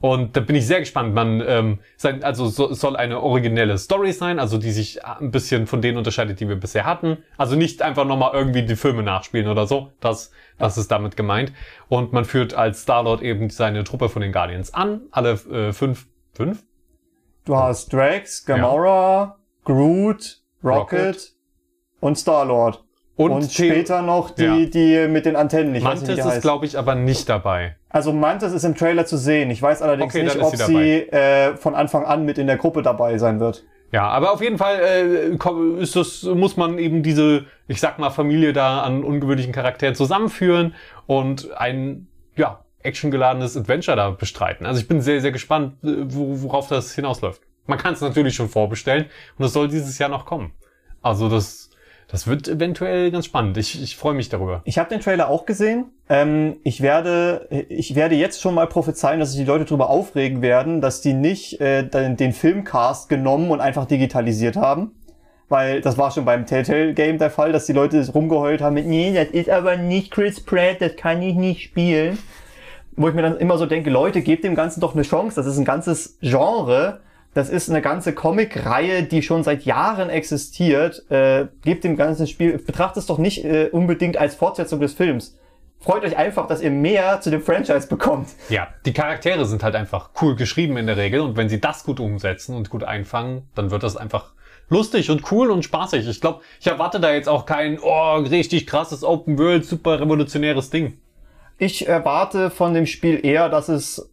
Und 0.00 0.36
da 0.36 0.40
bin 0.40 0.56
ich 0.56 0.66
sehr 0.66 0.80
gespannt. 0.80 1.14
Man, 1.14 1.42
ähm, 1.46 1.78
sein, 1.96 2.22
also 2.22 2.46
so, 2.48 2.70
es 2.70 2.80
soll 2.80 2.96
eine 2.96 3.20
originelle 3.20 3.78
Story 3.78 4.12
sein, 4.12 4.38
also 4.38 4.58
die 4.58 4.70
sich 4.70 5.04
ein 5.04 5.30
bisschen 5.30 5.66
von 5.66 5.80
denen 5.80 5.96
unterscheidet, 5.96 6.38
die 6.38 6.48
wir 6.48 6.56
bisher 6.56 6.84
hatten. 6.84 7.18
Also 7.38 7.56
nicht 7.56 7.80
einfach 7.80 8.04
nochmal 8.04 8.32
irgendwie 8.34 8.62
die 8.62 8.76
Filme 8.76 9.02
nachspielen 9.02 9.48
oder 9.48 9.66
so. 9.66 9.92
Das, 10.00 10.30
das 10.58 10.76
ist 10.76 10.90
damit 10.90 11.16
gemeint. 11.16 11.52
Und 11.88 12.12
man 12.12 12.26
führt 12.26 12.52
als 12.54 12.82
Star-Lord 12.82 13.22
eben 13.22 13.48
seine 13.48 13.84
Truppe 13.84 14.08
von 14.10 14.20
den 14.20 14.32
Guardians 14.32 14.74
an. 14.74 15.02
Alle 15.12 15.32
äh, 15.32 15.72
fünf, 15.72 16.06
fünf? 16.34 16.62
Du 17.46 17.56
hast 17.56 17.92
Drax, 17.92 18.44
Gamora, 18.44 19.38
Groot, 19.64 20.42
Rocket, 20.62 20.98
Rocket. 20.98 21.32
und 22.00 22.18
Star-Lord. 22.18 22.85
Und, 23.16 23.42
The- 23.44 23.68
später 23.68 24.02
noch 24.02 24.30
die, 24.30 24.44
Ja. 24.44 24.56
die 24.66 25.08
mit 25.08 25.24
den 25.24 25.36
Antennen. 25.36 25.68
Ich 25.74 25.82
nicht, 25.82 25.84
Mantis 25.84 26.14
die 26.14 26.20
ist, 26.20 26.42
glaube 26.42 26.66
ich, 26.66 26.76
aber 26.78 26.94
nicht 26.94 27.28
dabei. 27.28 27.76
Also 27.88 28.12
Mantis 28.12 28.52
ist 28.52 28.64
im 28.64 28.74
Trailer 28.74 29.06
zu 29.06 29.16
sehen. 29.16 29.50
Ich 29.50 29.62
weiß 29.62 29.80
allerdings 29.80 30.14
Okay, 30.14 30.24
nicht, 30.24 30.38
ob 30.38 30.54
sie 30.54 30.64
sie 30.64 30.92
äh, 31.10 31.56
von 31.56 31.74
Anfang 31.74 32.04
an 32.04 32.24
mit 32.26 32.36
in 32.36 32.46
der 32.46 32.56
Gruppe 32.58 32.82
dabei 32.82 33.16
sein 33.16 33.40
wird. 33.40 33.64
Ja, 33.92 34.08
aber 34.08 34.32
auf 34.32 34.42
jeden 34.42 34.58
Fall 34.58 34.80
äh, 34.80 35.80
ist 35.80 35.96
das, 35.96 36.24
muss 36.24 36.56
man 36.58 36.76
eben 36.78 37.02
diese, 37.02 37.46
ich 37.68 37.80
sag 37.80 37.98
mal, 37.98 38.10
Familie 38.10 38.52
da 38.52 38.80
an 38.82 39.02
ungewöhnlichen 39.04 39.52
Charakteren 39.52 39.94
zusammenführen 39.94 40.74
und 41.06 41.56
ein, 41.56 42.08
ja, 42.36 42.64
actiongeladenes 42.82 43.56
Adventure 43.56 43.96
da 43.96 44.10
bestreiten. 44.10 44.66
Also 44.66 44.80
ich 44.80 44.88
bin 44.88 45.00
sehr, 45.00 45.20
sehr 45.20 45.32
gespannt, 45.32 45.74
äh, 45.84 45.88
wo, 46.08 46.42
worauf 46.42 46.68
das 46.68 46.94
hinausläuft. 46.94 47.40
Man 47.66 47.78
kann 47.78 47.94
es 47.94 48.00
natürlich 48.00 48.34
schon 48.34 48.48
vorbestellen 48.48 49.06
und 49.38 49.44
es 49.46 49.52
soll 49.52 49.68
dieses 49.68 49.98
Jahr 49.98 50.08
noch 50.10 50.26
kommen. 50.26 50.52
Also 51.02 51.28
das, 51.28 51.70
das 52.08 52.26
wird 52.26 52.46
eventuell 52.46 53.10
ganz 53.10 53.24
spannend. 53.24 53.56
Ich, 53.56 53.82
ich 53.82 53.96
freue 53.96 54.14
mich 54.14 54.28
darüber. 54.28 54.62
Ich 54.64 54.78
habe 54.78 54.88
den 54.88 55.00
Trailer 55.00 55.28
auch 55.28 55.44
gesehen. 55.44 55.86
Ähm, 56.08 56.56
ich 56.62 56.80
werde, 56.80 57.48
ich 57.68 57.96
werde 57.96 58.14
jetzt 58.14 58.40
schon 58.40 58.54
mal 58.54 58.68
prophezeien, 58.68 59.18
dass 59.18 59.32
sich 59.32 59.40
die 59.40 59.46
Leute 59.46 59.64
darüber 59.64 59.90
aufregen 59.90 60.40
werden, 60.40 60.80
dass 60.80 61.00
die 61.00 61.14
nicht 61.14 61.60
äh, 61.60 61.82
den, 61.82 62.16
den 62.16 62.32
Filmcast 62.32 63.08
genommen 63.08 63.50
und 63.50 63.60
einfach 63.60 63.86
digitalisiert 63.86 64.56
haben. 64.56 64.92
Weil 65.48 65.80
das 65.80 65.98
war 65.98 66.10
schon 66.10 66.24
beim 66.24 66.46
Telltale 66.46 66.94
Game 66.94 67.18
der 67.18 67.30
Fall, 67.30 67.52
dass 67.52 67.66
die 67.66 67.72
Leute 67.72 68.04
rumgeheult 68.12 68.60
haben 68.60 68.74
mit, 68.74 68.86
nee, 68.86 69.12
das 69.14 69.28
ist 69.28 69.48
aber 69.48 69.76
nicht 69.76 70.10
Chris 70.10 70.40
Pratt, 70.40 70.80
das 70.80 70.96
kann 70.96 71.22
ich 71.22 71.34
nicht 71.36 71.62
spielen. 71.62 72.18
Wo 72.96 73.08
ich 73.08 73.14
mir 73.14 73.22
dann 73.22 73.36
immer 73.36 73.58
so 73.58 73.66
denke, 73.66 73.90
Leute, 73.90 74.22
gebt 74.22 74.42
dem 74.42 74.54
Ganzen 74.54 74.80
doch 74.80 74.94
eine 74.94 75.02
Chance. 75.02 75.36
Das 75.36 75.46
ist 75.46 75.58
ein 75.58 75.64
ganzes 75.64 76.18
Genre. 76.20 77.00
Das 77.36 77.50
ist 77.50 77.68
eine 77.68 77.82
ganze 77.82 78.14
Comic-Reihe, 78.14 79.02
die 79.02 79.20
schon 79.20 79.42
seit 79.42 79.66
Jahren 79.66 80.08
existiert. 80.08 81.04
Äh, 81.10 81.48
gebt 81.60 81.84
dem 81.84 81.94
ganzen 81.94 82.26
Spiel, 82.26 82.56
betrachtet 82.56 83.02
es 83.02 83.06
doch 83.06 83.18
nicht 83.18 83.44
äh, 83.44 83.68
unbedingt 83.70 84.16
als 84.16 84.34
Fortsetzung 84.34 84.80
des 84.80 84.94
Films. 84.94 85.36
Freut 85.78 86.02
euch 86.02 86.16
einfach, 86.16 86.46
dass 86.46 86.62
ihr 86.62 86.70
mehr 86.70 87.20
zu 87.20 87.30
dem 87.30 87.42
Franchise 87.42 87.88
bekommt. 87.88 88.30
Ja, 88.48 88.68
die 88.86 88.94
Charaktere 88.94 89.44
sind 89.44 89.62
halt 89.62 89.74
einfach 89.74 90.12
cool 90.22 90.34
geschrieben 90.34 90.78
in 90.78 90.86
der 90.86 90.96
Regel 90.96 91.20
und 91.20 91.36
wenn 91.36 91.50
sie 91.50 91.60
das 91.60 91.84
gut 91.84 92.00
umsetzen 92.00 92.56
und 92.56 92.70
gut 92.70 92.84
einfangen, 92.84 93.42
dann 93.54 93.70
wird 93.70 93.82
das 93.82 93.98
einfach 93.98 94.32
lustig 94.70 95.10
und 95.10 95.30
cool 95.30 95.50
und 95.50 95.62
spaßig. 95.62 96.08
Ich 96.08 96.22
glaube, 96.22 96.40
ich 96.58 96.66
erwarte 96.66 97.00
da 97.00 97.12
jetzt 97.12 97.28
auch 97.28 97.44
kein, 97.44 97.78
oh, 97.82 98.14
richtig 98.14 98.66
krasses 98.66 99.04
Open 99.04 99.38
World, 99.38 99.66
super 99.66 100.00
revolutionäres 100.00 100.70
Ding. 100.70 100.96
Ich 101.58 101.86
erwarte 101.86 102.48
von 102.48 102.72
dem 102.72 102.86
Spiel 102.86 103.20
eher, 103.22 103.50
dass 103.50 103.68
es 103.68 104.10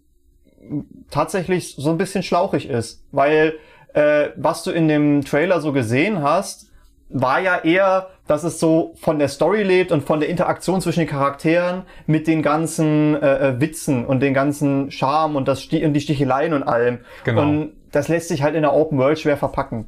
tatsächlich 1.10 1.76
so 1.78 1.90
ein 1.90 1.98
bisschen 1.98 2.24
schlauchig 2.24 2.70
ist. 2.70 3.04
Weil 3.12 3.56
äh, 3.94 4.30
was 4.36 4.64
du 4.64 4.72
in 4.72 4.88
dem 4.88 5.24
Trailer 5.24 5.62
so 5.62 5.72
gesehen 5.72 6.22
hast, 6.22 6.68
war 7.10 7.40
ja 7.40 7.60
eher, 7.60 8.08
dass 8.28 8.44
es 8.44 8.60
so 8.60 8.94
von 9.00 9.20
der 9.20 9.28
Story 9.28 9.64
lebt 9.64 9.92
und 9.92 10.04
von 10.04 10.20
der 10.20 10.30
Interaktion 10.30 10.82
zwischen 10.82 11.02
den 11.02 11.10
Charakteren 11.10 11.84
mit 12.08 12.28
den 12.28 12.42
ganzen 12.42 13.22
äh, 13.22 13.50
äh, 13.50 13.62
Witzen 13.62 14.06
und 14.06 14.20
den 14.22 14.34
ganzen 14.34 14.90
Charme 14.92 15.36
und, 15.36 15.48
das 15.48 15.62
Sti 15.62 15.86
und 15.86 15.94
die 15.94 16.02
Sticheleien 16.02 16.54
und 16.54 16.64
allem. 16.64 17.00
Genau. 17.24 17.42
Und 17.42 17.74
das 17.92 18.08
lässt 18.08 18.30
sich 18.30 18.42
halt 18.42 18.56
in 18.56 18.64
der 18.64 18.74
Open 18.74 18.98
World 18.98 19.20
schwer 19.20 19.38
verpacken. 19.38 19.86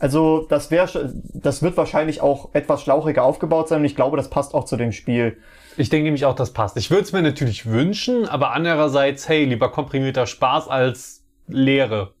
Also 0.00 0.44
das 0.48 0.70
wäre, 0.70 1.12
das 1.32 1.62
wird 1.62 1.76
wahrscheinlich 1.76 2.20
auch 2.20 2.50
etwas 2.52 2.82
schlauchiger 2.82 3.22
aufgebaut 3.22 3.68
sein 3.68 3.78
und 3.78 3.84
ich 3.84 3.96
glaube, 3.96 4.16
das 4.16 4.28
passt 4.28 4.54
auch 4.54 4.64
zu 4.64 4.76
dem 4.76 4.90
Spiel. 4.90 5.36
Ich 5.76 5.88
denke 5.88 6.04
nämlich 6.04 6.24
auch, 6.24 6.34
das 6.34 6.52
passt. 6.52 6.76
Ich 6.76 6.90
würde 6.90 7.02
es 7.02 7.12
mir 7.12 7.22
natürlich 7.22 7.66
wünschen, 7.66 8.28
aber 8.28 8.52
andererseits, 8.52 9.28
hey, 9.28 9.44
lieber 9.44 9.70
komprimierter 9.70 10.26
Spaß 10.26 10.68
als 10.68 11.24
Leere. 11.48 12.12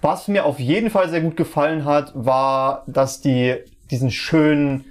Was 0.00 0.28
mir 0.28 0.44
auf 0.44 0.58
jeden 0.58 0.90
Fall 0.90 1.08
sehr 1.08 1.20
gut 1.20 1.36
gefallen 1.36 1.84
hat, 1.84 2.12
war, 2.14 2.84
dass 2.86 3.20
die 3.20 3.56
diesen 3.90 4.10
schönen 4.10 4.84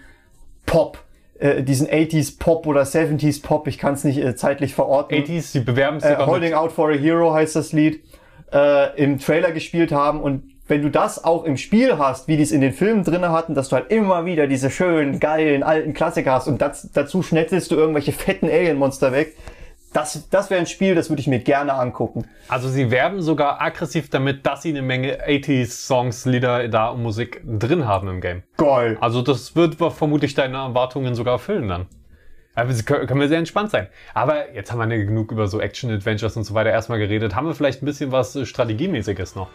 Pop, 0.66 1.00
äh, 1.40 1.64
diesen 1.64 1.88
80s 1.88 2.38
Pop 2.38 2.68
oder 2.68 2.84
70s 2.84 3.42
Pop, 3.42 3.68
ich 3.68 3.78
kann 3.78 3.94
es 3.94 4.04
nicht 4.04 4.20
äh, 4.20 4.36
zeitlich 4.36 4.76
verorten. 4.76 5.18
80s, 5.18 5.42
sie 5.42 5.62
bewerben 5.62 5.98
es 5.98 6.04
äh, 6.04 6.18
Holding 6.18 6.50
mit, 6.50 6.54
Out 6.58 6.72
for 6.72 6.90
a 6.90 6.94
Hero 6.94 7.34
heißt 7.34 7.56
das 7.56 7.72
Lied, 7.72 8.04
äh, 8.52 9.02
im 9.02 9.18
Trailer 9.20 9.52
gespielt 9.52 9.92
haben 9.92 10.22
und 10.22 10.44
wenn 10.70 10.82
du 10.82 10.90
das 10.90 11.24
auch 11.24 11.44
im 11.44 11.58
Spiel 11.58 11.98
hast, 11.98 12.28
wie 12.28 12.38
die 12.38 12.44
es 12.44 12.52
in 12.52 12.62
den 12.62 12.74
Filmen 12.74 13.04
drinne 13.04 13.32
hatten, 13.32 13.56
dass 13.56 13.70
du 13.70 13.76
halt 13.76 13.92
immer 13.92 14.26
wieder 14.26 14.48
diese 14.48 14.70
schönen, 14.70 15.20
geilen, 15.20 15.64
alten 15.64 15.94
Klassiker 15.94 16.34
hast 16.34 16.48
und 16.48 16.62
das, 16.62 16.90
dazu 16.94 17.24
schnetzelst 17.24 17.72
du 17.72 17.76
irgendwelche 17.76 18.12
fetten 18.12 18.48
Alien-Monster 18.48 19.12
weg, 19.12 19.36
das, 19.94 20.30
das 20.30 20.52
wäre 20.52 20.60
ein 20.60 20.68
Spiel, 20.68 20.94
das 20.94 21.10
würde 21.10 21.20
ich 21.20 21.28
mir 21.28 21.40
gerne 21.40 21.74
angucken. 21.74 22.26
Also 22.48 22.70
sie 22.70 22.92
werben 22.92 23.22
sogar 23.22 23.60
aggressiv 23.60 24.10
damit, 24.12 24.46
dass 24.46 24.62
sie 24.62 24.70
eine 24.70 24.84
Menge 24.84 25.26
80s-Songs, 25.26 26.26
Lieder 26.26 26.68
da 26.68 26.90
und 26.90 27.02
Musik 27.02 27.42
drin 27.44 27.88
haben 27.88 28.08
im 28.08 28.22
Game. 28.22 28.44
Geil. 28.58 28.98
Also 29.02 29.24
das 29.24 29.56
wird 29.56 29.76
vermutlich 29.76 30.36
deine 30.36 30.58
Erwartungen 30.58 31.16
sogar 31.16 31.34
erfüllen 31.34 31.68
dann. 31.68 31.88
Aber 32.54 32.74
sie 32.74 32.84
können, 32.84 33.08
können 33.08 33.20
wir 33.20 33.30
sehr 33.30 33.40
entspannt 33.40 33.72
sein. 33.72 33.88
Aber 34.14 34.54
jetzt 34.54 34.72
haben 34.72 34.88
wir 34.88 35.06
genug 35.06 35.32
über 35.32 35.48
so 35.48 35.60
Action-Adventures 35.60 36.38
und 36.38 36.44
so 36.44 36.54
weiter 36.54 36.70
erstmal 36.70 37.00
geredet. 37.00 37.36
Haben 37.36 37.48
wir 37.48 37.56
vielleicht 37.56 37.82
ein 37.82 37.86
bisschen 37.86 38.12
was 38.12 38.36
äh, 38.36 38.46
Strategiemäßiges 38.46 39.36
noch? 39.36 39.48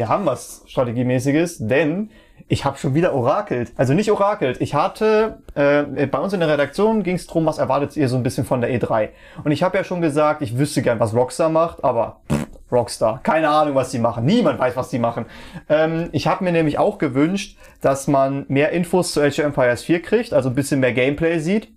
Wir 0.00 0.08
haben 0.08 0.24
was 0.24 0.62
Strategiemäßiges, 0.64 1.58
denn 1.58 2.08
ich 2.48 2.64
habe 2.64 2.78
schon 2.78 2.94
wieder 2.94 3.12
orakelt. 3.12 3.70
Also 3.76 3.92
nicht 3.92 4.10
orakelt. 4.10 4.58
Ich 4.62 4.74
hatte, 4.74 5.42
äh, 5.54 6.06
bei 6.06 6.18
uns 6.18 6.32
in 6.32 6.40
der 6.40 6.48
Redaktion 6.48 7.02
ging 7.02 7.16
es 7.16 7.26
drum, 7.26 7.44
was 7.44 7.58
erwartet 7.58 7.98
ihr 7.98 8.08
so 8.08 8.16
ein 8.16 8.22
bisschen 8.22 8.46
von 8.46 8.62
der 8.62 8.70
E3. 8.70 9.10
Und 9.44 9.52
ich 9.52 9.62
habe 9.62 9.76
ja 9.76 9.84
schon 9.84 10.00
gesagt, 10.00 10.40
ich 10.40 10.56
wüsste 10.56 10.80
gern, 10.80 11.00
was 11.00 11.14
Rockstar 11.14 11.50
macht, 11.50 11.84
aber 11.84 12.22
pff, 12.32 12.46
Rockstar, 12.72 13.20
keine 13.22 13.50
Ahnung, 13.50 13.74
was 13.74 13.90
die 13.90 13.98
machen. 13.98 14.24
Niemand 14.24 14.58
weiß, 14.58 14.74
was 14.74 14.88
die 14.88 14.98
machen. 14.98 15.26
Ähm, 15.68 16.08
ich 16.12 16.26
habe 16.26 16.44
mir 16.44 16.52
nämlich 16.52 16.78
auch 16.78 16.96
gewünscht, 16.96 17.58
dass 17.82 18.08
man 18.08 18.46
mehr 18.48 18.70
Infos 18.70 19.12
zu 19.12 19.20
Age 19.20 19.40
of 19.40 19.44
Empires 19.44 19.82
4 19.82 20.00
kriegt, 20.00 20.32
also 20.32 20.48
ein 20.48 20.54
bisschen 20.54 20.80
mehr 20.80 20.94
Gameplay 20.94 21.40
sieht. 21.40 21.68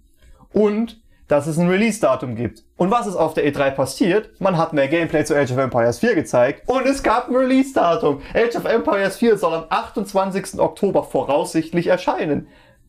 Und 0.54 1.03
dass 1.28 1.48
es 1.48 1.58
ein 1.58 1.70
Release-Datum 1.70 2.36
gibt. 2.36 2.64
Und 2.78 2.92
was 2.92 3.08
ist 3.08 3.16
auf 3.16 3.34
der 3.34 3.46
E3 3.52 3.72
passiert? 3.72 4.30
Man 4.40 4.58
hat 4.58 4.74
mehr 4.74 4.88
Gameplay 4.88 5.24
zu 5.24 5.36
Age 5.36 5.52
of 5.52 5.58
Empires 5.58 6.00
4 6.00 6.16
gezeigt 6.16 6.68
und 6.70 6.86
es 6.86 7.02
gab 7.04 7.30
ein 7.30 7.36
Release-Datum. 7.36 8.22
Age 8.34 8.56
of 8.58 8.66
Empires 8.66 9.18
4 9.18 9.38
soll 9.38 9.54
am 9.54 9.66
28. 9.70 10.60
Oktober 10.60 11.04
voraussichtlich 11.04 11.88
erscheinen. 11.88 12.48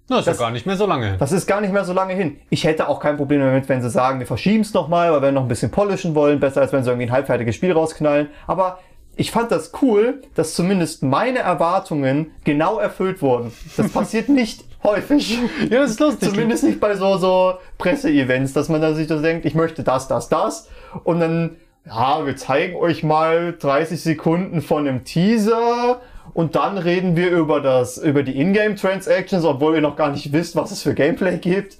Das 0.08 0.18
ist 0.20 0.26
Das- 0.26 0.38
ja 0.38 0.44
gar 0.46 0.50
nicht 0.50 0.66
mehr 0.66 0.76
so 0.76 0.84
lange 0.86 1.06
hin. 1.06 1.16
Das 1.18 1.32
ist 1.32 1.46
gar 1.46 1.60
nicht 1.62 1.72
mehr 1.72 1.84
so 1.84 1.92
lange 1.94 2.12
hin. 2.14 2.38
Ich 2.50 2.64
hätte 2.64 2.88
auch 2.88 3.00
kein 3.00 3.16
Problem 3.16 3.40
damit, 3.40 3.68
wenn 3.70 3.80
sie 3.80 3.88
sagen, 3.88 4.18
wir 4.18 4.26
verschieben 4.26 4.60
es 4.62 4.74
nochmal, 4.74 5.10
weil 5.12 5.22
wir 5.22 5.32
noch 5.32 5.42
ein 5.42 5.48
bisschen 5.48 5.70
polischen 5.70 6.14
wollen. 6.14 6.40
Besser 6.40 6.60
als 6.60 6.72
wenn 6.72 6.84
sie 6.84 6.90
irgendwie 6.90 7.06
ein 7.06 7.12
halbfertiges 7.12 7.54
Spiel 7.54 7.72
rausknallen. 7.72 8.28
Aber 8.46 8.80
ich 9.16 9.30
fand 9.30 9.50
das 9.50 9.72
cool, 9.80 10.20
dass 10.34 10.54
zumindest 10.54 11.02
meine 11.02 11.38
Erwartungen 11.38 12.32
genau 12.44 12.78
erfüllt 12.80 13.22
wurden. 13.22 13.52
Das 13.78 13.90
passiert 13.92 14.28
nicht 14.28 14.64
häufig. 14.84 15.38
Ja, 15.70 15.80
das 15.80 15.92
ist 15.92 16.00
lustig. 16.00 16.30
Zumindest 16.30 16.64
nicht 16.64 16.80
bei 16.80 16.94
so, 16.96 17.16
so 17.16 17.54
Presseevents, 17.78 18.52
dass 18.52 18.68
man 18.68 18.80
da 18.80 18.94
sich 18.94 19.08
so 19.08 19.20
denkt, 19.20 19.44
ich 19.46 19.54
möchte 19.54 19.82
das, 19.82 20.08
das, 20.08 20.28
das. 20.28 20.68
Und 21.04 21.20
dann, 21.20 21.56
ja, 21.86 22.24
wir 22.24 22.36
zeigen 22.36 22.76
euch 22.76 23.02
mal 23.02 23.54
30 23.58 24.00
Sekunden 24.00 24.62
von 24.62 24.86
einem 24.86 25.04
Teaser 25.04 26.00
und 26.32 26.56
dann 26.56 26.78
reden 26.78 27.16
wir 27.16 27.30
über 27.30 27.60
das, 27.60 27.98
über 27.98 28.22
die 28.22 28.38
Ingame-Transactions, 28.40 29.44
obwohl 29.44 29.76
ihr 29.76 29.80
noch 29.80 29.96
gar 29.96 30.10
nicht 30.10 30.32
wisst, 30.32 30.56
was 30.56 30.70
es 30.70 30.82
für 30.82 30.94
Gameplay 30.94 31.38
gibt. 31.38 31.78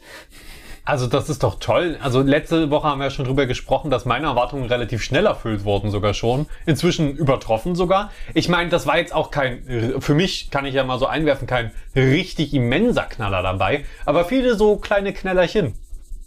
Also 0.87 1.07
das 1.07 1.31
ist 1.31 1.42
doch 1.42 1.59
toll. 1.61 1.97
Also 2.03 2.20
letzte 2.20 2.70
Woche 2.70 2.87
haben 2.88 2.99
wir 2.99 3.05
ja 3.07 3.11
schon 3.11 3.25
drüber 3.25 3.47
gesprochen, 3.47 3.90
dass 3.90 4.05
meine 4.05 4.27
Erwartungen 4.27 4.66
relativ 4.66 5.03
schnell 5.03 5.25
erfüllt 5.25 5.64
wurden 5.64 5.90
sogar 5.90 6.12
schon. 6.12 6.47
Inzwischen 6.66 7.16
übertroffen 7.16 7.75
sogar. 7.75 8.11
Ich 8.35 8.51
meine, 8.51 8.68
das 8.68 8.87
war 8.87 8.99
jetzt 8.99 9.14
auch 9.14 9.31
kein, 9.31 9.97
für 10.01 10.14
mich 10.14 10.51
kann 10.51 10.66
ich 10.66 10.75
ja 10.75 10.85
mal 10.85 10.99
so 10.99 11.07
einwerfen, 11.07 11.47
kein 11.47 11.70
richtig 11.97 12.53
immenser 12.53 13.05
Knaller 13.05 13.42
dabei. 13.42 13.87
Aber 14.05 14.27
viele 14.27 14.57
so 14.57 14.77
kleine 14.77 15.14
Knallerchen. 15.14 15.73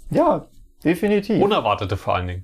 Ja, 0.10 0.48
definitiv. 0.84 1.40
Unerwartete 1.44 1.96
vor 1.96 2.16
allen 2.16 2.28
Dingen. 2.28 2.44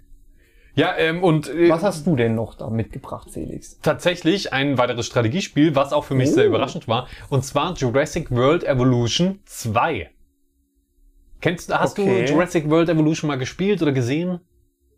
Ja, 0.76 0.96
ähm, 0.98 1.24
und 1.24 1.50
äh, 1.50 1.70
was 1.70 1.84
hast 1.84 2.06
du 2.08 2.16
denn 2.16 2.36
noch 2.36 2.56
da 2.56 2.70
mitgebracht, 2.70 3.30
Felix? 3.32 3.80
tatsächlich 3.82 4.54
ein 4.54 4.78
weiteres 4.78 5.06
Strategiespiel, 5.08 5.76
was 5.76 5.94
auch 5.94 6.04
für 6.04 6.16
mich 6.16 6.32
sehr 6.32 6.46
Oh. 6.46 6.48
überraschend 6.48 6.88
war. 6.88 7.08
Und 7.30 7.44
zwar 7.46 7.74
Jurassic 7.74 8.30
World 8.32 8.64
Evolution 8.64 9.40
2. 9.46 10.10
Kennst 11.44 11.70
du, 11.70 11.78
hast 11.78 12.00
Okay. 12.00 12.26
du 12.26 12.32
Jurassic 12.34 12.70
World 12.70 12.88
Evolution 12.88 13.28
mal 13.28 13.38
gespielt 13.38 13.82
oder 13.82 13.92
gesehen? 13.92 14.40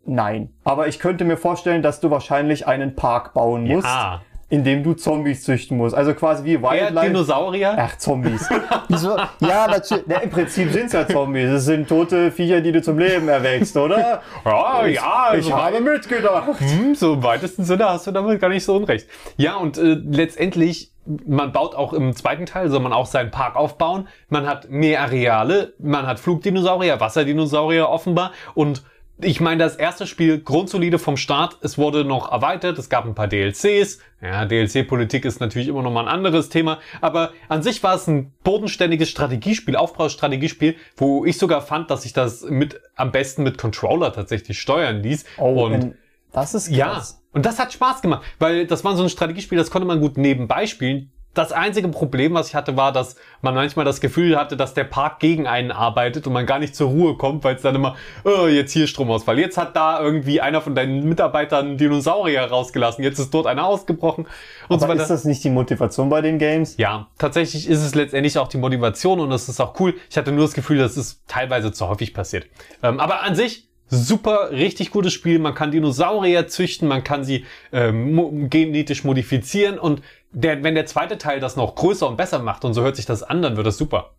Nein. 0.04 0.50
Aber 0.62 0.86
ich 0.86 1.00
könnte 1.00 1.24
mir 1.24 1.36
vorstellen, 1.36 1.82
dass 1.82 1.98
du 1.98 2.08
wahrscheinlich 2.12 2.68
einen 2.68 2.94
Park 2.94 3.34
bauen 3.34 3.64
musst, 3.66 3.84
Ja. 3.88 4.22
In 4.48 4.62
dem 4.62 4.84
du 4.84 4.94
Zombies 4.94 5.42
züchten 5.42 5.76
musst. 5.76 5.94
Also 5.94 6.14
quasi 6.14 6.44
wie 6.44 6.54
Eher 6.54 6.62
Wildlife. 6.62 7.06
Dinosaurier? 7.08 7.74
Ach, 7.76 7.98
Zombies. 7.98 8.48
Wieso? 8.88 9.16
Ja, 9.40 9.66
natürlich. 9.66 10.04
Na, 10.06 10.16
Im 10.18 10.30
Prinzip 10.30 10.70
sind's 10.70 10.92
ja 10.92 11.06
Zombies. 11.06 11.50
Es 11.50 11.64
sind 11.64 11.88
tote 11.88 12.30
Viecher, 12.30 12.60
die 12.60 12.70
du 12.70 12.80
zum 12.80 12.98
Leben 12.98 13.28
erwächst, 13.28 13.76
oder? 13.76 13.96
Ja, 14.44 14.86
ja, 14.86 15.34
Ich 15.34 15.52
also 15.52 15.56
habe 15.56 15.80
mitgedacht. 15.80 16.60
Hm, 16.60 16.94
so 16.94 17.14
im 17.14 17.22
weitesten 17.22 17.64
Sinne 17.64 17.88
hast 17.88 18.06
du 18.06 18.12
damit 18.12 18.40
gar 18.40 18.48
nicht 18.48 18.64
so 18.64 18.76
unrecht. 18.76 19.08
Ja, 19.36 19.56
und 19.56 19.78
äh, 19.78 19.96
letztendlich, 20.04 20.92
man 21.26 21.50
baut 21.52 21.74
auch 21.74 21.92
im 21.92 22.14
zweiten 22.14 22.46
Teil, 22.46 22.70
soll 22.70 22.80
man 22.80 22.92
auch 22.92 23.06
seinen 23.06 23.32
Park 23.32 23.56
aufbauen. 23.56 24.06
Man 24.28 24.46
hat 24.46 24.70
mehr 24.70 25.00
Areale, 25.00 25.74
man 25.78 26.06
hat 26.06 26.20
Flugdinosaurier, 26.20 27.00
Wasserdinosaurier 27.00 27.88
offenbar 27.88 28.32
und 28.54 28.84
ich 29.18 29.40
meine, 29.40 29.64
das 29.64 29.76
erste 29.76 30.06
Spiel 30.06 30.40
grundsolide 30.40 30.98
vom 30.98 31.16
Start. 31.16 31.56
Es 31.62 31.78
wurde 31.78 32.04
noch 32.04 32.30
erweitert. 32.30 32.78
Es 32.78 32.90
gab 32.90 33.06
ein 33.06 33.14
paar 33.14 33.28
DLCs. 33.28 33.98
Ja, 34.20 34.44
DLC-Politik 34.44 35.24
ist 35.24 35.40
natürlich 35.40 35.68
immer 35.68 35.82
noch 35.82 35.90
mal 35.90 36.02
ein 36.02 36.08
anderes 36.08 36.50
Thema. 36.50 36.78
Aber 37.00 37.32
an 37.48 37.62
sich 37.62 37.82
war 37.82 37.94
es 37.94 38.06
ein 38.06 38.32
bodenständiges 38.44 39.08
Strategiespiel, 39.08 39.76
Aufbaustrategiespiel, 39.76 40.76
wo 40.96 41.24
ich 41.24 41.38
sogar 41.38 41.62
fand, 41.62 41.90
dass 41.90 42.02
sich 42.02 42.12
das 42.12 42.42
mit 42.42 42.80
am 42.94 43.10
besten 43.10 43.42
mit 43.42 43.56
Controller 43.56 44.12
tatsächlich 44.12 44.60
steuern 44.60 45.02
ließ. 45.02 45.24
Oh, 45.38 45.64
und 45.64 45.94
das 46.32 46.54
ist 46.54 46.68
ja, 46.68 46.90
krass. 46.90 47.22
und 47.32 47.46
das 47.46 47.58
hat 47.58 47.72
Spaß 47.72 48.02
gemacht, 48.02 48.22
weil 48.38 48.66
das 48.66 48.84
war 48.84 48.94
so 48.96 49.02
ein 49.02 49.08
Strategiespiel, 49.08 49.56
das 49.56 49.70
konnte 49.70 49.88
man 49.88 50.00
gut 50.00 50.18
nebenbei 50.18 50.66
spielen. 50.66 51.10
Das 51.36 51.52
einzige 51.52 51.86
Problem, 51.88 52.32
was 52.32 52.48
ich 52.48 52.54
hatte, 52.54 52.78
war, 52.78 52.92
dass 52.92 53.16
man 53.42 53.54
manchmal 53.54 53.84
das 53.84 54.00
Gefühl 54.00 54.38
hatte, 54.38 54.56
dass 54.56 54.72
der 54.72 54.84
Park 54.84 55.20
gegen 55.20 55.46
einen 55.46 55.70
arbeitet 55.70 56.26
und 56.26 56.32
man 56.32 56.46
gar 56.46 56.58
nicht 56.58 56.74
zur 56.74 56.88
Ruhe 56.88 57.18
kommt, 57.18 57.44
weil 57.44 57.56
es 57.56 57.62
dann 57.62 57.74
immer, 57.74 57.94
oh, 58.24 58.46
jetzt 58.46 58.72
hier 58.72 58.86
Stromausfall, 58.86 59.38
jetzt 59.38 59.58
hat 59.58 59.76
da 59.76 60.00
irgendwie 60.00 60.40
einer 60.40 60.62
von 60.62 60.74
deinen 60.74 61.06
Mitarbeitern 61.06 61.76
Dinosaurier 61.76 62.40
rausgelassen, 62.46 63.04
jetzt 63.04 63.18
ist 63.18 63.34
dort 63.34 63.46
einer 63.46 63.66
ausgebrochen 63.66 64.26
und 64.68 64.78
so 64.78 64.86
Aber 64.86 64.94
weiter. 64.94 65.02
ist 65.02 65.10
das 65.10 65.24
nicht 65.26 65.44
die 65.44 65.50
Motivation 65.50 66.08
bei 66.08 66.22
den 66.22 66.38
Games? 66.38 66.78
Ja, 66.78 67.08
tatsächlich 67.18 67.68
ist 67.68 67.82
es 67.82 67.94
letztendlich 67.94 68.38
auch 68.38 68.48
die 68.48 68.56
Motivation 68.56 69.20
und 69.20 69.30
es 69.30 69.46
ist 69.50 69.60
auch 69.60 69.78
cool. 69.78 69.92
Ich 70.08 70.16
hatte 70.16 70.32
nur 70.32 70.46
das 70.46 70.54
Gefühl, 70.54 70.78
dass 70.78 70.96
es 70.96 71.22
teilweise 71.28 71.70
zu 71.70 71.86
häufig 71.86 72.14
passiert. 72.14 72.46
Ähm, 72.82 72.98
aber 72.98 73.22
an 73.22 73.34
sich 73.34 73.66
super, 73.88 74.50
richtig 74.50 74.90
gutes 74.90 75.12
Spiel. 75.12 75.38
Man 75.38 75.54
kann 75.54 75.70
Dinosaurier 75.70 76.48
züchten, 76.48 76.88
man 76.88 77.04
kann 77.04 77.24
sie 77.24 77.44
ähm, 77.72 78.50
genetisch 78.50 79.04
modifizieren 79.04 79.78
und 79.78 80.02
der, 80.32 80.62
wenn 80.62 80.74
der 80.74 80.86
zweite 80.86 81.18
Teil 81.18 81.40
das 81.40 81.56
noch 81.56 81.74
größer 81.74 82.08
und 82.08 82.16
besser 82.16 82.38
macht 82.38 82.64
und 82.64 82.74
so 82.74 82.82
hört 82.82 82.96
sich 82.96 83.06
das 83.06 83.22
an, 83.22 83.42
dann 83.42 83.56
wird 83.56 83.66
das 83.66 83.78
super. 83.78 84.10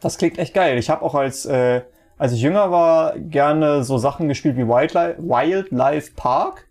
Das 0.00 0.18
klingt 0.18 0.38
echt 0.38 0.54
geil. 0.54 0.78
Ich 0.78 0.90
habe 0.90 1.02
auch 1.02 1.14
als, 1.14 1.46
äh, 1.46 1.82
als 2.18 2.32
ich 2.32 2.40
jünger 2.40 2.70
war, 2.70 3.18
gerne 3.18 3.84
so 3.84 3.98
Sachen 3.98 4.28
gespielt 4.28 4.56
wie 4.56 4.66
Wildlife, 4.66 5.16
Wildlife 5.18 6.12
Park. 6.16 6.66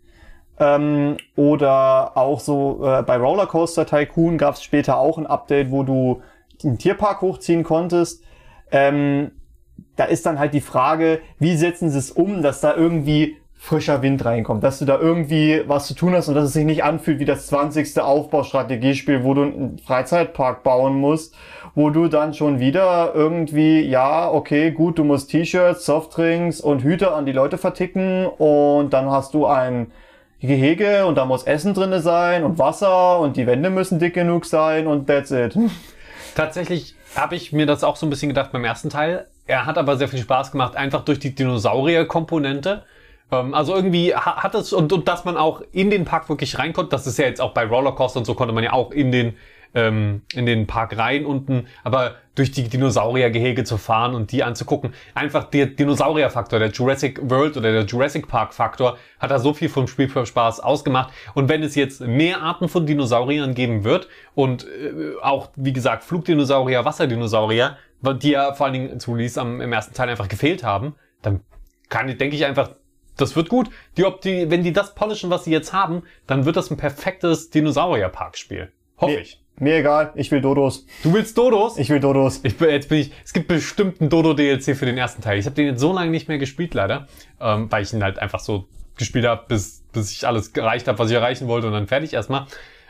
Ähm, 0.59 1.17
oder 1.35 2.17
auch 2.17 2.39
so 2.39 2.85
äh, 2.85 3.01
bei 3.03 3.17
Rollercoaster 3.17 3.85
Tycoon 3.85 4.37
gab 4.37 4.55
es 4.55 4.63
später 4.63 4.97
auch 4.97 5.17
ein 5.17 5.25
Update, 5.25 5.71
wo 5.71 5.83
du 5.83 6.21
den 6.63 6.77
Tierpark 6.77 7.21
hochziehen 7.21 7.63
konntest. 7.63 8.23
Ähm, 8.71 9.31
da 9.95 10.05
ist 10.05 10.25
dann 10.25 10.37
halt 10.37 10.53
die 10.53 10.61
Frage, 10.61 11.21
wie 11.39 11.55
setzen 11.55 11.89
sie 11.89 11.99
es 11.99 12.11
um, 12.11 12.41
dass 12.41 12.61
da 12.61 12.75
irgendwie 12.75 13.37
frischer 13.61 14.01
Wind 14.01 14.23
reinkommt, 14.23 14.63
dass 14.63 14.79
du 14.79 14.85
da 14.85 14.97
irgendwie 14.97 15.63
was 15.67 15.85
zu 15.85 15.93
tun 15.93 16.15
hast 16.15 16.29
und 16.29 16.33
dass 16.33 16.45
es 16.45 16.53
sich 16.53 16.63
nicht 16.63 16.83
anfühlt 16.85 17.19
wie 17.19 17.25
das 17.25 17.47
20. 17.47 17.99
Aufbaustrategiespiel, 17.99 19.25
wo 19.25 19.33
du 19.33 19.43
einen 19.43 19.79
Freizeitpark 19.79 20.63
bauen 20.63 20.95
musst, 20.95 21.35
wo 21.75 21.89
du 21.89 22.07
dann 22.07 22.33
schon 22.33 22.61
wieder 22.61 23.11
irgendwie, 23.13 23.81
ja, 23.81 24.31
okay, 24.31 24.71
gut, 24.71 24.97
du 24.97 25.03
musst 25.03 25.29
T-Shirts, 25.29 25.85
Softdrinks 25.85 26.61
und 26.61 26.83
Hüte 26.83 27.11
an 27.11 27.25
die 27.25 27.33
Leute 27.33 27.57
verticken 27.57 28.25
und 28.25 28.91
dann 28.91 29.11
hast 29.11 29.33
du 29.33 29.45
ein 29.45 29.91
Gehege 30.39 31.05
und 31.05 31.15
da 31.15 31.25
muss 31.25 31.43
Essen 31.43 31.73
drinne 31.73 31.99
sein 31.99 32.45
und 32.45 32.59
Wasser 32.59 33.19
und 33.19 33.35
die 33.35 33.45
Wände 33.45 33.69
müssen 33.69 33.99
dick 33.99 34.13
genug 34.13 34.45
sein 34.45 34.87
und 34.87 35.05
that's 35.07 35.31
it. 35.31 35.57
Tatsächlich 36.33 36.95
habe 37.13 37.35
ich 37.35 37.51
mir 37.51 37.65
das 37.65 37.83
auch 37.83 37.97
so 37.97 38.05
ein 38.05 38.09
bisschen 38.09 38.29
gedacht 38.29 38.53
beim 38.53 38.63
ersten 38.63 38.89
Teil. 38.89 39.27
Er 39.47 39.65
hat 39.65 39.77
aber 39.77 39.97
sehr 39.97 40.07
viel 40.07 40.19
Spaß 40.19 40.51
gemacht, 40.51 40.77
einfach 40.77 41.03
durch 41.03 41.19
die 41.19 41.35
Dinosaurier-Komponente. 41.35 42.83
Ähm, 43.31 43.53
also 43.53 43.75
irgendwie 43.75 44.15
ha- 44.15 44.43
hat 44.43 44.55
es, 44.55 44.73
und, 44.73 44.91
und 44.91 45.07
dass 45.07 45.25
man 45.25 45.37
auch 45.37 45.61
in 45.71 45.89
den 45.89 46.05
Park 46.05 46.29
wirklich 46.29 46.57
rein 46.57 46.73
konnte, 46.73 46.91
das 46.91 47.07
ist 47.07 47.17
ja 47.17 47.25
jetzt 47.25 47.41
auch 47.41 47.53
bei 47.53 47.65
Rollercoaster 47.65 48.19
und 48.19 48.25
so 48.25 48.33
konnte 48.33 48.53
man 48.53 48.63
ja 48.63 48.73
auch 48.73 48.91
in 48.91 49.11
den, 49.11 49.35
ähm, 49.75 50.21
in 50.33 50.45
den 50.45 50.65
Park 50.65 50.97
rein 50.97 51.25
unten, 51.25 51.67
aber 51.83 52.15
durch 52.33 52.51
die 52.51 52.69
Dinosauriergehege 52.69 53.65
zu 53.65 53.77
fahren 53.77 54.15
und 54.15 54.31
die 54.31 54.43
anzugucken, 54.43 54.93
einfach 55.13 55.43
der 55.43 55.67
Dinosaurier-Faktor, 55.67 56.57
der 56.57 56.69
Jurassic 56.69 57.19
World 57.29 57.57
oder 57.57 57.71
der 57.71 57.83
Jurassic 57.83 58.27
Park-Faktor 58.27 58.97
hat 59.19 59.29
da 59.29 59.39
so 59.39 59.53
viel 59.53 59.69
vom 59.69 59.87
Spiel 59.87 60.07
für 60.07 60.25
Spaß 60.25 60.61
ausgemacht. 60.61 61.13
Und 61.33 61.49
wenn 61.49 61.61
es 61.61 61.75
jetzt 61.75 62.01
mehr 62.01 62.41
Arten 62.41 62.69
von 62.69 62.85
Dinosauriern 62.85 63.53
geben 63.53 63.83
wird 63.83 64.07
und 64.35 64.63
äh, 64.63 65.21
auch, 65.21 65.49
wie 65.55 65.73
gesagt, 65.73 66.03
Flugdinosaurier, 66.05 66.85
Wasserdinosaurier, 66.85 67.77
die 68.01 68.31
ja 68.31 68.53
vor 68.53 68.67
allen 68.67 68.73
Dingen 68.73 68.99
zu 69.01 69.11
Release 69.11 69.39
am, 69.39 69.59
im 69.59 69.73
ersten 69.73 69.93
Teil 69.93 70.09
einfach 70.09 70.29
gefehlt 70.29 70.63
haben, 70.63 70.95
dann 71.21 71.41
kann, 71.89 72.07
denke 72.17 72.35
ich 72.37 72.45
einfach, 72.45 72.69
das 73.21 73.35
wird 73.35 73.49
gut. 73.49 73.69
Die, 73.97 74.05
ob 74.05 74.21
die, 74.21 74.49
wenn 74.49 74.63
die 74.63 74.73
das 74.73 74.95
polischen, 74.95 75.29
was 75.29 75.43
sie 75.43 75.51
jetzt 75.51 75.73
haben, 75.73 76.03
dann 76.27 76.45
wird 76.45 76.55
das 76.55 76.71
ein 76.71 76.77
perfektes 76.77 77.49
Dinosaurier-Park-Spiel. 77.49 78.71
Hoffe 78.97 79.13
Mir, 79.13 79.19
ich. 79.21 79.41
mir 79.57 79.75
egal, 79.77 80.11
ich 80.15 80.31
will 80.31 80.41
Dodos. 80.41 80.85
Du 81.03 81.13
willst 81.13 81.37
Dodos? 81.37 81.77
Ich 81.77 81.89
will 81.89 81.99
Dodos. 81.99 82.41
Ich 82.43 82.59
jetzt 82.59 82.89
bin 82.89 82.99
ich, 82.99 83.11
es 83.23 83.33
gibt 83.33 83.47
bestimmt 83.47 84.01
einen 84.01 84.09
Dodo-DLC 84.09 84.75
für 84.75 84.85
den 84.85 84.97
ersten 84.97 85.21
Teil. 85.21 85.39
Ich 85.39 85.45
habe 85.45 85.55
den 85.55 85.67
jetzt 85.67 85.79
so 85.79 85.93
lange 85.93 86.11
nicht 86.11 86.27
mehr 86.27 86.37
gespielt, 86.37 86.73
leider, 86.73 87.07
ähm, 87.39 87.71
weil 87.71 87.83
ich 87.83 87.93
ihn 87.93 88.03
halt 88.03 88.19
einfach 88.19 88.39
so 88.39 88.67
gespielt 88.97 89.25
habe, 89.25 89.45
bis, 89.47 89.83
bis 89.93 90.11
ich 90.11 90.27
alles 90.27 90.49
erreicht 90.49 90.87
habe, 90.87 90.99
was 90.99 91.09
ich 91.09 91.15
erreichen 91.15 91.47
wollte 91.47 91.67
und 91.67 91.73
dann 91.73 91.87
fertig 91.87 92.13
erstmal. 92.13 92.45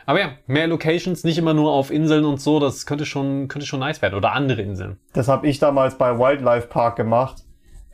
Aber 0.06 0.18
ja, 0.18 0.32
mehr 0.48 0.66
Locations, 0.66 1.22
nicht 1.22 1.38
immer 1.38 1.54
nur 1.54 1.70
auf 1.70 1.92
Inseln 1.92 2.24
und 2.24 2.40
so, 2.40 2.58
das 2.58 2.84
könnte 2.84 3.06
schon, 3.06 3.46
könnte 3.46 3.66
schon 3.66 3.78
nice 3.80 4.02
werden. 4.02 4.14
Oder 4.16 4.32
andere 4.32 4.60
Inseln. 4.60 4.98
Das 5.12 5.28
habe 5.28 5.46
ich 5.46 5.60
damals 5.60 5.96
bei 5.98 6.18
Wildlife 6.18 6.66
Park 6.66 6.96
gemacht. 6.96 7.44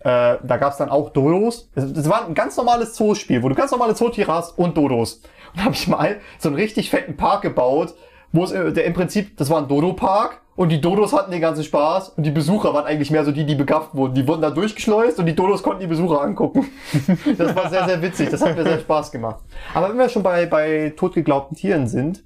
Äh, 0.06 0.38
da 0.40 0.56
gab's 0.56 0.76
dann 0.76 0.88
auch 0.88 1.10
Dodos. 1.10 1.68
Das 1.74 2.08
war 2.08 2.26
ein 2.26 2.34
ganz 2.34 2.56
normales 2.56 2.92
Zoospiel, 2.92 3.42
wo 3.42 3.48
du 3.48 3.56
ganz 3.56 3.72
normale 3.72 3.96
Zootiere 3.96 4.32
hast 4.32 4.56
und 4.56 4.76
Dodos. 4.76 5.14
Und 5.52 5.60
da 5.60 5.64
habe 5.64 5.74
ich 5.74 5.88
mal 5.88 6.20
so 6.38 6.48
einen 6.48 6.56
richtig 6.56 6.90
fetten 6.90 7.16
Park 7.16 7.42
gebaut, 7.42 7.94
wo 8.30 8.44
es 8.44 8.52
äh, 8.52 8.72
der 8.72 8.84
im 8.84 8.92
Prinzip, 8.92 9.36
das 9.36 9.50
war 9.50 9.58
ein 9.58 9.68
Dodo-Park 9.68 10.42
und 10.54 10.68
die 10.68 10.80
Dodos 10.80 11.12
hatten 11.12 11.30
den 11.30 11.40
ganzen 11.40 11.64
Spaß 11.64 12.10
und 12.10 12.24
die 12.24 12.30
Besucher 12.30 12.72
waren 12.74 12.84
eigentlich 12.84 13.10
mehr 13.10 13.24
so 13.24 13.32
die, 13.32 13.46
die 13.46 13.54
begafft 13.56 13.94
wurden. 13.94 14.14
Die 14.14 14.28
wurden 14.28 14.42
da 14.42 14.50
durchgeschleust 14.50 15.18
und 15.18 15.26
die 15.26 15.34
Dodos 15.34 15.62
konnten 15.62 15.80
die 15.80 15.86
Besucher 15.88 16.20
angucken. 16.20 16.68
Das 17.38 17.56
war 17.56 17.68
sehr, 17.68 17.86
sehr 17.86 18.00
witzig. 18.00 18.30
Das 18.30 18.42
hat 18.42 18.54
mir 18.54 18.62
sehr 18.62 18.78
Spaß 18.78 19.10
gemacht. 19.10 19.40
Aber 19.74 19.88
wenn 19.88 19.98
wir 19.98 20.08
schon 20.08 20.22
bei, 20.22 20.46
bei 20.46 20.92
totgeglaubten 20.96 21.56
Tieren 21.56 21.88
sind, 21.88 22.22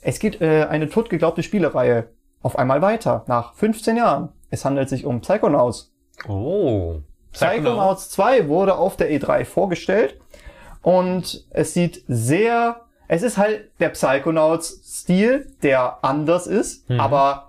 es 0.00 0.18
geht 0.18 0.40
äh, 0.40 0.66
eine 0.70 0.88
totgeglaubte 0.88 1.42
Spielereihe 1.42 2.08
auf 2.40 2.58
einmal 2.58 2.80
weiter, 2.80 3.24
nach 3.26 3.52
15 3.54 3.96
Jahren. 3.96 4.30
Es 4.50 4.64
handelt 4.64 4.88
sich 4.88 5.04
um 5.04 5.20
Psychonauts. 5.20 5.92
Oh. 6.26 7.00
Psychonauts 7.46 8.10
2 8.10 8.48
wurde 8.48 8.76
auf 8.76 8.96
der 8.96 9.10
E3 9.10 9.44
vorgestellt 9.44 10.16
und 10.82 11.44
es 11.50 11.74
sieht 11.74 12.02
sehr, 12.08 12.80
es 13.08 13.22
ist 13.22 13.36
halt 13.38 13.70
der 13.80 13.90
Psychonauts-Stil, 13.90 15.46
der 15.62 15.98
anders 16.02 16.46
ist, 16.46 16.88
Mhm. 16.90 17.00
aber 17.00 17.44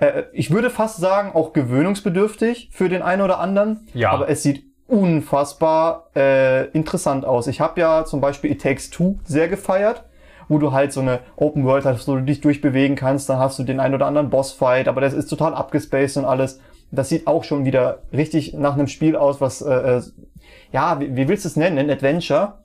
Äh, 0.00 0.26
ich 0.32 0.52
würde 0.52 0.70
fast 0.70 0.98
sagen, 0.98 1.32
auch 1.34 1.52
gewöhnungsbedürftig 1.52 2.68
für 2.70 2.88
den 2.88 3.02
einen 3.02 3.20
oder 3.20 3.40
anderen. 3.40 3.88
Ja. 3.94 4.12
Aber 4.12 4.28
es 4.28 4.44
sieht 4.44 4.62
unfassbar 4.86 6.08
äh, 6.14 6.66
interessant 6.68 7.24
aus. 7.24 7.48
Ich 7.48 7.60
habe 7.60 7.80
ja 7.80 8.04
zum 8.04 8.20
Beispiel 8.20 8.52
It 8.52 8.62
Takes 8.62 8.90
Two 8.90 9.16
sehr 9.24 9.48
gefeiert, 9.48 10.04
wo 10.48 10.58
du 10.58 10.70
halt 10.72 10.92
so 10.92 11.00
eine 11.00 11.18
Open 11.34 11.64
World 11.64 11.84
hast, 11.84 12.06
wo 12.06 12.14
du 12.14 12.22
dich 12.22 12.40
durchbewegen 12.40 12.94
kannst. 12.94 13.28
Dann 13.28 13.40
hast 13.40 13.58
du 13.58 13.64
den 13.64 13.80
einen 13.80 13.94
oder 13.94 14.06
anderen 14.06 14.30
Bossfight, 14.30 14.86
aber 14.86 15.00
das 15.00 15.14
ist 15.14 15.26
total 15.26 15.52
abgespaced 15.52 16.16
und 16.16 16.24
alles. 16.24 16.60
Das 16.90 17.08
sieht 17.08 17.26
auch 17.26 17.44
schon 17.44 17.64
wieder 17.64 18.02
richtig 18.12 18.54
nach 18.54 18.74
einem 18.74 18.86
Spiel 18.86 19.16
aus, 19.16 19.40
was, 19.40 19.60
äh, 19.62 19.98
äh, 19.98 20.02
ja, 20.72 21.00
wie, 21.00 21.16
wie 21.16 21.28
willst 21.28 21.44
du 21.44 21.48
es 21.48 21.56
nennen? 21.56 21.78
Ein 21.78 21.90
Adventure, 21.90 22.58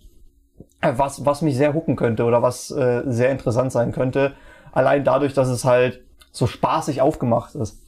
äh, 0.82 0.94
was, 0.96 1.26
was 1.26 1.42
mich 1.42 1.58
sehr 1.58 1.74
hooken 1.74 1.96
könnte 1.96 2.24
oder 2.24 2.42
was 2.42 2.72
äh, 2.72 3.04
sehr 3.06 3.32
interessant 3.32 3.72
sein 3.72 3.92
könnte. 3.92 4.34
Allein 4.72 5.04
dadurch, 5.04 5.34
dass 5.34 5.50
es 5.50 5.66
halt 5.66 6.02
so 6.32 6.48
spaßig 6.48 7.02
aufgemacht 7.02 7.56
ist. 7.56 7.80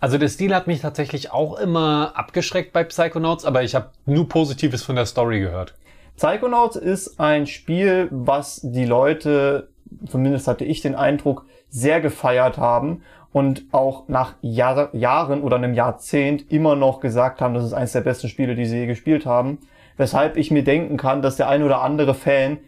Also 0.00 0.18
der 0.18 0.28
Stil 0.28 0.54
hat 0.54 0.66
mich 0.66 0.80
tatsächlich 0.80 1.30
auch 1.30 1.56
immer 1.58 2.12
abgeschreckt 2.16 2.72
bei 2.72 2.82
Psychonauts, 2.82 3.44
aber 3.44 3.62
ich 3.62 3.76
habe 3.76 3.90
nur 4.04 4.28
Positives 4.28 4.82
von 4.82 4.96
der 4.96 5.06
Story 5.06 5.38
gehört. 5.38 5.74
Psychonauts 6.16 6.74
ist 6.74 7.20
ein 7.20 7.46
Spiel, 7.46 8.08
was 8.10 8.60
die 8.64 8.84
Leute, 8.84 9.68
zumindest 10.08 10.48
hatte 10.48 10.64
ich 10.64 10.80
den 10.80 10.96
Eindruck, 10.96 11.46
sehr 11.70 12.00
gefeiert 12.00 12.58
haben 12.58 13.02
und 13.32 13.64
auch 13.72 14.08
nach 14.08 14.34
Jahr, 14.42 14.94
Jahren 14.94 15.42
oder 15.42 15.56
einem 15.56 15.74
Jahrzehnt 15.74 16.50
immer 16.50 16.76
noch 16.76 17.00
gesagt 17.00 17.40
haben, 17.40 17.54
das 17.54 17.64
ist 17.64 17.72
eines 17.72 17.92
der 17.92 18.02
besten 18.02 18.28
Spiele, 18.28 18.54
die 18.54 18.66
sie 18.66 18.80
je 18.80 18.86
gespielt 18.86 19.26
haben. 19.26 19.58
Weshalb 19.96 20.36
ich 20.36 20.50
mir 20.50 20.64
denken 20.64 20.96
kann, 20.96 21.22
dass 21.22 21.36
der 21.36 21.48
ein 21.48 21.62
oder 21.62 21.82
andere 21.82 22.14
Fan 22.14 22.58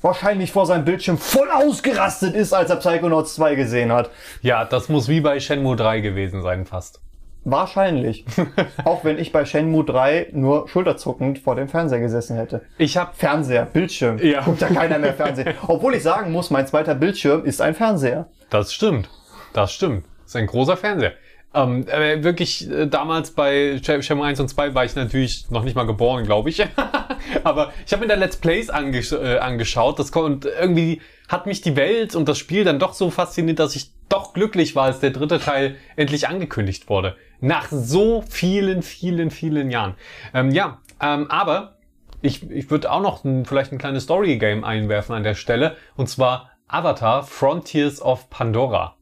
wahrscheinlich 0.00 0.52
vor 0.52 0.66
seinem 0.66 0.84
Bildschirm 0.84 1.18
voll 1.18 1.48
ausgerastet 1.50 2.34
ist, 2.34 2.52
als 2.52 2.70
er 2.70 2.76
Psychonauts 2.76 3.34
2 3.34 3.54
gesehen 3.56 3.92
hat. 3.92 4.10
Ja, 4.42 4.64
das 4.64 4.88
muss 4.88 5.08
wie 5.08 5.20
bei 5.20 5.40
Shenmue 5.40 5.76
3 5.76 6.00
gewesen 6.00 6.42
sein 6.42 6.66
fast. 6.66 7.00
Wahrscheinlich. 7.44 8.24
Auch 8.84 9.04
wenn 9.04 9.18
ich 9.18 9.32
bei 9.32 9.44
Shenmue 9.44 9.84
3 9.84 10.28
nur 10.32 10.68
schulterzuckend 10.68 11.38
vor 11.38 11.56
dem 11.56 11.68
Fernseher 11.68 12.00
gesessen 12.00 12.36
hätte. 12.36 12.62
Ich 12.76 12.96
habe 12.96 13.12
Fernseher, 13.14 13.64
Bildschirm. 13.64 14.18
Ja. 14.18 14.42
Guckt 14.42 14.60
ja 14.60 14.68
keiner 14.68 14.98
mehr 14.98 15.14
Fernsehen. 15.14 15.54
Obwohl 15.66 15.94
ich 15.94 16.02
sagen 16.02 16.32
muss, 16.32 16.50
mein 16.50 16.66
zweiter 16.66 16.94
Bildschirm 16.94 17.44
ist 17.44 17.60
ein 17.62 17.74
Fernseher. 17.74 18.26
Das 18.50 18.72
stimmt. 18.72 19.08
Das 19.52 19.72
stimmt. 19.72 20.04
Das 20.22 20.30
ist 20.30 20.36
ein 20.36 20.46
großer 20.46 20.76
Fernseher. 20.76 21.12
Ähm, 21.54 21.88
äh, 21.88 22.22
wirklich, 22.22 22.70
äh, 22.70 22.86
damals 22.86 23.30
bei 23.30 23.80
Shenmue 23.82 24.26
1 24.26 24.38
und 24.40 24.48
2 24.48 24.74
war 24.74 24.84
ich 24.84 24.94
natürlich 24.94 25.50
noch 25.50 25.64
nicht 25.64 25.74
mal 25.74 25.86
geboren, 25.86 26.24
glaube 26.24 26.50
ich. 26.50 26.62
Aber 27.44 27.72
ich 27.86 27.92
habe 27.92 28.02
mir 28.02 28.08
da 28.08 28.14
Let's 28.14 28.36
Plays 28.36 28.68
angesch 28.68 29.12
äh, 29.12 29.38
angeschaut. 29.38 29.98
Das 29.98 30.10
und 30.10 30.44
irgendwie 30.44 31.00
hat 31.28 31.46
mich 31.46 31.62
die 31.62 31.74
Welt 31.74 32.14
und 32.14 32.28
das 32.28 32.38
Spiel 32.38 32.64
dann 32.64 32.78
doch 32.78 32.92
so 32.92 33.10
fasziniert, 33.10 33.58
dass 33.58 33.74
ich 33.76 33.92
doch 34.08 34.34
glücklich 34.34 34.76
war, 34.76 34.84
als 34.84 35.00
der 35.00 35.10
dritte 35.10 35.40
Teil 35.40 35.76
endlich 35.96 36.28
angekündigt 36.28 36.88
wurde. 36.90 37.16
Nach 37.40 37.68
so 37.70 38.22
vielen, 38.28 38.82
vielen, 38.82 39.30
vielen 39.30 39.70
Jahren. 39.70 39.94
Ähm, 40.34 40.50
ja, 40.50 40.78
ähm, 41.00 41.30
aber 41.30 41.78
ich, 42.20 42.50
ich 42.50 42.70
würde 42.70 42.90
auch 42.90 43.00
noch 43.00 43.24
ein, 43.24 43.46
vielleicht 43.46 43.72
ein 43.72 43.78
kleines 43.78 44.04
Story-Game 44.04 44.64
einwerfen 44.64 45.14
an 45.14 45.22
der 45.22 45.34
Stelle. 45.34 45.76
Und 45.96 46.08
zwar 46.08 46.50
Avatar 46.66 47.22
Frontiers 47.22 48.02
of 48.02 48.28
Pandora. 48.28 48.97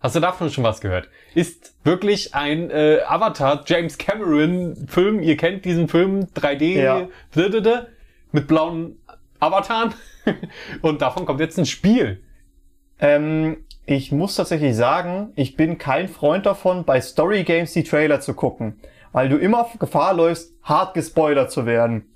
Hast 0.00 0.14
du 0.14 0.20
davon 0.20 0.48
schon 0.50 0.62
was 0.64 0.80
gehört? 0.80 1.08
Ist 1.34 1.74
wirklich 1.84 2.34
ein 2.34 2.70
äh, 2.70 3.00
Avatar 3.06 3.64
James 3.66 3.98
Cameron 3.98 4.86
Film. 4.86 5.20
Ihr 5.22 5.36
kennt 5.36 5.64
diesen 5.64 5.88
Film 5.88 6.26
3D 6.36 6.80
Ja. 6.80 7.08
mit 8.30 8.46
blauen 8.46 9.00
Avataren. 9.40 9.94
Und 10.82 11.02
davon 11.02 11.26
kommt 11.26 11.40
jetzt 11.40 11.58
ein 11.58 11.66
Spiel. 11.66 12.22
Ähm, 13.00 13.64
ich 13.86 14.12
muss 14.12 14.36
tatsächlich 14.36 14.76
sagen, 14.76 15.32
ich 15.34 15.56
bin 15.56 15.78
kein 15.78 16.08
Freund 16.08 16.46
davon, 16.46 16.84
bei 16.84 17.00
Story 17.00 17.42
Games 17.44 17.72
die 17.72 17.84
Trailer 17.84 18.20
zu 18.20 18.34
gucken, 18.34 18.78
weil 19.12 19.28
du 19.28 19.36
immer 19.36 19.66
Gefahr 19.78 20.12
läufst, 20.14 20.52
hart 20.62 20.94
gespoilert 20.94 21.50
zu 21.50 21.64
werden. 21.66 22.06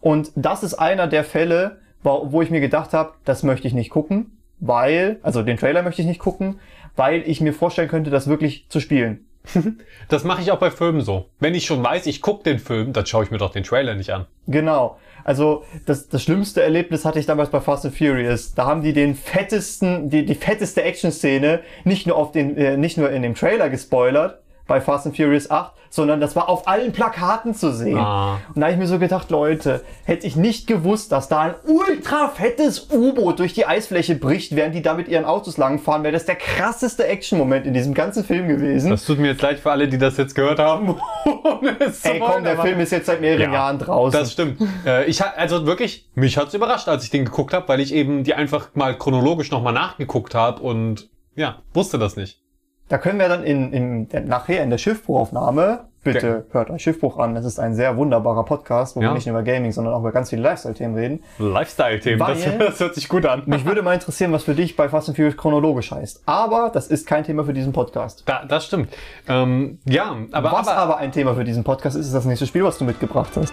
Und 0.00 0.30
das 0.36 0.62
ist 0.62 0.74
einer 0.74 1.06
der 1.06 1.24
Fälle, 1.24 1.80
wo, 2.02 2.30
wo 2.30 2.42
ich 2.42 2.50
mir 2.50 2.60
gedacht 2.60 2.92
habe, 2.92 3.14
das 3.24 3.42
möchte 3.42 3.66
ich 3.66 3.74
nicht 3.74 3.90
gucken, 3.90 4.38
weil, 4.60 5.18
also 5.22 5.42
den 5.42 5.56
Trailer 5.56 5.82
möchte 5.82 6.00
ich 6.02 6.06
nicht 6.08 6.20
gucken, 6.20 6.60
weil 6.96 7.22
ich 7.26 7.40
mir 7.40 7.52
vorstellen 7.52 7.88
könnte, 7.88 8.10
das 8.10 8.26
wirklich 8.26 8.66
zu 8.68 8.80
spielen. 8.80 9.26
Das 10.08 10.22
mache 10.22 10.42
ich 10.42 10.52
auch 10.52 10.58
bei 10.58 10.70
Filmen 10.70 11.00
so. 11.00 11.26
Wenn 11.40 11.54
ich 11.54 11.66
schon 11.66 11.82
weiß, 11.82 12.06
ich 12.06 12.20
gucke 12.20 12.44
den 12.44 12.58
Film, 12.60 12.92
dann 12.92 13.06
schaue 13.06 13.24
ich 13.24 13.30
mir 13.30 13.38
doch 13.38 13.50
den 13.50 13.64
Trailer 13.64 13.94
nicht 13.94 14.10
an. 14.10 14.26
Genau. 14.46 14.98
Also 15.24 15.64
das, 15.86 16.08
das 16.08 16.22
schlimmste 16.22 16.62
Erlebnis 16.62 17.04
hatte 17.04 17.18
ich 17.18 17.26
damals 17.26 17.50
bei 17.50 17.60
Fast 17.60 17.84
and 17.84 17.96
Furious. 17.96 18.54
Da 18.54 18.66
haben 18.66 18.82
die 18.82 18.92
den 18.92 19.16
fettesten, 19.16 20.10
die, 20.10 20.24
die 20.24 20.36
fetteste 20.36 20.82
Action-Szene 20.82 21.60
nicht 21.82 22.06
nur 22.06 22.16
auf 22.16 22.30
den, 22.30 22.56
äh, 22.56 22.76
nicht 22.76 22.96
nur 22.96 23.10
in 23.10 23.22
dem 23.22 23.34
Trailer 23.34 23.68
gespoilert 23.68 24.40
bei 24.66 24.80
Fast 24.80 25.06
and 25.06 25.16
Furious 25.16 25.50
8, 25.50 25.72
sondern 25.90 26.20
das 26.20 26.36
war 26.36 26.48
auf 26.48 26.68
allen 26.68 26.92
Plakaten 26.92 27.54
zu 27.54 27.72
sehen. 27.72 27.98
Ah. 27.98 28.38
Und 28.54 28.60
da 28.60 28.66
habe 28.66 28.72
ich 28.72 28.78
mir 28.78 28.86
so 28.86 28.98
gedacht, 28.98 29.30
Leute, 29.30 29.82
hätte 30.04 30.26
ich 30.26 30.36
nicht 30.36 30.66
gewusst, 30.66 31.12
dass 31.12 31.28
da 31.28 31.40
ein 31.40 31.54
ultra 31.64 32.28
fettes 32.28 32.88
U-Boot 32.92 33.38
durch 33.38 33.54
die 33.54 33.66
Eisfläche 33.66 34.14
bricht, 34.16 34.54
während 34.54 34.74
die 34.74 34.82
da 34.82 34.94
mit 34.94 35.08
ihren 35.08 35.24
Autos 35.24 35.56
langfahren, 35.56 36.02
wäre 36.02 36.12
das 36.12 36.26
der 36.26 36.36
krasseste 36.36 37.06
Action-Moment 37.06 37.66
in 37.66 37.74
diesem 37.74 37.94
ganzen 37.94 38.24
Film 38.24 38.48
gewesen. 38.48 38.90
Das 38.90 39.04
tut 39.04 39.18
mir 39.18 39.28
jetzt 39.28 39.42
leid 39.42 39.58
für 39.58 39.70
alle, 39.70 39.88
die 39.88 39.98
das 39.98 40.16
jetzt 40.16 40.34
gehört 40.34 40.58
haben. 40.58 40.96
Ey, 42.02 42.20
komm, 42.20 42.44
der 42.44 42.58
Film 42.58 42.80
ist 42.80 42.92
jetzt 42.92 43.06
seit 43.06 43.20
mehreren 43.20 43.52
Ja, 43.52 43.52
Jahren 43.52 43.78
draußen. 43.78 44.18
Das 44.18 44.32
stimmt. 44.32 44.60
Äh, 44.84 45.04
ich 45.06 45.22
also 45.24 45.66
wirklich, 45.66 46.08
mich 46.14 46.36
hat's 46.36 46.54
überrascht, 46.54 46.88
als 46.88 47.04
ich 47.04 47.10
den 47.10 47.24
geguckt 47.24 47.54
habe, 47.54 47.68
weil 47.68 47.80
ich 47.80 47.94
eben 47.94 48.24
die 48.24 48.34
einfach 48.34 48.68
mal 48.74 48.96
chronologisch 48.96 49.50
nochmal 49.50 49.72
nachgeguckt 49.72 50.34
habe 50.34 50.62
und 50.62 51.08
ja, 51.34 51.62
wusste 51.74 51.98
das 51.98 52.16
nicht. 52.16 52.40
Da 52.88 52.98
können 52.98 53.18
wir 53.18 53.28
dann 53.28 53.42
in, 53.42 53.72
in 53.72 54.28
nachher 54.28 54.62
in 54.62 54.70
der 54.70 54.78
Schiffbruchaufnahme, 54.78 55.86
bitte 56.04 56.46
hört 56.52 56.70
euch 56.70 56.82
Schiffbruch 56.82 57.18
an, 57.18 57.34
das 57.34 57.44
ist 57.44 57.58
ein 57.58 57.74
sehr 57.74 57.96
wunderbarer 57.96 58.44
Podcast, 58.44 58.94
wo 58.94 59.02
Ja. 59.02 59.08
wir 59.08 59.14
nicht 59.14 59.26
nur 59.26 59.36
über 59.36 59.42
Gaming, 59.42 59.72
sondern 59.72 59.92
auch 59.92 60.00
über 60.00 60.12
ganz 60.12 60.30
viele 60.30 60.42
Lifestyle-Themen 60.42 60.94
reden. 60.94 61.22
Lifestyle-Themen, 61.38 62.18
das, 62.20 62.44
das 62.58 62.78
hört 62.78 62.94
sich 62.94 63.08
gut 63.08 63.26
an. 63.26 63.42
Mich 63.46 63.64
würde 63.64 63.82
mal 63.82 63.94
interessieren, 63.94 64.32
was 64.32 64.44
für 64.44 64.54
dich 64.54 64.76
bei 64.76 64.88
Fast 64.88 65.08
and 65.08 65.16
Furious 65.16 65.36
chronologisch 65.36 65.90
heißt. 65.90 66.22
Aber 66.26 66.70
das 66.72 66.86
ist 66.86 67.08
kein 67.08 67.24
Thema 67.24 67.42
für 67.44 67.52
diesen 67.52 67.72
Podcast. 67.72 68.22
Da, 68.26 68.44
das 68.44 68.66
stimmt. 68.66 68.88
Ähm, 69.28 69.80
ja, 69.84 70.14
aber, 70.30 70.52
was 70.52 70.68
aber, 70.68 70.78
aber 70.78 70.96
ein 70.98 71.10
Thema 71.10 71.34
für 71.34 71.42
diesen 71.42 71.64
Podcast 71.64 71.96
ist, 71.96 72.06
ist 72.06 72.14
das 72.14 72.24
nächste 72.24 72.46
Spiel, 72.46 72.62
was 72.62 72.78
du 72.78 72.84
mitgebracht 72.84 73.32
hast. 73.34 73.52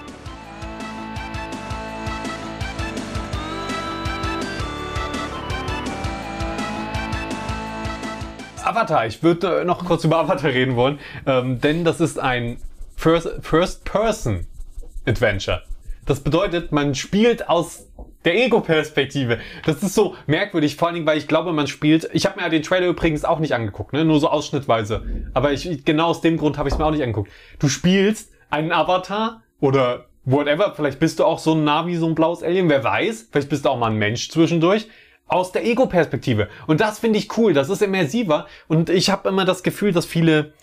Avatar, 8.73 9.05
ich 9.05 9.21
würde 9.21 9.61
äh, 9.61 9.65
noch 9.65 9.85
kurz 9.85 10.03
über 10.03 10.17
Avatar 10.17 10.51
reden 10.51 10.75
wollen, 10.75 10.97
ähm, 11.27 11.61
denn 11.61 11.85
das 11.85 12.01
ist 12.01 12.17
ein 12.19 12.57
First- 12.97 13.29
First-Person-Adventure. 13.41 15.61
Das 16.07 16.21
bedeutet, 16.21 16.71
man 16.71 16.95
spielt 16.95 17.49
aus 17.49 17.87
der 18.25 18.35
Ego-Perspektive. 18.35 19.37
Das 19.65 19.83
ist 19.83 19.93
so 19.93 20.15
merkwürdig, 20.25 20.75
vor 20.75 20.87
allen 20.87 20.95
Dingen, 20.95 21.05
weil 21.05 21.19
ich 21.19 21.27
glaube, 21.27 21.53
man 21.53 21.67
spielt. 21.67 22.09
Ich 22.13 22.25
habe 22.25 22.37
mir 22.37 22.41
ja 22.43 22.49
den 22.49 22.63
Trailer 22.63 22.87
übrigens 22.87 23.25
auch 23.25 23.37
nicht 23.39 23.53
angeguckt, 23.53 23.93
ne? 23.93 24.03
nur 24.05 24.19
so 24.19 24.27
ausschnittweise. 24.29 25.03
Aber 25.33 25.53
ich, 25.53 25.85
genau 25.85 26.07
aus 26.07 26.21
dem 26.21 26.37
Grund 26.37 26.57
habe 26.57 26.67
ich 26.67 26.73
es 26.73 26.79
mir 26.79 26.85
auch 26.85 26.91
nicht 26.91 27.03
angeguckt. 27.03 27.29
Du 27.59 27.69
spielst 27.69 28.31
einen 28.49 28.71
Avatar 28.71 29.43
oder 29.59 30.05
whatever, 30.25 30.73
vielleicht 30.75 30.99
bist 30.99 31.19
du 31.19 31.25
auch 31.25 31.39
so 31.39 31.53
ein 31.53 31.63
Navi, 31.63 31.95
so 31.95 32.07
ein 32.07 32.15
blaues 32.15 32.43
Alien, 32.43 32.69
wer 32.69 32.83
weiß. 32.83 33.29
Vielleicht 33.31 33.49
bist 33.49 33.65
du 33.65 33.69
auch 33.69 33.77
mal 33.77 33.91
ein 33.91 33.97
Mensch 33.97 34.29
zwischendurch. 34.29 34.87
Aus 35.27 35.51
der 35.51 35.65
Ego-Perspektive. 35.65 36.49
Und 36.67 36.81
das 36.81 36.99
finde 36.99 37.17
ich 37.17 37.37
cool, 37.37 37.53
das 37.53 37.69
ist 37.69 37.81
immersiver. 37.81 38.47
Und 38.67 38.89
ich 38.89 39.09
habe 39.09 39.29
immer 39.29 39.45
das 39.45 39.63
Gefühl, 39.63 39.91
dass 39.91 40.05
viele 40.05 40.53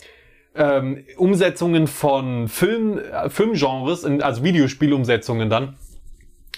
ähm, 0.55 1.03
Umsetzungen 1.17 1.87
von 1.87 2.47
Film, 2.47 2.97
äh, 2.97 3.29
Filmgenres, 3.29 4.05
also 4.05 4.43
Videospielumsetzungen 4.43 5.49
dann, 5.49 5.77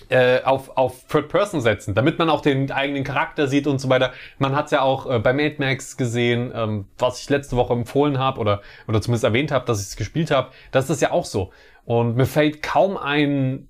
äh, 0.09 0.41
auf, 0.43 0.77
auf 0.77 1.07
Third 1.07 1.29
Person 1.29 1.61
setzen, 1.61 1.93
damit 1.93 2.19
man 2.19 2.29
auch 2.29 2.41
den 2.41 2.71
eigenen 2.71 3.03
Charakter 3.03 3.47
sieht 3.47 3.67
und 3.67 3.79
so 3.79 3.89
weiter. 3.89 4.11
Man 4.37 4.55
hat 4.55 4.71
ja 4.71 4.81
auch 4.81 5.09
äh, 5.09 5.19
bei 5.19 5.33
Mad 5.33 5.55
Max 5.59 5.97
gesehen, 5.97 6.51
ähm, 6.53 6.85
was 6.97 7.21
ich 7.21 7.29
letzte 7.29 7.55
Woche 7.55 7.73
empfohlen 7.73 8.19
habe 8.19 8.39
oder, 8.39 8.61
oder 8.87 9.01
zumindest 9.01 9.23
erwähnt 9.23 9.51
habe, 9.51 9.65
dass 9.65 9.81
ich 9.81 9.87
es 9.87 9.95
gespielt 9.95 10.31
habe. 10.31 10.49
Das 10.71 10.89
ist 10.89 11.01
ja 11.01 11.11
auch 11.11 11.25
so. 11.25 11.51
Und 11.85 12.15
mir 12.15 12.25
fällt 12.25 12.61
kaum 12.61 12.97
ein 12.97 13.67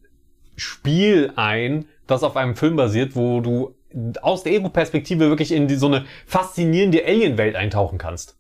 Spiel 0.56 1.32
ein, 1.36 1.86
das 2.08 2.24
auf 2.24 2.38
einem 2.38 2.56
Film 2.56 2.76
basiert, 2.76 3.16
wo 3.16 3.40
du 3.42 3.76
aus 4.22 4.44
der 4.44 4.54
Ego-Perspektive 4.54 5.30
wirklich 5.30 5.52
in 5.52 5.68
die, 5.68 5.76
so 5.76 5.88
eine 5.88 6.06
faszinierende 6.26 7.06
Alien-Welt 7.06 7.56
eintauchen 7.56 7.98
kannst. 7.98 8.36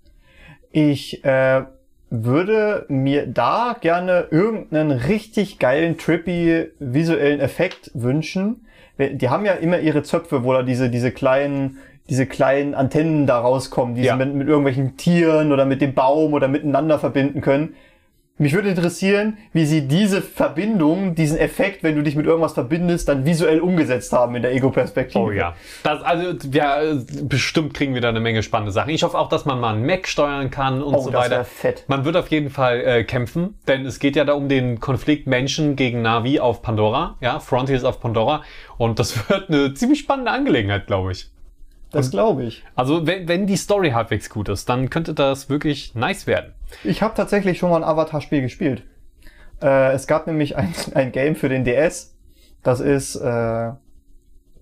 Ich 0.71 1.23
äh, 1.23 1.63
würde 2.09 2.85
mir 2.89 3.27
da 3.27 3.75
gerne 3.79 4.27
irgendeinen 4.31 4.91
richtig 4.91 5.59
geilen, 5.59 5.97
trippy 5.97 6.67
visuellen 6.79 7.39
Effekt 7.39 7.91
wünschen. 7.93 8.65
Die 8.99 9.29
haben 9.29 9.45
ja 9.45 9.53
immer 9.53 9.79
ihre 9.79 10.03
Zöpfe, 10.03 10.43
wo 10.43 10.53
da 10.53 10.61
diese, 10.63 10.89
diese 10.89 11.11
kleinen, 11.11 11.79
diese 12.09 12.25
kleinen 12.27 12.75
Antennen 12.75 13.25
da 13.25 13.39
rauskommen, 13.39 13.95
die 13.95 14.03
Ja. 14.03 14.13
sie 14.13 14.25
mit, 14.25 14.35
mit 14.35 14.47
irgendwelchen 14.47 14.97
Tieren 14.97 15.51
oder 15.51 15.65
mit 15.65 15.81
dem 15.81 15.93
Baum 15.95 16.33
oder 16.33 16.47
miteinander 16.47 16.99
verbinden 16.99 17.41
können. 17.41 17.75
Mich 18.39 18.53
würde 18.53 18.69
interessieren, 18.69 19.37
wie 19.53 19.65
sie 19.67 19.87
diese 19.87 20.19
Verbindung, 20.23 21.13
diesen 21.13 21.37
Effekt, 21.37 21.83
wenn 21.83 21.95
du 21.95 22.01
dich 22.01 22.15
mit 22.15 22.25
irgendwas 22.25 22.53
verbindest, 22.53 23.07
dann 23.07 23.25
visuell 23.25 23.59
umgesetzt 23.59 24.11
haben 24.11 24.35
in 24.35 24.41
der 24.41 24.53
Ego-Perspektive. 24.55 25.23
Oh 25.23 25.29
ja. 25.31 25.55
Das, 25.83 26.01
also, 26.01 26.35
ja, 26.51 26.79
bestimmt 27.23 27.75
kriegen 27.75 27.93
wir 27.93 28.01
da 28.01 28.09
eine 28.09 28.19
Menge 28.19 28.41
spannende 28.41 28.71
Sachen. 28.71 28.89
Ich 28.89 29.03
hoffe 29.03 29.19
auch, 29.19 29.29
dass 29.29 29.45
man 29.45 29.59
mal 29.59 29.75
einen 29.75 29.85
Mac 29.85 30.07
steuern 30.07 30.49
kann 30.49 30.81
und 30.81 30.95
Oh, 30.95 31.01
so 31.01 31.11
das 31.11 31.25
weiter. 31.25 31.45
fett. 31.45 31.85
Man 31.87 32.05
wird 32.05 32.17
auf 32.17 32.29
jeden 32.29 32.49
Fall 32.49 32.81
äh, 32.81 33.03
kämpfen, 33.03 33.53
denn 33.67 33.85
es 33.85 33.99
geht 33.99 34.15
ja 34.15 34.25
da 34.25 34.33
um 34.33 34.49
den 34.49 34.79
Konflikt 34.79 35.27
Menschen 35.27 35.75
gegen 35.75 36.01
Navi 36.01 36.39
auf 36.39 36.63
Pandora, 36.63 37.17
ja, 37.21 37.39
Frontiers 37.39 37.83
auf 37.83 37.99
Pandora. 38.01 38.41
Und 38.79 38.97
das 38.97 39.29
wird 39.29 39.49
eine 39.49 39.75
ziemlich 39.75 39.99
spannende 39.99 40.31
Angelegenheit, 40.31 40.87
glaube 40.87 41.11
ich. 41.11 41.29
Das 41.91 42.09
glaube 42.09 42.45
ich. 42.45 42.63
Also, 42.75 43.05
wenn, 43.05 43.27
wenn 43.27 43.45
die 43.45 43.55
Story 43.55 43.91
halbwegs 43.91 44.27
gut 44.27 44.49
ist, 44.49 44.67
dann 44.67 44.89
könnte 44.89 45.13
das 45.13 45.47
wirklich 45.51 45.93
nice 45.93 46.25
werden. 46.25 46.53
Ich 46.83 47.01
habe 47.01 47.13
tatsächlich 47.15 47.57
schon 47.57 47.69
mal 47.69 47.77
ein 47.77 47.83
Avatar-Spiel 47.83 48.41
gespielt. 48.41 48.83
Äh, 49.61 49.93
es 49.93 50.07
gab 50.07 50.27
nämlich 50.27 50.57
ein, 50.57 50.73
ein 50.93 51.11
Game 51.11 51.35
für 51.35 51.49
den 51.49 51.63
DS. 51.63 52.15
Das 52.63 52.79
ist, 52.79 53.15
äh, 53.15 53.19
boah, 53.21 53.77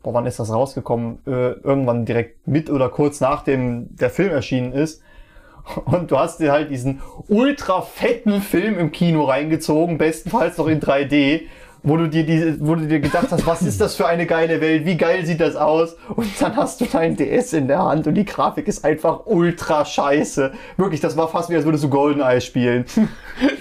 wann 0.03 0.25
ist 0.25 0.39
das 0.39 0.51
rausgekommen? 0.51 1.19
Äh, 1.25 1.51
irgendwann 1.61 2.05
direkt 2.05 2.47
mit 2.47 2.69
oder 2.69 2.89
kurz 2.89 3.19
nachdem 3.19 3.95
der 3.95 4.09
Film 4.09 4.31
erschienen 4.31 4.73
ist. 4.73 5.01
Und 5.85 6.11
du 6.11 6.17
hast 6.17 6.39
dir 6.39 6.51
halt 6.51 6.71
diesen 6.71 7.01
ultra 7.27 7.81
fetten 7.81 8.41
Film 8.41 8.79
im 8.79 8.91
Kino 8.91 9.25
reingezogen, 9.25 9.97
bestenfalls 9.97 10.57
noch 10.57 10.67
in 10.67 10.79
3D, 10.79 11.41
wo 11.83 11.97
du 11.97 12.07
dir 12.07 12.23
diese, 12.23 12.59
wo 12.65 12.75
du 12.75 12.87
dir 12.87 12.99
gedacht 12.99 13.27
hast, 13.31 13.45
was 13.45 13.61
ist 13.63 13.81
das 13.81 13.95
für 13.95 14.07
eine 14.07 14.25
geile 14.25 14.61
Welt, 14.61 14.85
wie 14.85 14.97
geil 14.97 15.25
sieht 15.25 15.39
das 15.39 15.55
aus? 15.55 15.95
Und 16.15 16.29
dann 16.39 16.55
hast 16.55 16.81
du 16.81 16.85
dein 16.85 17.15
DS 17.15 17.53
in 17.53 17.67
der 17.67 17.83
Hand 17.83 18.05
und 18.07 18.13
die 18.13 18.25
Grafik 18.25 18.67
ist 18.67 18.85
einfach 18.85 19.21
ultra 19.25 19.83
scheiße. 19.83 20.53
Wirklich, 20.77 21.01
das 21.01 21.17
war 21.17 21.27
fast 21.27 21.49
wie 21.49 21.55
als 21.55 21.65
würdest 21.65 21.83
du 21.83 21.89
GoldenEye 21.89 22.41
spielen. 22.41 22.85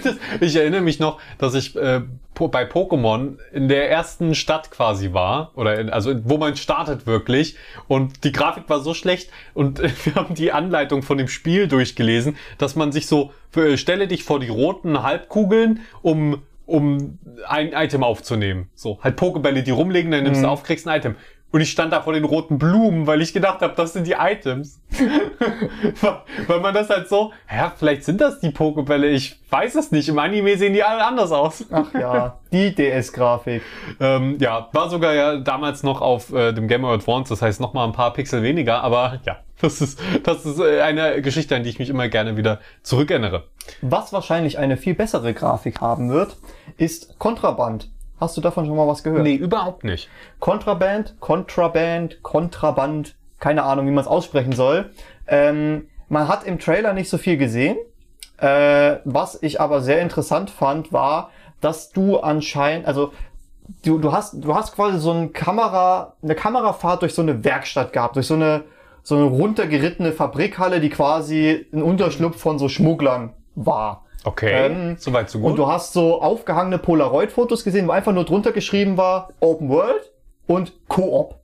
Das, 0.03 0.15
ich 0.39 0.55
erinnere 0.55 0.81
mich 0.81 0.99
noch, 0.99 1.19
dass 1.39 1.55
ich 1.55 1.75
äh, 1.75 2.01
bei 2.35 2.63
Pokémon 2.65 3.37
in 3.51 3.67
der 3.67 3.89
ersten 3.89 4.35
Stadt 4.35 4.71
quasi 4.71 5.13
war, 5.13 5.51
oder 5.55 5.79
in, 5.79 5.89
also 5.89 6.13
wo 6.23 6.37
man 6.37 6.55
startet 6.55 7.05
wirklich, 7.05 7.55
und 7.87 8.23
die 8.23 8.31
Grafik 8.31 8.63
war 8.67 8.79
so 8.79 8.93
schlecht 8.93 9.29
und 9.53 9.81
wir 10.05 10.15
haben 10.15 10.35
die 10.35 10.51
Anleitung 10.51 11.03
von 11.03 11.17
dem 11.17 11.27
Spiel 11.27 11.67
durchgelesen, 11.67 12.35
dass 12.57 12.75
man 12.75 12.91
sich 12.91 13.07
so, 13.07 13.31
äh, 13.55 13.77
stelle 13.77 14.07
dich 14.07 14.23
vor 14.23 14.39
die 14.39 14.49
roten 14.49 15.03
Halbkugeln, 15.03 15.81
um 16.01 16.41
um 16.65 17.19
ein 17.47 17.73
Item 17.73 18.03
aufzunehmen. 18.03 18.69
So, 18.75 18.99
halt 19.01 19.15
Pokebälle, 19.15 19.63
die 19.63 19.71
rumliegen, 19.71 20.11
dann 20.11 20.23
nimmst 20.23 20.43
du 20.43 20.47
auf, 20.47 20.63
kriegst 20.63 20.87
ein 20.87 20.97
Item. 20.97 21.15
Und 21.51 21.59
ich 21.59 21.69
stand 21.69 21.91
da 21.91 22.01
vor 22.01 22.13
den 22.13 22.23
roten 22.23 22.57
Blumen, 22.57 23.07
weil 23.07 23.21
ich 23.21 23.33
gedacht 23.33 23.59
habe, 23.59 23.73
das 23.75 23.91
sind 23.91 24.07
die 24.07 24.15
Items. 24.17 24.81
weil 26.47 26.59
man 26.61 26.73
das 26.73 26.89
halt 26.89 27.09
so, 27.09 27.33
ja, 27.51 27.73
vielleicht 27.75 28.05
sind 28.05 28.21
das 28.21 28.39
die 28.39 28.51
Pokebälle, 28.51 29.09
ich 29.09 29.37
weiß 29.49 29.75
es 29.75 29.91
nicht. 29.91 30.07
Im 30.07 30.17
Anime 30.17 30.57
sehen 30.57 30.73
die 30.73 30.81
alle 30.81 31.05
anders 31.05 31.33
aus. 31.33 31.65
Ach 31.69 31.93
ja, 31.93 32.39
die 32.51 32.73
DS-Grafik. 32.73 33.61
Ähm, 33.99 34.37
ja, 34.39 34.69
war 34.71 34.89
sogar 34.89 35.13
ja 35.13 35.37
damals 35.37 35.83
noch 35.83 36.01
auf 36.01 36.33
äh, 36.33 36.53
dem 36.53 36.67
Game 36.67 36.81
Boy 36.81 36.95
Advance, 36.95 37.29
das 37.29 37.41
heißt 37.41 37.59
noch 37.59 37.73
mal 37.73 37.85
ein 37.85 37.91
paar 37.91 38.13
Pixel 38.13 38.41
weniger, 38.41 38.83
aber 38.83 39.19
ja, 39.25 39.37
das 39.61 39.81
ist, 39.81 39.99
das 40.23 40.45
ist 40.45 40.59
äh, 40.59 40.81
eine 40.81 41.21
Geschichte, 41.21 41.55
an 41.55 41.63
die 41.63 41.69
ich 41.69 41.77
mich 41.77 41.89
immer 41.89 42.07
gerne 42.07 42.37
wieder 42.37 42.59
zurückerinnere. 42.81 43.43
Was 43.81 44.13
wahrscheinlich 44.13 44.57
eine 44.57 44.77
viel 44.77 44.93
bessere 44.93 45.33
Grafik 45.33 45.81
haben 45.81 46.09
wird, 46.09 46.37
ist 46.77 47.17
Kontraband. 47.19 47.89
Hast 48.19 48.37
du 48.37 48.41
davon 48.41 48.67
schon 48.67 48.75
mal 48.75 48.87
was 48.87 49.03
gehört? 49.03 49.23
Nee, 49.23 49.33
überhaupt 49.33 49.83
nicht. 49.83 50.07
Kontraband, 50.39 51.15
Kontraband, 51.19 52.21
Kontraband, 52.21 53.15
keine 53.39 53.63
Ahnung, 53.63 53.87
wie 53.87 53.91
man 53.91 54.03
es 54.03 54.07
aussprechen 54.07 54.53
soll. 54.53 54.91
Ähm, 55.25 55.87
man 56.07 56.27
hat 56.27 56.43
im 56.43 56.59
Trailer 56.59 56.93
nicht 56.93 57.09
so 57.09 57.17
viel 57.17 57.37
gesehen. 57.37 57.77
Äh, 58.37 58.97
was 59.05 59.41
ich 59.41 59.59
aber 59.59 59.81
sehr 59.81 60.01
interessant 60.01 60.51
fand, 60.51 60.93
war, 60.93 61.31
dass 61.61 61.91
du 61.91 62.19
anscheinend, 62.19 62.85
also 62.85 63.11
du, 63.83 63.97
du 63.97 64.11
hast, 64.11 64.43
du 64.43 64.53
hast 64.53 64.75
quasi 64.75 64.99
so 64.99 65.11
eine 65.11 65.29
Kamera, 65.29 66.15
eine 66.21 66.35
Kamerafahrt 66.35 67.01
durch 67.01 67.15
so 67.15 67.23
eine 67.23 67.43
Werkstatt 67.43 67.91
gehabt, 67.93 68.15
durch 68.17 68.27
so 68.27 68.35
eine, 68.35 68.65
so 69.01 69.15
eine 69.15 69.25
runtergerittene 69.25 70.11
Fabrikhalle, 70.11 70.79
die 70.79 70.89
quasi 70.89 71.65
ein 71.73 71.81
Unterschlupf 71.81 72.39
von 72.39 72.59
so 72.59 72.69
Schmugglern 72.69 73.33
war. 73.55 74.05
Okay, 74.23 74.51
Ähm, 74.53 74.95
soweit 74.99 75.29
so 75.29 75.39
gut. 75.39 75.51
Und 75.51 75.55
du 75.57 75.67
hast 75.67 75.93
so 75.93 76.21
aufgehangene 76.21 76.77
Polaroid-Fotos 76.77 77.63
gesehen, 77.63 77.87
wo 77.87 77.91
einfach 77.91 78.13
nur 78.13 78.23
drunter 78.25 78.51
geschrieben 78.51 78.95
war 78.97 79.29
Open 79.39 79.69
World 79.69 80.11
und 80.47 80.87
Koop. 80.87 81.35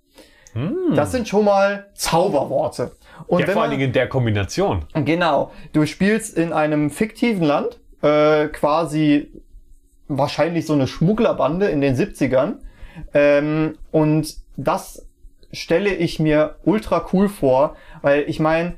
Das 0.95 1.11
sind 1.11 1.27
schon 1.27 1.45
mal 1.45 1.85
Zauberworte. 1.93 2.91
Und 3.27 3.41
Hm. 3.41 3.47
ja, 3.47 3.53
vor 3.53 3.61
allen 3.61 3.71
Dingen 3.71 3.83
in 3.83 3.93
der 3.93 4.09
Kombination. 4.09 4.85
Genau. 4.95 5.51
Du 5.73 5.85
spielst 5.85 6.35
in 6.35 6.51
einem 6.51 6.89
fiktiven 6.89 7.43
Land, 7.43 7.79
äh, 8.01 8.47
quasi 8.47 9.31
wahrscheinlich 10.07 10.65
so 10.65 10.73
eine 10.73 10.87
Schmugglerbande 10.87 11.67
in 11.67 11.81
den 11.81 11.95
70ern. 11.95 12.55
Ähm, 13.13 13.77
und 13.91 14.35
das 14.55 15.05
stelle 15.51 15.93
ich 15.93 16.19
mir 16.19 16.55
ultra 16.63 17.05
cool 17.13 17.29
vor, 17.29 17.75
weil 18.01 18.23
ich 18.27 18.39
meine, 18.39 18.73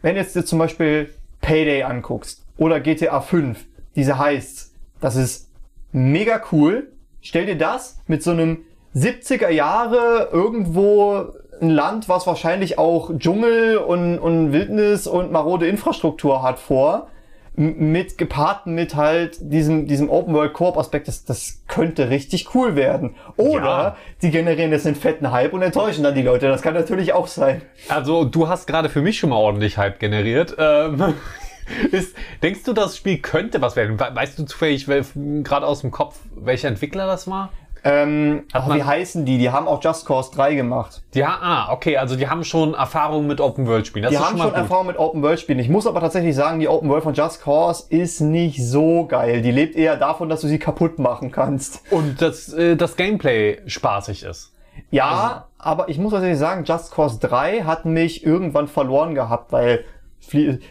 wenn 0.00 0.16
jetzt 0.16 0.34
dir 0.34 0.44
zum 0.44 0.58
Beispiel 0.58 1.14
Payday 1.42 1.82
anguckst 1.82 2.46
oder 2.56 2.80
GTA 2.80 3.20
5, 3.20 3.62
diese 3.94 4.18
Heists, 4.18 4.72
das 5.00 5.16
ist 5.16 5.50
mega 5.92 6.40
cool. 6.50 6.92
Stell 7.20 7.44
dir 7.46 7.58
das 7.58 7.98
mit 8.06 8.22
so 8.22 8.30
einem 8.30 8.64
70er 8.96 9.50
Jahre 9.50 10.30
irgendwo 10.32 11.26
ein 11.60 11.70
Land, 11.70 12.08
was 12.08 12.26
wahrscheinlich 12.26 12.78
auch 12.78 13.10
Dschungel 13.18 13.76
und, 13.76 14.18
und 14.18 14.52
Wildnis 14.52 15.06
und 15.06 15.30
marode 15.30 15.68
Infrastruktur 15.68 16.42
hat 16.42 16.58
vor, 16.58 17.08
mit 17.54 18.16
gepaart 18.16 18.66
mit 18.66 18.94
halt 18.96 19.36
diesem, 19.40 19.86
diesem 19.86 20.08
Open 20.08 20.32
World 20.34 20.54
Koop 20.54 20.78
Aspekt, 20.78 21.06
das, 21.08 21.24
das 21.24 21.62
könnte 21.68 22.08
richtig 22.08 22.54
cool 22.54 22.76
werden. 22.76 23.14
Oder 23.36 23.62
Ja. 23.64 23.96
die 24.22 24.30
generieren 24.30 24.72
jetzt 24.72 24.86
einen 24.86 24.96
fetten 24.96 25.30
Hype 25.32 25.52
und 25.52 25.60
enttäuschen 25.62 26.02
dann 26.04 26.14
die 26.14 26.22
Leute. 26.22 26.48
Das 26.48 26.62
kann 26.62 26.72
natürlich 26.74 27.12
auch 27.12 27.26
sein. 27.26 27.60
Also, 27.88 28.24
du 28.24 28.48
hast 28.48 28.66
gerade 28.66 28.88
für 28.88 29.02
mich 29.02 29.18
schon 29.18 29.30
mal 29.30 29.36
ordentlich 29.36 29.76
Hype 29.76 30.00
generiert. 30.00 30.56
Ähm, 30.58 31.14
ist, 31.92 32.16
denkst 32.42 32.62
du, 32.64 32.72
das 32.72 32.96
Spiel 32.96 33.18
könnte 33.18 33.60
was 33.60 33.76
werden? 33.76 34.00
We- 34.00 34.10
Weißt 34.14 34.38
du 34.38 34.44
zufällig 34.44 34.86
gerade 34.86 35.66
aus 35.66 35.82
dem 35.82 35.90
Kopf, 35.90 36.18
welcher 36.34 36.68
Entwickler 36.68 37.06
das 37.06 37.28
war? 37.28 37.50
Ähm, 37.84 38.44
Hat 38.52 38.62
ach, 38.68 38.74
wie 38.76 38.82
heißen 38.84 39.24
die? 39.24 39.38
Die 39.38 39.50
haben 39.50 39.66
auch 39.66 39.82
Just 39.82 40.06
Cause 40.06 40.30
3 40.34 40.54
gemacht. 40.54 41.02
Die, 41.14 41.24
ha- 41.26 41.38
ah, 41.42 41.72
okay, 41.72 41.96
also 41.96 42.14
die 42.14 42.28
haben 42.28 42.44
schon 42.44 42.74
Erfahrung 42.74 43.26
mit 43.26 43.40
Open 43.40 43.66
World 43.66 43.86
Spielen. 43.88 44.04
Das 44.04 44.10
Die 44.10 44.16
ist 44.16 44.22
haben 44.24 44.38
schon 44.38 44.48
schon. 44.48 44.54
Erfahrung 44.54 44.86
mit 44.86 44.98
Open 44.98 45.20
World 45.22 45.40
Spielen. 45.40 45.58
Ich 45.58 45.68
muss 45.68 45.86
aber 45.88 46.00
tatsächlich 46.00 46.36
sagen, 46.36 46.60
die 46.60 46.68
Open 46.68 46.88
World 46.88 47.02
von 47.02 47.14
Just 47.14 47.42
Cause 47.42 47.84
ist 47.88 48.20
nicht 48.20 48.64
so 48.64 49.06
geil. 49.06 49.42
Die 49.42 49.50
lebt 49.50 49.74
eher 49.74 49.96
davon, 49.96 50.28
dass 50.28 50.42
du 50.42 50.46
sie 50.48 50.58
kaputt 50.60 50.98
machen 51.00 51.32
kannst. 51.32 51.82
Und 51.90 52.22
dass 52.22 52.52
äh, 52.52 52.76
das 52.76 52.94
Gameplay 52.96 53.58
spaßig 53.66 54.22
ist. 54.22 54.54
Ja, 54.90 55.48
aber 55.58 55.88
ich 55.88 55.98
muss 55.98 56.12
tatsächlich 56.12 56.38
sagen, 56.38 56.64
Just 56.64 56.92
Cause 56.94 57.18
3 57.20 57.62
hat 57.62 57.84
mich 57.84 58.24
irgendwann 58.24 58.68
verloren 58.68 59.14
gehabt, 59.16 59.50
weil 59.52 59.84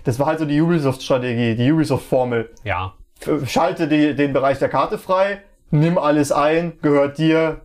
das 0.06 0.18
war 0.18 0.28
halt 0.28 0.40
so 0.40 0.46
die 0.46 0.62
Ubisoft-Strategie, 0.62 1.56
die 1.56 1.72
Ubisoft-Formel. 1.72 2.50
Ja. 2.64 2.94
F- 3.20 3.50
Schalte 3.50 3.88
die, 3.88 4.16
den 4.16 4.32
Bereich 4.34 4.60
der 4.60 4.70
Karte 4.70 4.98
frei, 4.98 5.42
nimm 5.72 5.98
alles 5.98 6.32
ein, 6.32 6.74
gehört 6.82 7.18
dir. 7.18 7.62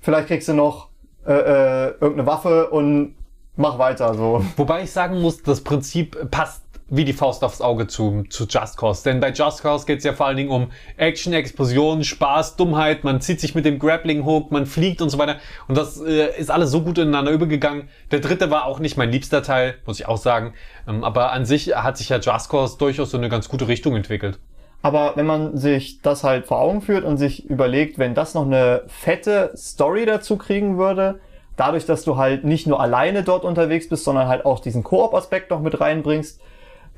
Vielleicht 0.00 0.28
kriegst 0.28 0.48
du 0.48 0.54
noch 0.54 0.88
äh, 1.26 1.32
äh, 1.32 1.86
irgendeine 2.00 2.26
Waffe 2.26 2.70
und 2.70 3.14
mach 3.56 3.78
weiter 3.78 4.14
so. 4.14 4.44
Wobei 4.56 4.82
ich 4.82 4.90
sagen 4.90 5.20
muss, 5.20 5.42
das 5.42 5.62
Prinzip 5.62 6.30
passt 6.30 6.62
wie 6.94 7.06
die 7.06 7.14
Faust 7.14 7.42
aufs 7.42 7.62
Auge 7.62 7.86
zu, 7.86 8.24
zu 8.28 8.44
Just 8.46 8.76
Cause. 8.76 9.02
Denn 9.02 9.18
bei 9.18 9.30
Just 9.30 9.62
Cause 9.62 9.86
geht 9.86 9.98
es 9.98 10.04
ja 10.04 10.12
vor 10.12 10.26
allen 10.26 10.36
Dingen 10.36 10.50
um 10.50 10.70
Action, 10.98 11.32
Explosion, 11.32 12.04
Spaß, 12.04 12.56
Dummheit. 12.56 13.02
Man 13.02 13.22
zieht 13.22 13.40
sich 13.40 13.54
mit 13.54 13.64
dem 13.64 13.78
Grappling 13.78 14.26
Hook, 14.26 14.50
man 14.50 14.66
fliegt 14.66 15.00
und 15.00 15.08
so 15.08 15.16
weiter. 15.16 15.36
Und 15.68 15.78
das 15.78 15.98
äh, 16.02 16.38
ist 16.38 16.50
alles 16.50 16.70
so 16.70 16.82
gut 16.82 16.98
ineinander 16.98 17.32
übergegangen. 17.32 17.88
Der 18.10 18.20
dritte 18.20 18.50
war 18.50 18.66
auch 18.66 18.78
nicht 18.78 18.98
mein 18.98 19.10
liebster 19.10 19.42
Teil, 19.42 19.76
muss 19.86 20.00
ich 20.00 20.06
auch 20.06 20.18
sagen. 20.18 20.52
Ähm, 20.86 21.02
aber 21.02 21.32
an 21.32 21.46
sich 21.46 21.74
hat 21.74 21.96
sich 21.96 22.10
ja 22.10 22.18
Just 22.18 22.50
Cause 22.50 22.76
durchaus 22.76 23.10
so 23.10 23.16
eine 23.16 23.30
ganz 23.30 23.48
gute 23.48 23.68
Richtung 23.68 23.96
entwickelt. 23.96 24.38
Aber 24.82 25.12
wenn 25.14 25.26
man 25.26 25.56
sich 25.56 26.02
das 26.02 26.24
halt 26.24 26.46
vor 26.46 26.60
Augen 26.60 26.82
führt 26.82 27.04
und 27.04 27.16
sich 27.16 27.48
überlegt, 27.48 27.98
wenn 27.98 28.14
das 28.14 28.34
noch 28.34 28.44
eine 28.44 28.82
fette 28.88 29.52
Story 29.56 30.04
dazu 30.06 30.36
kriegen 30.36 30.76
würde, 30.76 31.20
dadurch, 31.56 31.86
dass 31.86 32.02
du 32.02 32.16
halt 32.16 32.44
nicht 32.44 32.66
nur 32.66 32.80
alleine 32.80 33.22
dort 33.22 33.44
unterwegs 33.44 33.88
bist, 33.88 34.04
sondern 34.04 34.26
halt 34.26 34.44
auch 34.44 34.58
diesen 34.58 34.82
Koop-Aspekt 34.82 35.50
noch 35.50 35.60
mit 35.60 35.80
reinbringst, 35.80 36.40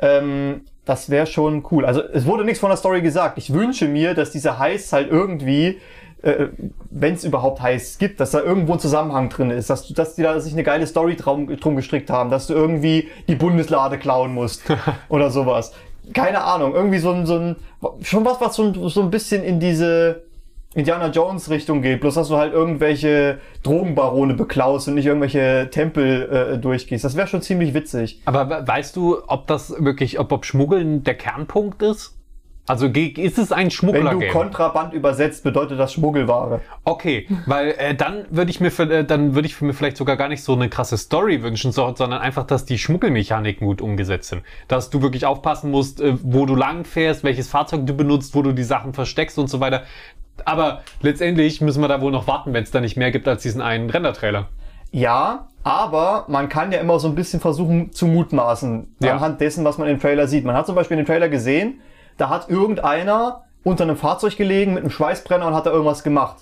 ähm, 0.00 0.62
das 0.84 1.10
wäre 1.10 1.26
schon 1.26 1.64
cool. 1.70 1.84
Also 1.84 2.02
es 2.02 2.26
wurde 2.26 2.44
nichts 2.44 2.60
von 2.60 2.70
der 2.70 2.76
Story 2.76 3.02
gesagt. 3.02 3.38
Ich 3.38 3.52
wünsche 3.52 3.88
mir, 3.88 4.14
dass 4.14 4.30
diese 4.30 4.58
Heists 4.58 4.92
halt 4.92 5.10
irgendwie, 5.10 5.80
äh, 6.22 6.48
wenn 6.90 7.14
es 7.14 7.24
überhaupt 7.24 7.62
Heists 7.62 7.98
gibt, 7.98 8.20
dass 8.20 8.32
da 8.32 8.40
irgendwo 8.40 8.74
ein 8.74 8.80
Zusammenhang 8.80 9.28
drin 9.28 9.50
ist, 9.50 9.70
dass, 9.70 9.86
du, 9.86 9.94
dass 9.94 10.14
die 10.14 10.22
da 10.22 10.38
sich 10.40 10.52
eine 10.52 10.62
geile 10.62 10.86
Story 10.86 11.16
drum, 11.16 11.54
drum 11.56 11.76
gestrickt 11.76 12.10
haben, 12.10 12.30
dass 12.30 12.46
du 12.46 12.54
irgendwie 12.54 13.08
die 13.28 13.34
Bundeslade 13.34 13.98
klauen 13.98 14.34
musst 14.34 14.62
oder 15.08 15.30
sowas. 15.30 15.72
Keine 16.12 16.42
Ahnung, 16.44 16.74
irgendwie 16.74 16.98
so 16.98 17.10
ein, 17.10 17.24
so 17.26 17.36
ein 17.38 17.56
schon 18.02 18.24
was, 18.24 18.40
was 18.40 18.56
so 18.56 18.64
ein, 18.64 18.88
so 18.90 19.00
ein 19.02 19.10
bisschen 19.10 19.42
in 19.42 19.58
diese 19.60 20.22
Indiana 20.74 21.08
Jones 21.08 21.50
Richtung 21.50 21.82
geht, 21.82 22.00
bloß 22.00 22.14
dass 22.16 22.28
du 22.28 22.36
halt 22.36 22.52
irgendwelche 22.52 23.38
Drogenbarone 23.62 24.34
beklaust 24.34 24.88
und 24.88 24.94
nicht 24.94 25.06
irgendwelche 25.06 25.68
Tempel 25.70 26.54
äh, 26.54 26.58
durchgehst. 26.58 27.04
Das 27.04 27.16
wäre 27.16 27.28
schon 27.28 27.42
ziemlich 27.42 27.74
witzig. 27.74 28.20
Aber 28.24 28.50
we- 28.50 28.66
weißt 28.66 28.96
du, 28.96 29.18
ob 29.28 29.46
das 29.46 29.72
wirklich, 29.78 30.18
ob, 30.18 30.32
ob 30.32 30.44
Schmuggeln 30.44 31.04
der 31.04 31.14
Kernpunkt 31.14 31.80
ist? 31.82 32.16
Also 32.66 32.86
ist 32.86 33.38
es 33.38 33.52
ein 33.52 33.68
Wenn 33.68 34.20
du? 34.20 34.28
Kontraband 34.28 34.94
übersetzt, 34.94 35.44
bedeutet 35.44 35.78
das 35.78 35.92
Schmuggelware. 35.92 36.60
Okay, 36.84 37.28
weil 37.44 37.74
äh, 37.76 37.94
dann 37.94 38.24
würde 38.30 38.50
ich 38.50 38.58
mir 38.60 38.70
für, 38.70 38.84
äh, 38.90 39.04
dann 39.04 39.34
würde 39.34 39.46
ich 39.46 39.60
mir 39.60 39.74
vielleicht 39.74 39.98
sogar 39.98 40.16
gar 40.16 40.28
nicht 40.28 40.42
so 40.42 40.54
eine 40.54 40.70
krasse 40.70 40.96
Story 40.96 41.42
wünschen, 41.42 41.72
so, 41.72 41.94
sondern 41.94 42.22
einfach, 42.22 42.46
dass 42.46 42.64
die 42.64 42.78
Schmuggelmechaniken 42.78 43.66
gut 43.66 43.82
umgesetzt 43.82 44.30
sind, 44.30 44.42
dass 44.66 44.88
du 44.88 45.02
wirklich 45.02 45.26
aufpassen 45.26 45.70
musst, 45.70 46.00
äh, 46.00 46.14
wo 46.22 46.46
du 46.46 46.56
lang 46.56 46.86
fährst, 46.86 47.22
welches 47.22 47.48
Fahrzeug 47.48 47.86
du 47.86 47.94
benutzt, 47.94 48.34
wo 48.34 48.40
du 48.40 48.52
die 48.52 48.64
Sachen 48.64 48.94
versteckst 48.94 49.38
und 49.38 49.48
so 49.50 49.60
weiter. 49.60 49.82
Aber 50.46 50.80
letztendlich 51.02 51.60
müssen 51.60 51.82
wir 51.82 51.88
da 51.88 52.00
wohl 52.00 52.12
noch 52.12 52.26
warten, 52.26 52.54
wenn 52.54 52.62
es 52.64 52.70
da 52.70 52.80
nicht 52.80 52.96
mehr 52.96 53.10
gibt 53.10 53.28
als 53.28 53.42
diesen 53.42 53.60
einen 53.60 53.90
Render-Trailer. 53.90 54.48
Ja, 54.90 55.48
aber 55.64 56.24
man 56.28 56.48
kann 56.48 56.72
ja 56.72 56.78
immer 56.78 56.98
so 56.98 57.08
ein 57.08 57.14
bisschen 57.14 57.40
versuchen 57.40 57.92
zu 57.92 58.06
mutmaßen, 58.06 58.94
Ja. 59.00 59.12
anhand 59.14 59.40
dessen, 59.40 59.64
was 59.66 59.76
man 59.76 59.88
im 59.88 60.00
Trailer 60.00 60.28
sieht. 60.28 60.44
Man 60.44 60.56
hat 60.56 60.66
zum 60.66 60.74
Beispiel 60.76 60.96
in 60.96 61.04
dem 61.04 61.06
Trailer 61.06 61.28
gesehen, 61.28 61.80
da 62.16 62.28
hat 62.28 62.48
irgendeiner 62.48 63.44
unter 63.62 63.84
einem 63.84 63.96
Fahrzeug 63.96 64.36
gelegen 64.36 64.74
mit 64.74 64.82
einem 64.82 64.90
Schweißbrenner 64.90 65.46
und 65.46 65.54
hat 65.54 65.66
da 65.66 65.70
irgendwas 65.70 66.02
gemacht. 66.02 66.36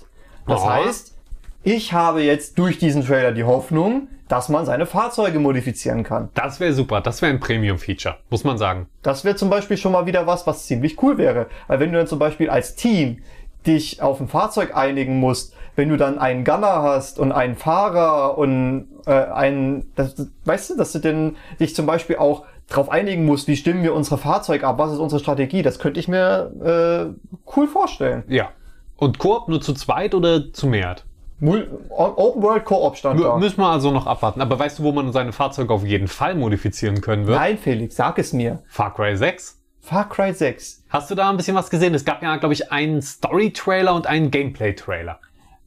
Das 0.46 0.62
Aha. 0.62 0.84
heißt, 0.84 1.14
ich 1.62 1.92
habe 1.92 2.22
jetzt 2.22 2.58
durch 2.58 2.78
diesen 2.78 3.06
Trailer 3.06 3.32
die 3.32 3.44
Hoffnung, 3.44 4.08
dass 4.28 4.48
man 4.48 4.64
seine 4.64 4.86
Fahrzeuge 4.86 5.38
modifizieren 5.38 6.02
kann. 6.02 6.30
Das 6.34 6.58
wäre 6.58 6.72
super, 6.72 7.00
das 7.00 7.22
wäre 7.22 7.32
ein 7.32 7.38
Premium-Feature, 7.38 8.16
muss 8.30 8.44
man 8.44 8.58
sagen. 8.58 8.88
Das 9.02 9.24
wäre 9.24 9.36
zum 9.36 9.50
Beispiel 9.50 9.76
schon 9.76 9.92
mal 9.92 10.06
wieder 10.06 10.26
was, 10.26 10.46
was 10.46 10.66
ziemlich 10.66 11.00
cool 11.02 11.18
wäre. 11.18 11.46
Weil 11.68 11.80
wenn 11.80 11.92
du 11.92 11.98
dann 11.98 12.06
zum 12.06 12.18
Beispiel 12.18 12.50
als 12.50 12.74
Team 12.74 13.18
dich 13.66 14.02
auf 14.02 14.20
ein 14.20 14.28
Fahrzeug 14.28 14.74
einigen 14.74 15.20
musst, 15.20 15.54
wenn 15.76 15.88
du 15.88 15.96
dann 15.96 16.18
einen 16.18 16.44
Gunner 16.44 16.82
hast 16.82 17.18
und 17.18 17.30
einen 17.30 17.56
Fahrer 17.56 18.36
und 18.36 18.88
äh, 19.06 19.12
einen, 19.12 19.92
das, 19.94 20.14
weißt 20.44 20.70
du, 20.70 20.76
dass 20.76 20.92
du 20.92 20.98
denn 20.98 21.36
dich 21.60 21.74
zum 21.74 21.86
Beispiel 21.86 22.16
auch 22.16 22.44
darauf 22.72 22.90
einigen 22.90 23.24
musst, 23.24 23.48
wie 23.48 23.56
stimmen 23.56 23.82
wir 23.82 23.94
unsere 23.94 24.18
Fahrzeuge 24.18 24.66
ab, 24.66 24.78
was 24.78 24.92
ist 24.92 24.98
unsere 24.98 25.20
Strategie, 25.20 25.62
das 25.62 25.78
könnte 25.78 26.00
ich 26.00 26.08
mir 26.08 26.52
äh, 26.62 27.32
cool 27.56 27.68
vorstellen. 27.68 28.24
Ja. 28.28 28.50
Und 28.96 29.18
Koop 29.18 29.48
nur 29.48 29.60
zu 29.60 29.74
zweit 29.74 30.14
oder 30.14 30.52
zu 30.52 30.66
mehr? 30.66 30.96
Open 31.40 32.42
World 32.42 32.64
Co-op 32.64 32.96
stand 32.96 33.18
M 33.18 33.26
da. 33.26 33.36
müssen 33.36 33.58
wir 33.58 33.66
also 33.66 33.90
noch 33.90 34.06
abwarten. 34.06 34.40
Aber 34.40 34.58
weißt 34.58 34.78
du, 34.78 34.84
wo 34.84 34.92
man 34.92 35.12
seine 35.12 35.32
Fahrzeuge 35.32 35.74
auf 35.74 35.84
jeden 35.84 36.06
Fall 36.06 36.36
modifizieren 36.36 37.00
können 37.00 37.26
wird? 37.26 37.36
Nein, 37.36 37.58
Felix, 37.58 37.96
sag 37.96 38.18
es 38.18 38.32
mir. 38.32 38.62
Far 38.68 38.94
Cry 38.94 39.16
6. 39.16 39.58
Far 39.80 40.08
Cry 40.08 40.32
6. 40.32 40.84
Hast 40.88 41.10
du 41.10 41.16
da 41.16 41.28
ein 41.28 41.36
bisschen 41.36 41.56
was 41.56 41.68
gesehen? 41.68 41.94
Es 41.94 42.04
gab 42.04 42.22
ja, 42.22 42.36
glaube 42.36 42.54
ich, 42.54 42.70
einen 42.70 43.02
Story-Trailer 43.02 43.92
und 43.92 44.06
einen 44.06 44.30
Gameplay-Trailer. 44.30 45.18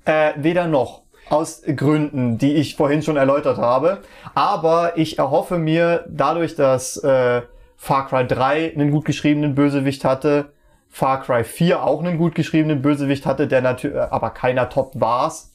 Äh, 0.05 0.31
weder 0.37 0.67
noch. 0.67 1.01
Aus 1.29 1.63
Gründen, 1.63 2.37
die 2.37 2.53
ich 2.53 2.75
vorhin 2.75 3.01
schon 3.01 3.17
erläutert 3.17 3.57
habe. 3.57 3.99
Aber 4.33 4.97
ich 4.97 5.17
erhoffe 5.17 5.57
mir, 5.57 6.05
dadurch, 6.07 6.55
dass 6.55 6.97
äh, 6.97 7.41
Far 7.77 8.07
Cry 8.07 8.25
3 8.25 8.73
einen 8.73 8.91
gut 8.91 9.05
geschriebenen 9.05 9.55
Bösewicht 9.55 10.05
hatte, 10.05 10.49
Far 10.89 11.21
Cry 11.23 11.43
4 11.43 11.83
auch 11.83 11.99
einen 12.01 12.17
gut 12.17 12.35
geschriebenen 12.35 12.81
Bösewicht 12.81 13.25
hatte, 13.25 13.47
der 13.47 13.61
natürlich, 13.61 13.97
aber 13.97 14.29
keiner 14.29 14.69
top 14.69 14.91
war's. 14.95 15.51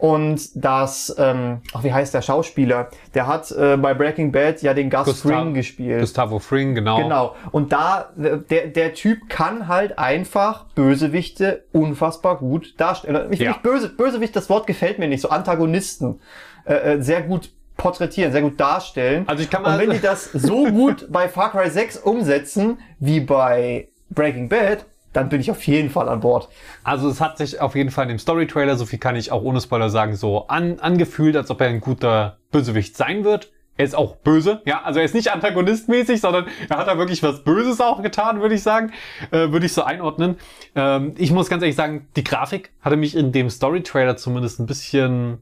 Und 0.00 0.64
dass, 0.64 1.14
ähm, 1.18 1.60
ach, 1.74 1.84
wie 1.84 1.92
heißt 1.92 2.14
der 2.14 2.22
Schauspieler? 2.22 2.88
Der 3.12 3.26
hat 3.26 3.50
äh, 3.50 3.76
bei 3.76 3.92
Breaking 3.92 4.32
Bad 4.32 4.62
ja 4.62 4.72
den 4.72 4.88
Gus 4.88 5.04
Gustav- 5.04 5.30
Fring 5.30 5.52
gespielt. 5.52 6.00
Gustavo 6.00 6.38
Fring, 6.38 6.74
genau. 6.74 7.02
Genau. 7.02 7.36
Und 7.52 7.70
da, 7.72 8.08
der, 8.16 8.68
der 8.68 8.94
Typ 8.94 9.28
kann 9.28 9.68
halt 9.68 9.98
einfach 9.98 10.64
Bösewichte 10.74 11.64
unfassbar 11.72 12.38
gut 12.38 12.80
darstellen. 12.80 13.30
Ich, 13.30 13.40
Ja. 13.40 13.50
nicht 13.50 13.62
böse, 13.62 13.90
Bösewicht, 13.90 14.34
das 14.34 14.48
Wort 14.48 14.66
gefällt 14.66 14.98
mir 14.98 15.06
nicht. 15.06 15.20
So 15.20 15.28
Antagonisten 15.28 16.20
äh, 16.64 16.94
äh, 16.94 17.02
sehr 17.02 17.20
gut 17.20 17.50
porträtieren, 17.76 18.32
sehr 18.32 18.42
gut 18.42 18.58
darstellen. 18.58 19.24
Also 19.26 19.42
ich 19.42 19.50
kann 19.50 19.62
mal- 19.62 19.74
Und 19.74 19.80
wenn 19.80 19.90
die 19.90 20.00
das 20.00 20.24
so 20.32 20.64
gut 20.66 21.08
bei 21.10 21.28
Far 21.28 21.50
Cry 21.50 21.68
6 21.68 21.98
umsetzen, 21.98 22.78
wie 23.00 23.20
bei 23.20 23.88
Breaking 24.08 24.48
Bad, 24.48 24.86
dann 25.12 25.28
bin 25.28 25.40
ich 25.40 25.50
auf 25.50 25.62
jeden 25.66 25.90
Fall 25.90 26.08
an 26.08 26.20
Bord. 26.20 26.48
Also 26.84 27.08
es 27.08 27.20
hat 27.20 27.38
sich 27.38 27.60
auf 27.60 27.74
jeden 27.74 27.90
Fall 27.90 28.04
in 28.04 28.10
dem 28.10 28.18
Story-Trailer, 28.18 28.76
so 28.76 28.86
viel 28.86 28.98
kann 28.98 29.16
ich 29.16 29.32
auch 29.32 29.42
ohne 29.42 29.60
Spoiler 29.60 29.90
sagen, 29.90 30.14
so 30.14 30.46
an, 30.48 30.78
angefühlt, 30.80 31.36
als 31.36 31.50
ob 31.50 31.60
er 31.60 31.68
ein 31.68 31.80
guter 31.80 32.38
Bösewicht 32.50 32.96
sein 32.96 33.24
wird. 33.24 33.52
Er 33.76 33.86
ist 33.86 33.94
auch 33.94 34.16
böse, 34.16 34.60
ja, 34.66 34.82
also 34.82 34.98
er 34.98 35.06
ist 35.06 35.14
nicht 35.14 35.32
antagonistmäßig, 35.32 36.20
sondern 36.20 36.46
er 36.68 36.76
hat 36.76 36.86
da 36.86 36.98
wirklich 36.98 37.22
was 37.22 37.44
Böses 37.44 37.80
auch 37.80 38.02
getan, 38.02 38.42
würde 38.42 38.54
ich 38.54 38.62
sagen, 38.62 38.92
äh, 39.30 39.52
würde 39.52 39.64
ich 39.64 39.72
so 39.72 39.82
einordnen. 39.82 40.36
Ähm, 40.74 41.14
ich 41.16 41.32
muss 41.32 41.48
ganz 41.48 41.62
ehrlich 41.62 41.76
sagen, 41.76 42.06
die 42.14 42.22
Grafik 42.22 42.72
hatte 42.82 42.98
mich 42.98 43.16
in 43.16 43.32
dem 43.32 43.48
Story-Trailer 43.48 44.16
zumindest 44.18 44.60
ein 44.60 44.66
bisschen, 44.66 45.38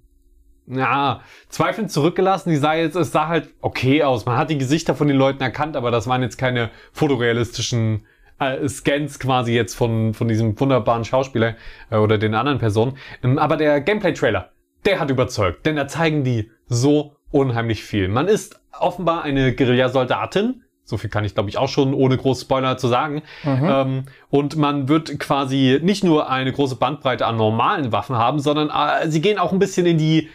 ja, 0.69 1.21
zweifelnd 1.49 1.91
zurückgelassen. 1.91 2.51
Die 2.51 2.59
sah 2.59 2.75
jetzt, 2.75 2.95
es 2.95 3.11
sah 3.11 3.27
halt 3.27 3.49
okay 3.61 4.05
aus. 4.05 4.25
Man 4.25 4.37
hat 4.37 4.51
die 4.51 4.59
Gesichter 4.59 4.95
von 4.95 5.09
den 5.09 5.17
Leuten 5.17 5.43
erkannt, 5.43 5.77
aber 5.77 5.91
das 5.91 6.07
waren 6.07 6.23
jetzt 6.23 6.39
keine 6.39 6.71
fotorealistischen 6.93 8.07
äh, 8.39 8.69
Scans 8.69 9.19
quasi 9.19 9.53
jetzt 9.53 9.75
von, 9.75 10.15
von 10.15 10.29
diesem 10.29 10.59
wunderbaren 10.59 11.05
Schauspieler 11.05 11.57
äh, 11.91 11.97
oder 11.97 12.19
den 12.19 12.35
anderen 12.35 12.59
Personen. 12.59 12.97
Ähm, 13.23 13.39
aber 13.39 13.57
der 13.57 13.81
Gameplay-Trailer, 13.81 14.51
der 14.85 15.01
hat 15.01 15.11
überzeugt, 15.11 15.67
denn 15.67 15.77
da 15.77 15.89
zeigen 15.89 16.25
die 16.25 16.51
so 16.67 17.17
unheimlich 17.31 17.83
viel. 17.85 18.09
Man 18.09 18.29
ist 18.29 18.61
offenbar 18.79 19.23
eine 19.23 19.55
Guerilla-Soldatin. 19.55 20.63
So 20.85 20.97
viel 20.97 21.11
kann 21.11 21.25
ich, 21.25 21.35
glaube 21.35 21.51
ich, 21.51 21.59
auch 21.59 21.69
schon 21.69 21.93
ohne 21.93 22.17
große 22.17 22.43
Spoiler 22.43 22.79
zu 22.79 22.89
sagen. 22.89 23.23
Ähm, 23.45 24.05
und 24.31 24.57
man 24.57 24.89
wird 24.89 25.19
quasi 25.19 25.79
nicht 25.83 26.03
nur 26.03 26.31
eine 26.31 26.51
große 26.51 26.77
Bandbreite 26.77 27.27
an 27.27 27.37
normalen 27.37 27.93
Waffen 27.93 28.17
haben, 28.17 28.41
sondern 28.41 28.71
äh, 28.71 29.11
sie 29.11 29.21
gehen 29.21 29.39
auch 29.39 29.53
ein 29.53 29.59
bisschen 29.59 29.85
in 29.85 29.99
die 29.99 30.31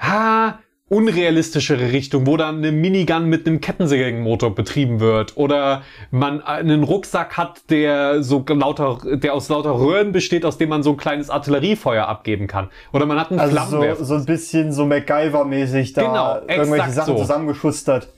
ha, 0.00 0.58
unrealistischere 0.94 1.92
Richtung, 1.92 2.26
wo 2.26 2.36
dann 2.36 2.58
eine 2.58 2.70
Minigun 2.72 3.26
mit 3.28 3.46
einem 3.46 3.60
Kettensägenmotor 3.60 4.54
betrieben 4.54 5.00
wird 5.00 5.36
oder 5.36 5.82
man 6.10 6.40
einen 6.42 6.84
Rucksack 6.84 7.36
hat, 7.36 7.62
der 7.70 8.22
so 8.22 8.44
lauter, 8.48 8.98
der 9.16 9.34
aus 9.34 9.48
lauter 9.48 9.78
Röhren 9.78 10.12
besteht, 10.12 10.44
aus 10.44 10.56
dem 10.58 10.68
man 10.68 10.82
so 10.82 10.90
ein 10.92 10.96
kleines 10.96 11.30
Artilleriefeuer 11.30 12.06
abgeben 12.06 12.46
kann. 12.46 12.68
Oder 12.92 13.06
man 13.06 13.18
hat 13.18 13.30
einen 13.30 13.40
Also 13.40 13.54
so, 13.54 13.60
Flammenwerfer. 13.62 14.04
so 14.04 14.14
ein 14.14 14.24
bisschen 14.24 14.72
so 14.72 14.84
MacGyver-mäßig 14.84 15.94
da 15.94 16.02
Genau, 16.02 16.56
irgendwelche 16.60 16.90
Sachen 16.92 17.16
so. 17.16 17.22
zusammengeschustert. 17.22 18.08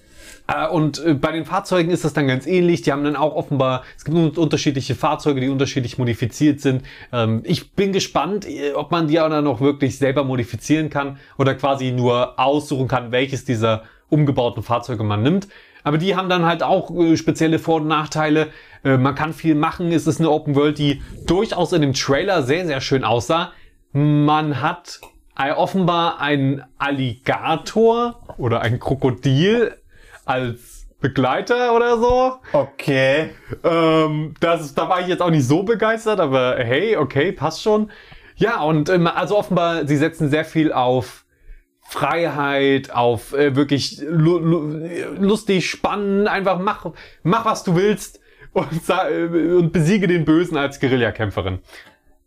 Äh, 0.49 0.69
Und 0.69 1.05
äh, 1.05 1.15
bei 1.15 1.33
den 1.33 1.45
Fahrzeugen 1.45 1.91
ist 1.91 2.05
das 2.05 2.13
dann 2.13 2.29
ganz 2.29 2.47
ähnlich. 2.47 2.83
Die 2.83 2.93
haben 2.93 3.05
dann 3.05 3.17
auch 3.17 3.35
offenbar, 3.35 3.83
es 3.97 4.05
gibt 4.05 4.17
un- 4.17 4.31
unterschiedliche 4.31 4.95
Fahrzeuge, 4.95 5.41
die 5.41 5.49
unterschiedlich 5.49 5.99
modifiziert 5.99 6.61
sind. 6.61 6.83
Ähm, 7.13 7.43
Ich 7.45 7.73
bin 7.73 7.93
gespannt, 7.93 8.47
äh, 8.47 8.73
ob 8.75 8.91
man 8.91 9.09
die 9.09 9.21
auch 9.21 9.29
dann 9.29 9.45
noch 9.45 9.61
wirklich 9.61 9.99
selber 9.99 10.25
modifizieren 10.25 10.91
kann 10.91 11.19
oder 11.39 11.55
quasi 11.55 11.91
nur 11.93 12.39
aussuchen 12.39 12.89
kann, 12.89 13.13
welches 13.13 13.45
dieser 13.45 13.83
umgebauten 14.09 14.63
Fahrzeuge 14.63 15.03
man 15.03 15.23
nimmt. 15.23 15.49
Aber 15.83 15.99
die 15.99 16.17
haben 16.17 16.29
dann 16.29 16.45
halt 16.45 16.63
auch 16.65 16.91
spezielle 17.15 17.61
Vor- 17.61 17.77
und 17.81 17.87
Nachteile. 17.87 18.49
Man 18.83 19.15
kann 19.15 19.33
viel 19.33 19.55
machen. 19.55 19.93
Es 19.93 20.09
ist 20.09 20.19
eine 20.19 20.31
Open 20.31 20.57
World, 20.57 20.79
die 20.79 21.01
durchaus 21.27 21.73
in 21.73 21.81
dem 21.81 21.93
Trailer 21.93 22.43
sehr, 22.43 22.67
sehr 22.67 22.81
schön 22.81 23.05
aussah. 23.05 23.53
Man 23.93 24.61
hat 24.61 25.01
offenbar 25.57 26.21
einen 26.21 26.65
Alligator 26.79 28.21
oder 28.37 28.63
ein 28.63 28.81
Krokodil 28.81 29.77
als 30.27 30.87
Begleiter 31.01 31.75
oder 31.75 31.99
so. 31.99 32.37
Okay. 32.53 33.31
Ähm, 33.65 34.35
das 34.41 34.75
da 34.75 34.89
war 34.89 35.01
ich 35.01 35.07
jetzt 35.09 35.23
auch 35.23 35.31
nicht 35.31 35.47
so 35.47 35.63
begeistert, 35.63 36.21
aber 36.21 36.57
hey, 36.59 36.97
okay, 36.97 37.33
passt 37.33 37.63
schon. 37.63 37.91
Ja, 38.37 38.61
und 38.63 38.89
ähm, 38.89 39.07
also 39.07 39.39
offenbar, 39.39 39.87
sie 39.87 39.97
setzen 39.97 40.29
sehr 40.31 40.45
viel 40.45 40.73
auf 40.73 41.25
Freiheit, 41.83 42.91
auf 42.95 43.33
äh, 43.33 43.55
wirklich 43.55 44.03
lu 44.03 44.39
lu 44.39 44.89
lustig, 45.19 45.71
spannend, 45.71 46.29
einfach 46.29 46.59
mach, 46.59 46.87
mach 47.23 47.45
was 47.45 47.63
du 47.63 47.77
willst 47.77 48.21
und, 48.53 48.89
äh, 48.89 49.55
und 49.55 49.73
besiege 49.73 50.07
den 50.07 50.25
Bösen 50.25 50.57
als 50.57 50.81
Guerillakämpferin. 50.81 51.61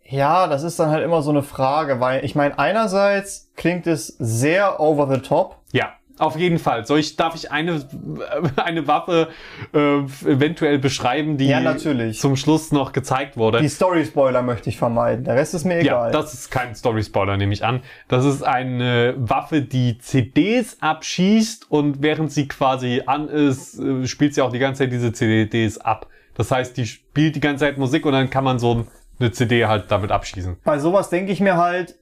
Ja, 0.04 0.48
das 0.48 0.64
ist 0.64 0.80
dann 0.80 0.90
halt 0.90 1.04
immer 1.04 1.22
so 1.22 1.30
eine 1.30 1.44
Frage, 1.44 2.00
weil 2.00 2.26
ich 2.26 2.34
meine, 2.34 2.58
einerseits 2.58 3.52
klingt 3.56 3.86
es 3.86 4.08
sehr 4.08 4.80
over 4.80 5.14
the 5.14 5.22
top. 5.22 5.58
Ja, 5.72 5.94
auf 6.20 6.38
jeden 6.38 6.60
Fall. 6.60 6.86
Soll 6.86 7.00
ich, 7.00 7.16
darf 7.16 7.36
ich 7.36 7.52
eine, 7.52 7.82
eine 8.58 8.88
Waffe 8.88 9.30
äh, 9.74 9.98
eventuell 10.26 10.80
beschreiben, 10.80 11.38
die 11.38 11.48
Ja, 11.48 11.60
natürlich. 11.62 12.20
zum 12.20 12.36
Schluss 12.36 12.72
noch 12.72 12.92
gezeigt 12.92 13.38
wurde? 13.38 13.62
Die 13.62 13.70
Story-Spoiler 13.70 14.42
möchte 14.42 14.70
ich 14.70 14.78
vermeiden. 14.78 15.24
Der 15.26 15.36
Rest 15.36 15.54
ist 15.54 15.66
mir 15.66 15.76
Ja, 15.84 16.08
egal. 16.08 16.12
das 16.12 16.34
ist 16.34 16.52
kein 16.52 16.76
Story-Spoiler, 16.76 17.38
nehme 17.38 17.54
ich 17.54 17.64
an. 17.66 17.82
Das 18.08 18.26
ist 18.26 18.44
eine 18.44 19.16
Waffe, 19.18 19.62
die 19.62 19.98
CDs 20.00 20.78
abschießt 20.82 21.72
und 21.72 22.02
während 22.02 22.32
sie 22.32 22.48
quasi 22.48 23.04
an 23.06 23.28
ist, 23.30 23.80
äh, 23.80 24.06
spielt 24.08 24.34
sie 24.36 24.42
auch 24.42 24.52
die 24.52 24.60
ganze 24.60 24.84
Zeit 24.84 24.92
diese 24.92 25.14
CDs 25.14 25.78
ab. 25.78 26.08
Das 26.36 26.52
heißt, 26.52 26.78
die 26.78 26.86
spielt 26.86 27.36
die 27.36 27.40
ganze 27.42 27.66
Zeit 27.66 27.78
Musik 27.78 28.06
und 28.06 28.14
dann 28.14 28.30
kann 28.30 28.44
man 28.44 28.60
so 28.60 28.86
eine 29.20 29.32
CD 29.32 29.66
halt 29.66 29.92
damit 29.92 30.12
abschießen. 30.12 30.58
Bei 30.64 30.80
sowas 30.80 31.10
denke 31.10 31.32
ich 31.32 31.42
mir 31.42 31.58
halt, 31.58 31.96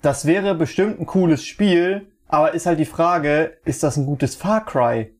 das 0.00 0.26
wäre 0.26 0.56
bestimmt 0.56 0.98
ein 1.00 1.06
cooles 1.06 1.44
Spiel, 1.44 2.08
aber 2.32 2.54
ist 2.54 2.64
halt 2.64 2.80
die 2.80 2.86
Frage, 2.86 3.58
ist 3.66 3.82
das 3.82 3.98
ein 3.98 4.06
gutes 4.06 4.34
Far 4.34 4.64
Cry? 4.64 5.14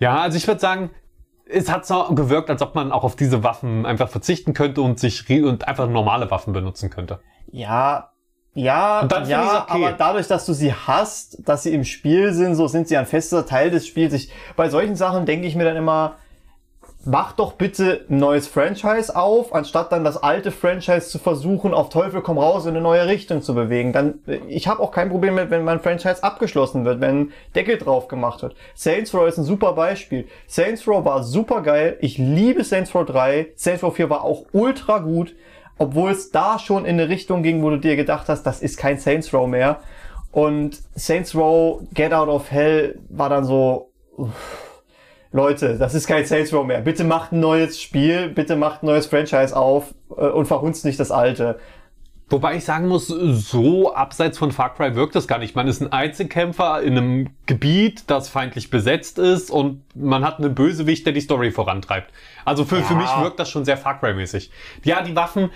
Ja, 0.00 0.18
also 0.18 0.36
ich 0.36 0.46
würde 0.48 0.60
sagen, 0.60 0.90
es 1.48 1.70
hat 1.70 1.86
so 1.86 2.04
gewirkt, 2.14 2.50
als 2.50 2.60
ob 2.62 2.74
man 2.74 2.90
auch 2.90 3.04
auf 3.04 3.14
diese 3.14 3.44
Waffen 3.44 3.86
einfach 3.86 4.08
verzichten 4.08 4.52
könnte 4.52 4.82
und 4.82 4.98
sich 4.98 5.30
und 5.30 5.68
einfach 5.68 5.88
normale 5.88 6.28
Waffen 6.30 6.52
benutzen 6.52 6.90
könnte. 6.90 7.20
Ja, 7.52 8.10
ja, 8.54 9.06
ja, 9.26 9.62
okay. 9.62 9.84
aber 9.84 9.92
dadurch, 9.92 10.26
dass 10.26 10.46
du 10.46 10.52
sie 10.52 10.74
hast, 10.74 11.46
dass 11.48 11.62
sie 11.62 11.72
im 11.72 11.84
Spiel 11.84 12.32
sind, 12.32 12.56
so 12.56 12.66
sind 12.66 12.88
sie 12.88 12.96
ein 12.96 13.06
fester 13.06 13.46
Teil 13.46 13.70
des 13.70 13.86
Spiels. 13.86 14.12
Ich, 14.12 14.32
bei 14.56 14.68
solchen 14.68 14.96
Sachen 14.96 15.26
denke 15.26 15.46
ich 15.46 15.54
mir 15.54 15.64
dann 15.64 15.76
immer, 15.76 16.16
mach 17.06 17.32
doch 17.32 17.52
bitte 17.52 18.04
ein 18.10 18.18
neues 18.18 18.48
Franchise 18.48 19.14
auf, 19.14 19.54
anstatt 19.54 19.92
dann 19.92 20.04
das 20.04 20.22
alte 20.22 20.50
Franchise 20.50 21.08
zu 21.08 21.18
versuchen, 21.18 21.72
auf 21.72 21.88
Teufel 21.88 22.20
komm 22.20 22.38
raus 22.38 22.64
in 22.64 22.70
eine 22.70 22.80
neue 22.80 23.06
Richtung 23.06 23.42
zu 23.42 23.54
bewegen. 23.54 23.92
Dann, 23.92 24.20
ich 24.48 24.66
habe 24.66 24.82
auch 24.82 24.90
kein 24.90 25.08
Problem 25.08 25.36
mit, 25.36 25.50
wenn 25.50 25.64
mein 25.64 25.80
Franchise 25.80 26.22
abgeschlossen 26.22 26.84
wird, 26.84 27.00
wenn 27.00 27.32
Deckel 27.54 27.78
drauf 27.78 28.08
gemacht 28.08 28.42
wird. 28.42 28.56
Saints 28.74 29.14
Row 29.14 29.26
ist 29.26 29.38
ein 29.38 29.44
super 29.44 29.72
Beispiel. 29.72 30.26
Saints 30.46 30.86
Row 30.86 31.04
war 31.04 31.22
super 31.22 31.62
geil. 31.62 31.96
Ich 32.00 32.18
liebe 32.18 32.64
Saints 32.64 32.94
Row 32.94 33.06
3. 33.06 33.52
Saints 33.54 33.82
Row 33.82 33.94
4 33.94 34.10
war 34.10 34.24
auch 34.24 34.44
ultra 34.52 34.98
gut, 34.98 35.34
obwohl 35.78 36.10
es 36.10 36.30
da 36.32 36.58
schon 36.58 36.84
in 36.84 36.98
eine 36.98 37.08
Richtung 37.08 37.42
ging, 37.42 37.62
wo 37.62 37.70
du 37.70 37.78
dir 37.78 37.96
gedacht 37.96 38.28
hast, 38.28 38.42
das 38.42 38.60
ist 38.60 38.76
kein 38.78 38.98
Saints 38.98 39.32
Row 39.32 39.46
mehr. 39.46 39.80
Und 40.32 40.82
Saints 40.94 41.34
Row 41.34 41.82
Get 41.94 42.12
Out 42.12 42.28
of 42.28 42.50
Hell 42.50 42.98
war 43.08 43.28
dann 43.28 43.44
so, 43.44 43.90
uff 44.16 44.65
Leute, 45.36 45.76
das 45.76 45.94
ist 45.94 46.06
kein 46.06 46.24
Saints 46.24 46.52
Row 46.52 46.66
mehr. 46.66 46.80
Bitte 46.80 47.04
macht 47.04 47.32
ein 47.32 47.40
neues 47.40 47.80
Spiel, 47.80 48.30
bitte 48.30 48.56
macht 48.56 48.82
ein 48.82 48.86
neues 48.86 49.06
Franchise 49.06 49.54
auf 49.54 49.94
äh, 50.10 50.26
und 50.28 50.46
verhunzt 50.46 50.84
nicht 50.84 50.98
das 50.98 51.10
alte. 51.10 51.58
Wobei 52.28 52.56
ich 52.56 52.64
sagen 52.64 52.88
muss, 52.88 53.06
so 53.06 53.94
abseits 53.94 54.36
von 54.36 54.50
Far 54.50 54.74
Cry 54.74 54.96
wirkt 54.96 55.14
das 55.14 55.28
gar 55.28 55.38
nicht. 55.38 55.54
Man 55.54 55.68
ist 55.68 55.80
ein 55.80 55.92
Einzelkämpfer 55.92 56.82
in 56.82 56.98
einem 56.98 57.30
Gebiet, 57.46 58.02
das 58.08 58.28
feindlich 58.28 58.68
besetzt 58.68 59.20
ist 59.20 59.48
und 59.48 59.82
man 59.94 60.24
hat 60.24 60.40
einen 60.40 60.52
Bösewicht, 60.52 61.06
der 61.06 61.12
die 61.12 61.20
Story 61.20 61.52
vorantreibt. 61.52 62.12
Also 62.44 62.64
für, 62.64 62.78
ja. 62.78 62.82
für 62.82 62.96
mich 62.96 63.08
wirkt 63.20 63.38
das 63.38 63.48
schon 63.48 63.64
sehr 63.64 63.76
Far 63.76 64.00
Cry-mäßig. 64.00 64.50
Ja, 64.82 65.02
die 65.02 65.14
Waffen, 65.14 65.50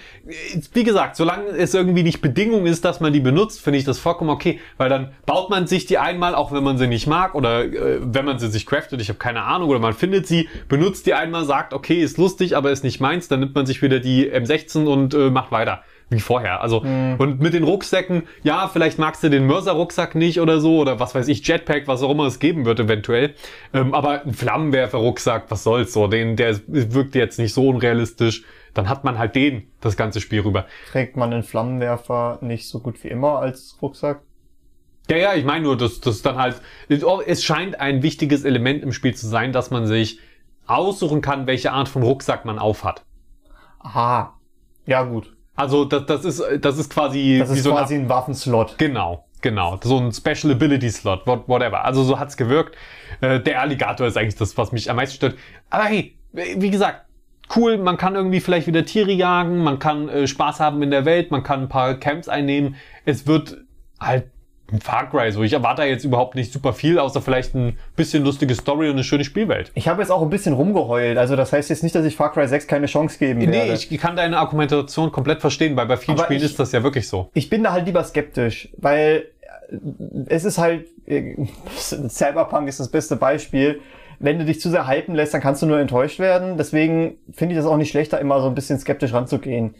wie 0.72 0.84
gesagt, 0.84 1.16
solange 1.16 1.48
es 1.48 1.74
irgendwie 1.74 2.04
nicht 2.04 2.20
Bedingung 2.20 2.66
ist, 2.66 2.84
dass 2.84 3.00
man 3.00 3.12
die 3.12 3.18
benutzt, 3.18 3.60
finde 3.60 3.80
ich 3.80 3.84
das 3.84 3.98
vollkommen 3.98 4.30
okay, 4.30 4.60
weil 4.76 4.88
dann 4.88 5.10
baut 5.26 5.50
man 5.50 5.66
sich 5.66 5.86
die 5.86 5.98
einmal, 5.98 6.36
auch 6.36 6.52
wenn 6.52 6.62
man 6.62 6.78
sie 6.78 6.86
nicht 6.86 7.08
mag 7.08 7.34
oder 7.34 7.64
äh, 7.64 7.98
wenn 8.00 8.24
man 8.24 8.38
sie 8.38 8.48
sich 8.48 8.64
craftet, 8.64 9.00
ich 9.00 9.08
habe 9.08 9.18
keine 9.18 9.42
Ahnung, 9.42 9.70
oder 9.70 9.80
man 9.80 9.92
findet 9.92 10.28
sie, 10.28 10.48
benutzt 10.68 11.06
die 11.06 11.14
einmal, 11.14 11.44
sagt, 11.46 11.74
okay, 11.74 12.00
ist 12.00 12.16
lustig, 12.16 12.56
aber 12.56 12.70
ist 12.70 12.84
nicht 12.84 13.00
meins, 13.00 13.26
dann 13.26 13.40
nimmt 13.40 13.56
man 13.56 13.66
sich 13.66 13.82
wieder 13.82 13.98
die 13.98 14.30
M16 14.30 14.86
und 14.86 15.14
äh, 15.14 15.30
macht 15.30 15.50
weiter 15.50 15.82
wie 16.10 16.20
vorher. 16.20 16.60
Also 16.60 16.80
mhm. 16.80 17.14
und 17.18 17.40
mit 17.40 17.54
den 17.54 17.64
Rucksäcken, 17.64 18.24
ja, 18.42 18.68
vielleicht 18.68 18.98
magst 18.98 19.22
du 19.22 19.30
den 19.30 19.46
Mörser-Rucksack 19.46 20.14
nicht 20.14 20.40
oder 20.40 20.60
so 20.60 20.78
oder 20.80 21.00
was 21.00 21.14
weiß 21.14 21.28
ich, 21.28 21.46
Jetpack, 21.46 21.86
was 21.86 22.02
auch 22.02 22.10
immer 22.10 22.26
es 22.26 22.38
geben 22.38 22.64
wird 22.64 22.80
eventuell. 22.80 23.34
Ähm, 23.72 23.94
aber 23.94 24.24
ein 24.24 24.34
Flammenwerfer-Rucksack, 24.34 25.50
was 25.50 25.64
soll's 25.64 25.92
so? 25.92 26.08
Den, 26.08 26.36
der 26.36 26.60
wirkt 26.66 27.14
jetzt 27.14 27.38
nicht 27.38 27.54
so 27.54 27.68
unrealistisch. 27.68 28.44
Dann 28.74 28.88
hat 28.88 29.04
man 29.04 29.18
halt 29.18 29.34
den 29.34 29.68
das 29.80 29.96
ganze 29.96 30.20
Spiel 30.20 30.40
rüber. 30.40 30.66
Trägt 30.90 31.16
man 31.16 31.30
den 31.30 31.42
Flammenwerfer 31.42 32.38
nicht 32.40 32.68
so 32.68 32.80
gut 32.80 33.02
wie 33.02 33.08
immer 33.08 33.38
als 33.38 33.76
Rucksack? 33.80 34.20
Ja, 35.08 35.16
ja, 35.16 35.34
ich 35.34 35.44
meine 35.44 35.64
nur, 35.64 35.76
dass 35.76 36.00
das 36.00 36.22
dann 36.22 36.36
halt, 36.36 36.60
es 36.88 37.42
scheint 37.42 37.80
ein 37.80 38.02
wichtiges 38.02 38.44
Element 38.44 38.82
im 38.84 38.92
Spiel 38.92 39.14
zu 39.14 39.26
sein, 39.26 39.52
dass 39.52 39.70
man 39.72 39.86
sich 39.86 40.20
aussuchen 40.66 41.20
kann, 41.20 41.48
welche 41.48 41.72
Art 41.72 41.88
von 41.88 42.02
Rucksack 42.02 42.44
man 42.44 42.60
aufhat. 42.60 43.04
Aha. 43.80 44.38
Ja, 44.86 45.02
gut. 45.02 45.34
Also 45.56 45.84
das, 45.84 46.06
das 46.06 46.24
ist 46.24 46.42
das 46.60 46.78
ist 46.78 46.90
quasi 46.90 47.38
das 47.38 47.50
ist 47.50 47.64
so 47.64 47.72
quasi 47.72 47.94
ein, 47.94 48.02
ein 48.02 48.08
Waffenslot. 48.08 48.78
Genau, 48.78 49.24
genau, 49.40 49.78
so 49.82 49.98
ein 49.98 50.12
Special 50.12 50.52
Ability 50.52 50.90
Slot, 50.90 51.26
whatever. 51.26 51.84
Also 51.84 52.02
so 52.02 52.18
hat's 52.18 52.36
gewirkt. 52.36 52.76
Äh, 53.20 53.40
der 53.40 53.60
Alligator 53.60 54.06
ist 54.06 54.16
eigentlich 54.16 54.36
das, 54.36 54.56
was 54.56 54.72
mich 54.72 54.90
am 54.90 54.96
meisten 54.96 55.16
stört. 55.16 55.36
Aber 55.68 55.84
hey, 55.84 56.16
wie 56.32 56.70
gesagt, 56.70 57.06
cool, 57.56 57.78
man 57.78 57.96
kann 57.96 58.14
irgendwie 58.14 58.40
vielleicht 58.40 58.66
wieder 58.66 58.84
Tiere 58.84 59.12
jagen, 59.12 59.58
man 59.58 59.78
kann 59.78 60.08
äh, 60.08 60.26
Spaß 60.26 60.60
haben 60.60 60.82
in 60.82 60.90
der 60.90 61.04
Welt, 61.04 61.30
man 61.30 61.42
kann 61.42 61.62
ein 61.62 61.68
paar 61.68 61.94
Camps 61.94 62.28
einnehmen. 62.28 62.76
Es 63.04 63.26
wird 63.26 63.58
halt 63.98 64.30
Far 64.80 65.10
Cry. 65.10 65.32
So, 65.32 65.42
ich 65.42 65.52
erwarte 65.52 65.82
jetzt 65.82 66.04
überhaupt 66.04 66.34
nicht 66.34 66.52
super 66.52 66.72
viel, 66.72 66.98
außer 66.98 67.20
vielleicht 67.20 67.54
ein 67.54 67.76
bisschen 67.96 68.24
lustige 68.24 68.54
Story 68.54 68.88
und 68.88 68.94
eine 68.94 69.04
schöne 69.04 69.24
Spielwelt. 69.24 69.72
Ich 69.74 69.88
habe 69.88 70.00
jetzt 70.02 70.10
auch 70.10 70.22
ein 70.22 70.30
bisschen 70.30 70.54
rumgeheult. 70.54 71.18
Also 71.18 71.36
das 71.36 71.52
heißt 71.52 71.70
jetzt 71.70 71.82
nicht, 71.82 71.94
dass 71.94 72.04
ich 72.04 72.16
Far 72.16 72.32
Cry 72.32 72.46
6 72.46 72.66
keine 72.66 72.86
Chance 72.86 73.18
geben 73.18 73.40
werde. 73.40 73.72
Nee, 73.72 73.72
ich 73.72 73.98
kann 73.98 74.16
deine 74.16 74.38
Argumentation 74.38 75.10
komplett 75.10 75.40
verstehen, 75.40 75.76
weil 75.76 75.86
bei 75.86 75.96
vielen 75.96 76.18
Aber 76.18 76.26
Spielen 76.26 76.40
ich, 76.40 76.46
ist 76.46 76.60
das 76.60 76.72
ja 76.72 76.82
wirklich 76.82 77.08
so. 77.08 77.30
Ich 77.34 77.50
bin 77.50 77.62
da 77.62 77.72
halt 77.72 77.86
lieber 77.86 78.04
skeptisch, 78.04 78.68
weil 78.76 79.26
äh, 79.70 79.76
es 80.26 80.44
ist 80.44 80.58
halt, 80.58 80.86
äh, 81.06 81.34
Cyberpunk 81.76 82.68
ist 82.68 82.80
das 82.80 82.90
beste 82.90 83.16
Beispiel. 83.16 83.80
Wenn 84.22 84.38
du 84.38 84.44
dich 84.44 84.60
zu 84.60 84.68
sehr 84.68 84.86
hypen 84.86 85.14
lässt, 85.14 85.32
dann 85.32 85.40
kannst 85.40 85.62
du 85.62 85.66
nur 85.66 85.80
enttäuscht 85.80 86.18
werden. 86.18 86.58
Deswegen 86.58 87.16
finde 87.32 87.54
ich 87.54 87.58
das 87.58 87.66
auch 87.66 87.78
nicht 87.78 87.90
schlechter, 87.90 88.20
immer 88.20 88.42
so 88.42 88.48
ein 88.48 88.54
bisschen 88.54 88.78
skeptisch 88.78 89.14
ranzugehen. 89.14 89.74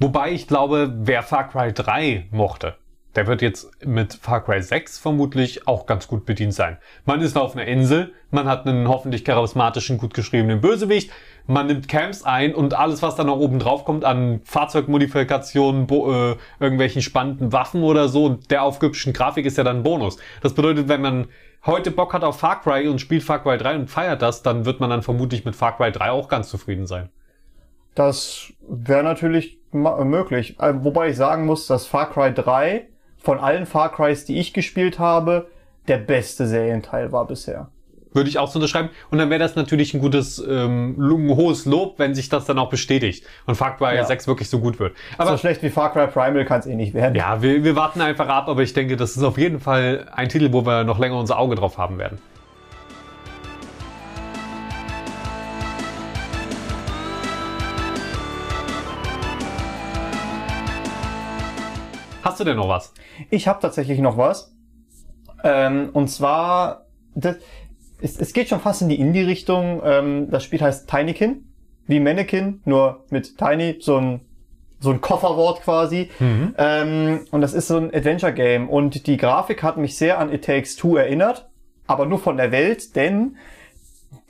Wobei 0.00 0.30
ich 0.32 0.46
glaube, 0.46 0.92
wer 0.98 1.22
Far 1.22 1.48
Cry 1.48 1.72
3 1.72 2.26
mochte, 2.30 2.74
der 3.18 3.26
wird 3.26 3.42
jetzt 3.42 3.84
mit 3.84 4.14
Far 4.14 4.44
Cry 4.44 4.62
6 4.62 5.00
vermutlich 5.00 5.66
auch 5.66 5.86
ganz 5.86 6.06
gut 6.06 6.24
bedient 6.24 6.54
sein. 6.54 6.78
Man 7.04 7.20
ist 7.20 7.36
auf 7.36 7.56
einer 7.56 7.66
Insel, 7.66 8.12
man 8.30 8.46
hat 8.46 8.64
einen 8.64 8.86
hoffentlich 8.86 9.24
charismatischen, 9.24 9.98
gut 9.98 10.14
geschriebenen 10.14 10.60
Bösewicht, 10.60 11.10
man 11.48 11.66
nimmt 11.66 11.88
Camps 11.88 12.22
ein 12.22 12.54
und 12.54 12.74
alles, 12.74 13.02
was 13.02 13.16
da 13.16 13.24
noch 13.24 13.40
oben 13.40 13.58
drauf 13.58 13.84
kommt 13.84 14.04
an 14.04 14.40
Fahrzeugmodifikationen, 14.44 15.88
äh, 15.90 16.36
irgendwelchen 16.60 17.02
spannenden 17.02 17.52
Waffen 17.52 17.82
oder 17.82 18.08
so, 18.08 18.38
der 18.50 18.62
aufgehübschten 18.62 19.12
Grafik 19.12 19.46
ist 19.46 19.58
ja 19.58 19.64
dann 19.64 19.78
ein 19.78 19.82
Bonus. 19.82 20.18
Das 20.40 20.54
bedeutet, 20.54 20.86
wenn 20.86 21.00
man 21.00 21.26
heute 21.66 21.90
Bock 21.90 22.14
hat 22.14 22.22
auf 22.22 22.38
Far 22.38 22.60
Cry 22.60 22.86
und 22.86 23.00
spielt 23.00 23.24
Far 23.24 23.42
Cry 23.42 23.58
3 23.58 23.78
und 23.78 23.90
feiert 23.90 24.22
das, 24.22 24.44
dann 24.44 24.64
wird 24.64 24.78
man 24.78 24.90
dann 24.90 25.02
vermutlich 25.02 25.44
mit 25.44 25.56
Far 25.56 25.76
Cry 25.76 25.90
3 25.90 26.12
auch 26.12 26.28
ganz 26.28 26.50
zufrieden 26.50 26.86
sein. 26.86 27.08
Das 27.96 28.52
wäre 28.68 29.02
natürlich 29.02 29.58
möglich. 29.72 30.56
Äh, 30.60 30.72
wobei 30.84 31.08
ich 31.08 31.16
sagen 31.16 31.46
muss, 31.46 31.66
dass 31.66 31.84
Far 31.84 32.12
Cry 32.12 32.32
3 32.32 32.86
von 33.18 33.38
allen 33.38 33.66
Far 33.66 33.92
Crys, 33.92 34.24
die 34.24 34.38
ich 34.38 34.52
gespielt 34.52 34.98
habe, 34.98 35.48
der 35.88 35.98
beste 35.98 36.46
Serienteil 36.46 37.12
war 37.12 37.26
bisher. 37.26 37.68
Würde 38.12 38.30
ich 38.30 38.38
auch 38.38 38.48
so 38.48 38.58
unterschreiben. 38.58 38.88
Und 39.10 39.18
dann 39.18 39.28
wäre 39.30 39.38
das 39.38 39.54
natürlich 39.54 39.92
ein 39.92 40.00
gutes, 40.00 40.38
ähm, 40.38 40.96
ein 40.98 41.36
hohes 41.36 41.66
Lob, 41.66 41.98
wenn 41.98 42.14
sich 42.14 42.28
das 42.28 42.46
dann 42.46 42.58
auch 42.58 42.70
bestätigt 42.70 43.24
und 43.46 43.54
Far 43.54 43.76
Cry 43.76 43.96
ja. 43.96 44.04
6 44.04 44.26
wirklich 44.26 44.48
so 44.48 44.60
gut 44.60 44.80
wird. 44.80 44.96
Aber 45.18 45.32
so 45.32 45.36
schlecht 45.36 45.62
wie 45.62 45.70
Far 45.70 45.92
Cry 45.92 46.06
Primal 46.06 46.44
kann 46.44 46.60
es 46.60 46.66
eh 46.66 46.74
nicht 46.74 46.94
werden. 46.94 47.14
Ja, 47.14 47.42
wir, 47.42 47.64
wir 47.64 47.76
warten 47.76 48.00
einfach 48.00 48.28
ab, 48.28 48.48
aber 48.48 48.62
ich 48.62 48.72
denke, 48.72 48.96
das 48.96 49.16
ist 49.16 49.22
auf 49.22 49.36
jeden 49.36 49.60
Fall 49.60 50.08
ein 50.12 50.28
Titel, 50.28 50.52
wo 50.52 50.64
wir 50.64 50.84
noch 50.84 50.98
länger 50.98 51.18
unser 51.18 51.38
Auge 51.38 51.54
drauf 51.54 51.76
haben 51.76 51.98
werden. 51.98 52.18
Hast 62.38 62.42
du 62.42 62.50
denn 62.50 62.56
noch 62.56 62.68
was? 62.68 62.92
Ich 63.30 63.48
habe 63.48 63.58
tatsächlich 63.60 63.98
noch 63.98 64.16
was. 64.16 64.54
Ähm, 65.42 65.90
und 65.92 66.06
zwar, 66.06 66.86
das, 67.16 67.34
es, 68.00 68.16
es 68.16 68.32
geht 68.32 68.48
schon 68.48 68.60
fast 68.60 68.80
in 68.80 68.88
die 68.88 69.00
Indie-Richtung. 69.00 69.82
Ähm, 69.84 70.30
das 70.30 70.44
Spiel 70.44 70.60
heißt 70.60 70.88
Tinykin, 70.88 71.48
wie 71.88 71.98
Mannequin, 71.98 72.60
nur 72.64 73.04
mit 73.10 73.36
Tiny, 73.38 73.78
so 73.80 73.96
ein 73.96 74.20
so 74.78 74.92
ein 74.92 75.00
Kofferwort 75.00 75.62
quasi. 75.62 76.10
Mhm. 76.20 76.54
Ähm, 76.56 77.26
und 77.32 77.40
das 77.40 77.54
ist 77.54 77.66
so 77.66 77.76
ein 77.76 77.92
Adventure-Game. 77.92 78.68
Und 78.68 79.08
die 79.08 79.16
Grafik 79.16 79.64
hat 79.64 79.76
mich 79.76 79.96
sehr 79.96 80.20
an 80.20 80.32
It 80.32 80.44
Takes 80.44 80.76
Two 80.76 80.94
erinnert, 80.94 81.48
aber 81.88 82.06
nur 82.06 82.20
von 82.20 82.36
der 82.36 82.52
Welt, 82.52 82.94
denn 82.94 83.36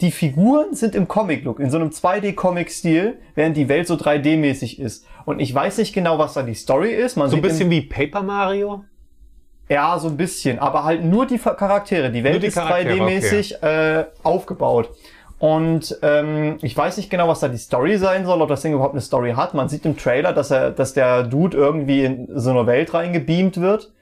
die 0.01 0.13
Figuren 0.13 0.75
sind 0.75 0.95
im 0.95 1.09
Comic-Look, 1.09 1.61
in 1.61 1.69
so 1.69 1.77
einem 1.77 1.91
2D-Comic-Stil, 1.91 3.19
während 3.35 3.59
die 3.59 3.69
Welt 3.69 3.87
so 3.87 3.97
3D-mäßig 3.97 4.81
ist. 4.81 5.05
Und 5.29 5.41
ich 5.41 5.55
weiß 5.55 5.77
nicht 5.77 5.93
genau, 5.93 6.19
was 6.19 6.33
da 6.33 6.43
die 6.43 6.55
Story 6.55 6.91
ist. 6.91 7.17
Man 7.17 7.29
so 7.29 7.37
ein 7.37 7.43
bisschen 7.43 7.69
wie 7.69 7.83
Paper 7.83 8.23
Mario? 8.23 8.85
Ja, 9.69 9.99
so 9.99 10.09
ein 10.09 10.17
bisschen, 10.17 10.59
aber 10.59 10.85
halt 10.85 11.05
nur 11.05 11.27
die 11.27 11.37
Charaktere. 11.37 12.11
Die 12.11 12.25
Welt 12.25 12.43
die 12.43 12.47
ist 12.47 12.57
3D-mäßig 12.57 13.57
okay. 13.57 13.99
äh, 13.99 14.05
aufgebaut. 14.23 14.89
Und 15.39 15.99
ähm, 16.01 16.57
ich 16.63 16.75
weiß 16.75 16.97
nicht 16.97 17.11
genau, 17.11 17.29
was 17.29 17.41
da 17.41 17.49
die 17.49 17.59
Story 17.59 17.99
sein 17.99 18.25
soll, 18.25 18.41
ob 18.41 18.49
das 18.49 18.63
Ding 18.63 18.73
überhaupt 18.73 18.95
eine 18.95 19.03
Story 19.03 19.35
hat. 19.37 19.53
Man 19.53 19.69
sieht 19.69 19.85
im 19.85 19.99
Trailer, 19.99 20.33
dass 20.33 20.51
er, 20.51 20.71
dass 20.71 20.95
der 20.95 21.25
Dude 21.25 21.55
irgendwie 21.55 22.07
in 22.07 22.27
so 22.35 22.49
eine 22.49 22.67
Welt 22.67 22.95
reingebeamt 22.95 23.61
wird. 23.61 23.93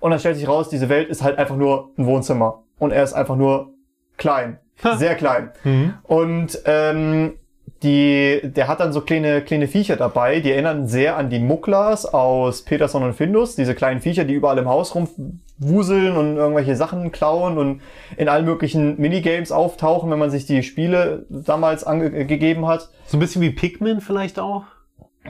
Und 0.00 0.12
dann 0.12 0.20
stellt 0.20 0.38
sich 0.38 0.48
raus, 0.48 0.70
diese 0.70 0.88
Welt 0.88 1.10
ist 1.10 1.22
halt 1.22 1.36
einfach 1.36 1.56
nur 1.56 1.90
ein 1.98 2.06
Wohnzimmer. 2.06 2.62
Und 2.78 2.92
er 2.92 3.02
ist 3.02 3.12
einfach 3.12 3.36
nur 3.36 3.74
klein. 4.16 4.58
Sehr 4.96 5.16
klein. 5.16 5.50
Mhm. 5.64 5.94
Und 6.04 6.58
ähm, 6.64 7.34
die, 7.82 8.40
der 8.44 8.68
hat 8.68 8.80
dann 8.80 8.92
so 8.92 9.00
kleine, 9.00 9.42
kleine 9.42 9.66
Viecher 9.66 9.96
dabei, 9.96 10.40
die 10.40 10.52
erinnern 10.52 10.86
sehr 10.86 11.16
an 11.16 11.30
die 11.30 11.40
Mucklers 11.40 12.06
aus 12.06 12.62
Peterson 12.62 13.02
und 13.02 13.14
Findus, 13.14 13.56
diese 13.56 13.74
kleinen 13.74 14.00
Viecher, 14.00 14.24
die 14.24 14.34
überall 14.34 14.58
im 14.58 14.68
Haus 14.68 14.94
rumwuseln 14.94 16.16
und 16.16 16.36
irgendwelche 16.36 16.76
Sachen 16.76 17.10
klauen 17.10 17.58
und 17.58 17.82
in 18.16 18.28
allen 18.28 18.44
möglichen 18.44 19.00
Minigames 19.00 19.50
auftauchen, 19.50 20.10
wenn 20.10 20.18
man 20.18 20.30
sich 20.30 20.46
die 20.46 20.62
Spiele 20.62 21.26
damals 21.28 21.84
angegeben 21.84 22.66
hat. 22.66 22.88
So 23.06 23.16
ein 23.16 23.20
bisschen 23.20 23.42
wie 23.42 23.50
Pikmin 23.50 24.00
vielleicht 24.00 24.38
auch? 24.38 24.64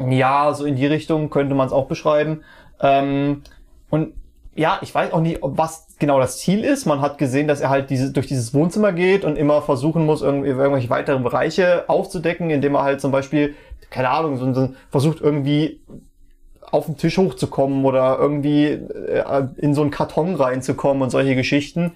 Ja, 0.09 0.53
so 0.55 0.65
in 0.65 0.77
die 0.77 0.87
Richtung 0.87 1.31
könnte 1.31 1.55
man 1.55 1.67
es 1.67 1.73
auch 1.73 1.87
beschreiben. 1.87 2.43
Ähm, 2.81 3.43
und 3.91 4.15
ja, 4.55 4.79
ich 4.83 4.95
weiß 4.95 5.13
auch 5.13 5.21
nicht, 5.21 5.39
was 5.41 5.87
genau 5.99 6.21
das 6.21 6.39
Ziel 6.39 6.65
ist. 6.65 6.85
Man 6.85 7.01
hat 7.01 7.19
gesehen, 7.19 7.49
dass 7.49 7.61
er 7.61 7.71
halt 7.71 7.91
diese, 7.91 8.13
durch 8.13 8.27
dieses 8.27 8.53
Wohnzimmer 8.53 8.93
geht 8.93 9.25
und 9.25 9.37
immer 9.37 9.63
versuchen 9.63 10.05
muss, 10.05 10.21
irgendwie 10.21 10.49
irgendwelche 10.49 10.91
weiteren 10.91 11.23
Bereiche 11.23 11.89
aufzudecken, 11.89 12.51
indem 12.51 12.75
er 12.75 12.83
halt 12.83 13.01
zum 13.01 13.13
Beispiel, 13.13 13.55
keine 13.91 14.11
Ahnung, 14.11 14.37
so, 14.37 14.53
so 14.53 14.75
versucht 14.91 15.21
irgendwie 15.21 15.81
auf 16.71 16.87
den 16.87 16.97
Tisch 16.97 17.19
hochzukommen 17.19 17.85
oder 17.85 18.19
irgendwie 18.19 18.67
äh, 18.67 19.47
in 19.59 19.75
so 19.75 19.83
einen 19.83 19.91
Karton 19.91 20.35
reinzukommen 20.35 21.03
und 21.03 21.11
solche 21.11 21.35
Geschichten. 21.35 21.93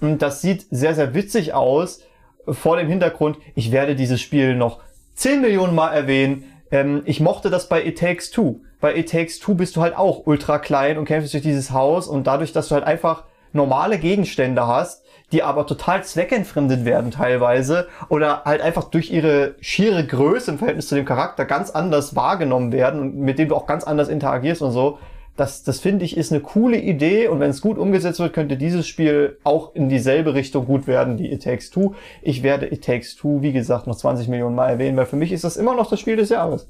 Und 0.00 0.22
das 0.22 0.42
sieht 0.42 0.66
sehr, 0.70 0.94
sehr 0.94 1.14
witzig 1.14 1.54
aus. 1.54 2.02
vor 2.48 2.76
dem 2.76 2.88
Hintergrund, 2.88 3.38
ich 3.54 3.72
werde 3.72 3.94
dieses 3.94 4.20
Spiel 4.20 4.54
noch 4.54 4.80
10 5.14 5.40
Millionen 5.40 5.74
Mal 5.74 5.92
erwähnen. 5.92 6.44
Ähm, 6.70 7.02
ich 7.04 7.20
mochte 7.20 7.50
das 7.50 7.68
bei 7.68 7.84
It 7.84 7.98
Takes 7.98 8.30
Two. 8.30 8.60
Bei 8.80 8.96
It 8.96 9.10
Takes 9.10 9.38
Two 9.38 9.54
bist 9.54 9.76
du 9.76 9.82
halt 9.82 9.96
auch 9.96 10.26
ultra 10.26 10.58
klein 10.58 10.98
und 10.98 11.04
kämpfst 11.04 11.32
durch 11.32 11.42
dieses 11.42 11.70
Haus 11.70 12.08
und 12.08 12.26
dadurch, 12.26 12.52
dass 12.52 12.68
du 12.68 12.74
halt 12.74 12.84
einfach 12.84 13.24
normale 13.52 13.98
Gegenstände 13.98 14.66
hast, 14.66 15.04
die 15.32 15.42
aber 15.42 15.66
total 15.66 16.04
zweckentfremdet 16.04 16.84
werden 16.84 17.10
teilweise 17.10 17.88
oder 18.08 18.44
halt 18.44 18.60
einfach 18.60 18.84
durch 18.84 19.10
ihre 19.10 19.56
schiere 19.60 20.06
Größe 20.06 20.52
im 20.52 20.58
Verhältnis 20.58 20.88
zu 20.88 20.94
dem 20.94 21.04
Charakter 21.04 21.44
ganz 21.44 21.70
anders 21.70 22.14
wahrgenommen 22.14 22.70
werden 22.72 23.00
und 23.00 23.16
mit 23.16 23.38
dem 23.38 23.48
du 23.48 23.56
auch 23.56 23.66
ganz 23.66 23.84
anders 23.84 24.08
interagierst 24.08 24.62
und 24.62 24.72
so. 24.72 24.98
Das, 25.36 25.62
das 25.62 25.80
finde 25.80 26.04
ich 26.04 26.16
ist 26.16 26.32
eine 26.32 26.40
coole 26.40 26.78
Idee 26.78 27.28
und 27.28 27.40
wenn 27.40 27.50
es 27.50 27.60
gut 27.60 27.76
umgesetzt 27.76 28.20
wird, 28.20 28.32
könnte 28.32 28.56
dieses 28.56 28.86
Spiel 28.88 29.38
auch 29.44 29.74
in 29.74 29.88
dieselbe 29.88 30.34
Richtung 30.34 30.64
gut 30.64 30.86
werden 30.86 31.18
wie 31.18 31.30
It 31.30 31.42
Takes 31.44 31.70
Two. 31.70 31.94
Ich 32.22 32.42
werde 32.42 32.72
It 32.72 32.84
Takes 32.84 33.16
Two, 33.16 33.42
wie 33.42 33.52
gesagt, 33.52 33.86
noch 33.86 33.96
20 33.96 34.28
Millionen 34.28 34.54
Mal 34.54 34.70
erwähnen, 34.70 34.96
weil 34.96 35.06
für 35.06 35.16
mich 35.16 35.32
ist 35.32 35.44
das 35.44 35.56
immer 35.56 35.74
noch 35.74 35.90
das 35.90 36.00
Spiel 36.00 36.16
des 36.16 36.30
Jahres. 36.30 36.66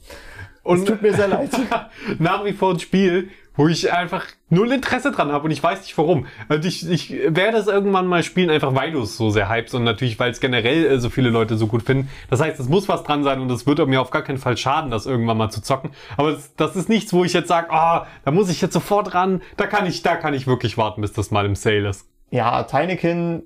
Und 0.64 0.80
es 0.80 0.84
tut 0.84 1.00
mir 1.00 1.14
sehr 1.14 1.28
leid. 1.28 1.50
nach 2.18 2.44
wie 2.44 2.52
vor 2.52 2.72
ein 2.72 2.80
Spiel, 2.80 3.28
wo 3.56 3.68
ich 3.68 3.92
einfach 3.92 4.24
null 4.48 4.70
Interesse 4.70 5.10
dran 5.10 5.32
habe 5.32 5.44
und 5.44 5.50
ich 5.50 5.62
weiß 5.62 5.80
nicht 5.82 5.96
warum. 5.98 6.26
Und 6.48 6.64
ich, 6.64 6.88
ich 6.88 7.10
werde 7.10 7.58
es 7.58 7.66
irgendwann 7.66 8.06
mal 8.06 8.22
spielen, 8.22 8.50
einfach 8.50 8.74
weil 8.74 8.92
du 8.92 9.02
es 9.02 9.16
so 9.16 9.30
sehr 9.30 9.48
hypst 9.48 9.74
und 9.74 9.84
natürlich, 9.84 10.18
weil 10.18 10.30
es 10.30 10.40
generell 10.40 10.86
äh, 10.86 10.98
so 10.98 11.10
viele 11.10 11.30
Leute 11.30 11.56
so 11.56 11.66
gut 11.66 11.82
finden. 11.82 12.08
Das 12.30 12.40
heißt, 12.40 12.60
es 12.60 12.68
muss 12.68 12.88
was 12.88 13.02
dran 13.02 13.24
sein 13.24 13.40
und 13.40 13.50
es 13.50 13.66
wird 13.66 13.84
mir 13.86 14.00
auf 14.00 14.10
gar 14.10 14.22
keinen 14.22 14.38
Fall 14.38 14.56
schaden, 14.56 14.90
das 14.90 15.06
irgendwann 15.06 15.38
mal 15.38 15.50
zu 15.50 15.62
zocken. 15.62 15.90
Aber 16.16 16.36
das, 16.56 16.76
ist 16.76 16.88
nichts, 16.88 17.12
wo 17.12 17.24
ich 17.24 17.32
jetzt 17.32 17.48
sage, 17.48 17.70
ah, 17.70 18.02
oh, 18.02 18.06
da 18.24 18.30
muss 18.30 18.50
ich 18.50 18.60
jetzt 18.60 18.74
sofort 18.74 19.14
ran. 19.14 19.42
Da 19.56 19.66
kann 19.66 19.86
ich, 19.86 20.02
da 20.02 20.16
kann 20.16 20.34
ich 20.34 20.46
wirklich 20.46 20.76
warten, 20.76 21.00
bis 21.00 21.12
das 21.12 21.30
mal 21.30 21.46
im 21.46 21.56
Sale 21.56 21.88
ist. 21.88 22.06
Ja, 22.30 22.62
Tinykin 22.64 23.44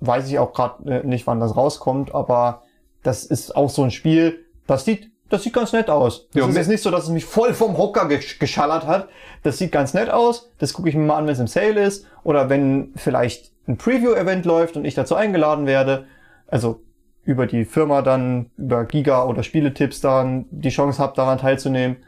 weiß 0.00 0.28
ich 0.28 0.38
auch 0.38 0.52
gerade 0.52 1.00
äh, 1.02 1.06
nicht, 1.06 1.26
wann 1.26 1.40
das 1.40 1.56
rauskommt, 1.56 2.14
aber 2.14 2.62
das 3.02 3.24
ist 3.24 3.56
auch 3.56 3.70
so 3.70 3.82
ein 3.82 3.90
Spiel, 3.90 4.44
das 4.66 4.84
sieht 4.84 5.10
das 5.28 5.42
sieht 5.42 5.52
ganz 5.52 5.72
nett 5.72 5.90
aus. 5.90 6.28
Das 6.32 6.42
ja, 6.42 6.48
ist 6.48 6.56
jetzt 6.56 6.68
nicht 6.68 6.82
so, 6.82 6.90
dass 6.90 7.04
es 7.04 7.10
mich 7.10 7.24
voll 7.24 7.52
vom 7.54 7.76
Hocker 7.76 8.06
geschallert 8.06 8.86
hat. 8.86 9.08
Das 9.42 9.58
sieht 9.58 9.72
ganz 9.72 9.94
nett 9.94 10.10
aus. 10.10 10.50
Das 10.58 10.72
gucke 10.72 10.88
ich 10.88 10.94
mir 10.94 11.04
mal 11.04 11.16
an, 11.16 11.26
wenn 11.26 11.32
es 11.32 11.40
im 11.40 11.46
Sale 11.46 11.82
ist. 11.82 12.06
Oder 12.24 12.48
wenn 12.48 12.92
vielleicht 12.96 13.52
ein 13.66 13.76
Preview-Event 13.76 14.46
läuft 14.46 14.76
und 14.76 14.84
ich 14.84 14.94
dazu 14.94 15.14
eingeladen 15.14 15.66
werde. 15.66 16.06
Also 16.46 16.80
über 17.24 17.46
die 17.46 17.66
Firma 17.66 18.00
dann, 18.00 18.50
über 18.56 18.86
Giga 18.86 19.26
oder 19.26 19.42
Spieletipps 19.42 20.00
dann 20.00 20.46
die 20.50 20.70
Chance 20.70 20.98
habe, 21.02 21.14
daran 21.14 21.38
teilzunehmen. 21.38 21.98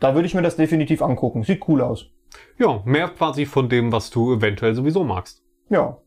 Da 0.00 0.14
würde 0.14 0.26
ich 0.26 0.34
mir 0.34 0.42
das 0.42 0.56
definitiv 0.56 1.02
angucken. 1.02 1.44
Sieht 1.44 1.68
cool 1.68 1.80
aus. 1.80 2.06
Ja, 2.58 2.82
mehr 2.84 3.08
quasi 3.08 3.46
von 3.46 3.68
dem, 3.68 3.92
was 3.92 4.10
du 4.10 4.34
eventuell 4.34 4.74
sowieso 4.74 5.04
magst. 5.04 5.42
Ja. 5.68 5.98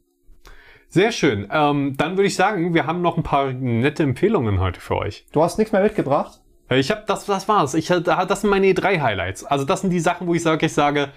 Sehr 0.89 1.11
schön. 1.11 1.47
Ähm, 1.51 1.95
dann 1.97 2.17
würde 2.17 2.27
ich 2.27 2.35
sagen, 2.35 2.73
wir 2.73 2.85
haben 2.85 3.01
noch 3.01 3.15
ein 3.15 3.23
paar 3.23 3.53
nette 3.53 4.03
Empfehlungen 4.03 4.59
heute 4.59 4.81
für 4.81 4.97
euch. 4.97 5.25
Du 5.31 5.41
hast 5.41 5.57
nichts 5.57 5.71
mehr 5.71 5.83
mitgebracht? 5.83 6.41
Äh, 6.69 6.79
ich 6.79 6.91
habe 6.91 7.03
das, 7.07 7.25
das 7.25 7.47
war's. 7.47 7.73
Ich, 7.73 7.87
das 7.87 8.41
sind 8.41 8.49
meine 8.49 8.67
E3 8.67 9.01
Highlights. 9.01 9.43
Also 9.45 9.65
das 9.65 9.81
sind 9.81 9.89
die 9.89 9.99
Sachen, 9.99 10.27
wo 10.27 10.33
ich 10.33 10.45
wirklich 10.45 10.73
sage, 10.73 11.09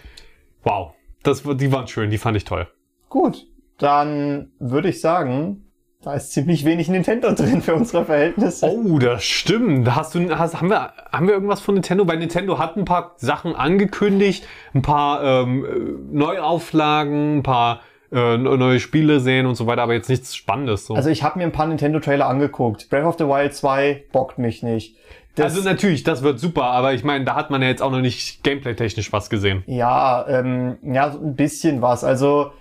wow, 0.63 0.93
das, 1.23 1.43
die 1.43 1.73
waren 1.73 1.87
schön, 1.87 2.11
die 2.11 2.19
fand 2.19 2.37
ich 2.37 2.45
toll. 2.45 2.67
Gut, 3.09 3.47
dann 3.79 4.53
würde 4.59 4.89
ich 4.89 5.01
sagen, 5.01 5.67
da 6.03 6.15
ist 6.15 6.33
ziemlich 6.33 6.65
wenig 6.65 6.89
Nintendo 6.89 7.33
drin 7.33 7.63
für 7.63 7.75
unsere 7.75 8.05
Verhältnisse. 8.05 8.67
Oh, 8.67 8.99
das 8.99 9.23
stimmt. 9.23 9.95
Hast 9.95 10.15
du, 10.15 10.37
hast, 10.37 10.61
haben 10.61 10.69
wir, 10.69 10.93
haben 11.13 11.27
wir 11.29 11.35
irgendwas 11.35 11.61
von 11.61 11.75
Nintendo? 11.75 12.09
Weil 12.09 12.19
Nintendo 12.19 12.59
hat 12.59 12.77
ein 12.77 12.85
paar 12.85 13.15
Sachen 13.19 13.55
angekündigt, 13.55 14.45
ein 14.75 14.83
paar 14.83 15.23
ähm, 15.23 16.09
Neuauflagen, 16.11 17.39
ein 17.39 17.43
paar 17.45 17.83
äh, 18.11 18.37
neue 18.37 18.81
Spiele 18.81 19.21
sehen 19.21 19.47
und 19.47 19.55
so 19.55 19.67
weiter, 19.67 19.83
aber 19.83 19.95
jetzt 19.95 20.09
nichts 20.09 20.35
Spannendes. 20.35 20.87
So. 20.87 20.95
Also 20.95 21.09
ich 21.09 21.23
habe 21.23 21.39
mir 21.39 21.45
ein 21.45 21.53
paar 21.53 21.67
Nintendo-Trailer 21.67 22.27
angeguckt. 22.27 22.91
Breath 22.91 23.05
of 23.05 23.17
the 23.19 23.25
Wild 23.25 23.55
2 23.55 24.05
bockt 24.13 24.39
mich 24.39 24.63
nicht. 24.63 24.97
Das, 25.35 25.57
also 25.57 25.69
natürlich, 25.69 26.05
das 26.05 26.23
wird 26.23 26.39
super, 26.39 26.65
aber 26.65 26.93
ich 26.93 27.05
meine, 27.05 27.25
da 27.25 27.35
hat 27.35 27.51
man 27.51 27.63
ja 27.63 27.69
jetzt 27.69 27.83
auch 27.83 27.91
noch 27.91 28.01
nicht 28.01 28.43
gameplay-technisch 28.45 29.13
was 29.13 29.31
gesehen. 29.31 29.63
Ja, 29.67 30.27
ähm, 30.29 30.77
ja, 30.83 31.11
so 31.11 31.19
ein 31.19 31.35
bisschen 31.35 31.81
was. 31.81 32.05
Also 32.05 32.53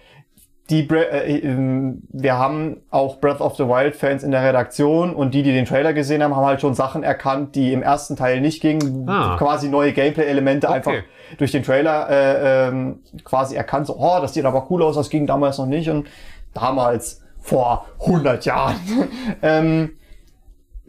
die 0.72 0.88
äh, 0.90 1.38
äh, 1.38 1.94
wir 2.10 2.38
haben 2.38 2.78
auch 2.90 3.20
Breath 3.20 3.42
of 3.42 3.58
the 3.58 3.68
Wild 3.68 3.96
Fans 3.96 4.24
in 4.24 4.32
der 4.32 4.44
Redaktion 4.44 5.14
und 5.14 5.34
die, 5.34 5.44
die 5.44 5.52
den 5.52 5.66
Trailer 5.66 5.94
gesehen 5.94 6.24
haben, 6.24 6.36
haben 6.36 6.46
halt 6.46 6.62
schon 6.62 6.74
Sachen 6.74 7.04
erkannt, 7.04 7.56
die 7.56 7.74
im 7.74 7.84
ersten 7.84 8.16
Teil 8.16 8.40
nicht 8.40 8.62
gingen. 8.62 9.08
Ah. 9.08 9.36
Quasi 9.38 9.68
neue 9.68 9.92
Gameplay-Elemente 9.92 10.68
okay. 10.68 10.76
einfach 10.76 10.94
durch 11.38 11.52
den 11.52 11.64
Trailer 11.64 12.10
äh, 12.10 12.68
ähm, 12.70 13.00
quasi 13.26 13.56
erkannt. 13.56 13.88
So, 13.88 13.98
oh, 13.98 14.20
das 14.22 14.34
sieht 14.34 14.46
aber 14.46 14.68
cool 14.70 14.82
aus, 14.84 14.96
das 14.96 15.10
ging 15.10 15.28
damals 15.28 15.58
noch 15.58 15.66
nicht 15.66 15.90
und 15.90 16.08
damals 16.54 17.22
vor 17.42 17.86
100 18.00 18.46
Jahren. 18.46 18.76
ähm, 19.42 19.92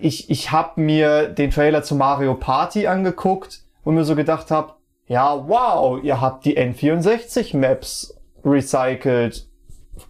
ich 0.03 0.31
ich 0.31 0.53
habe 0.53 0.81
mir 0.81 1.29
den 1.29 1.51
Trailer 1.51 1.83
zu 1.83 1.95
Mario 1.95 2.35
Party 2.35 2.87
angeguckt 2.87 3.61
und 3.85 3.95
mir 3.95 4.05
so 4.05 4.15
gedacht 4.15 4.51
habe, 4.51 4.75
ja, 5.07 5.47
wow, 5.47 6.03
ihr 6.03 6.21
habt 6.21 6.45
die 6.45 6.57
N64 6.59 7.57
Maps 7.57 8.15
recycelt. 8.45 9.47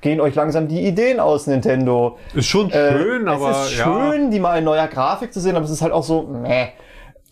Gehen 0.01 0.20
euch 0.20 0.34
langsam 0.34 0.68
die 0.68 0.86
Ideen 0.86 1.18
aus, 1.18 1.47
Nintendo. 1.47 2.18
Ist 2.34 2.47
schon 2.47 2.70
äh, 2.70 2.93
schön, 2.93 3.26
äh, 3.26 3.30
aber. 3.30 3.51
Es 3.51 3.66
ist 3.66 3.72
schön, 3.72 4.24
ja. 4.24 4.30
die 4.30 4.40
mal 4.40 4.59
in 4.59 4.64
neuer 4.64 4.86
Grafik 4.86 5.32
zu 5.32 5.40
sehen, 5.40 5.57
aber 5.57 5.64
es 5.64 5.70
ist 5.70 5.82
halt 5.82 5.93
auch 5.93 6.05
so, 6.05 6.22
meh. 6.22 6.68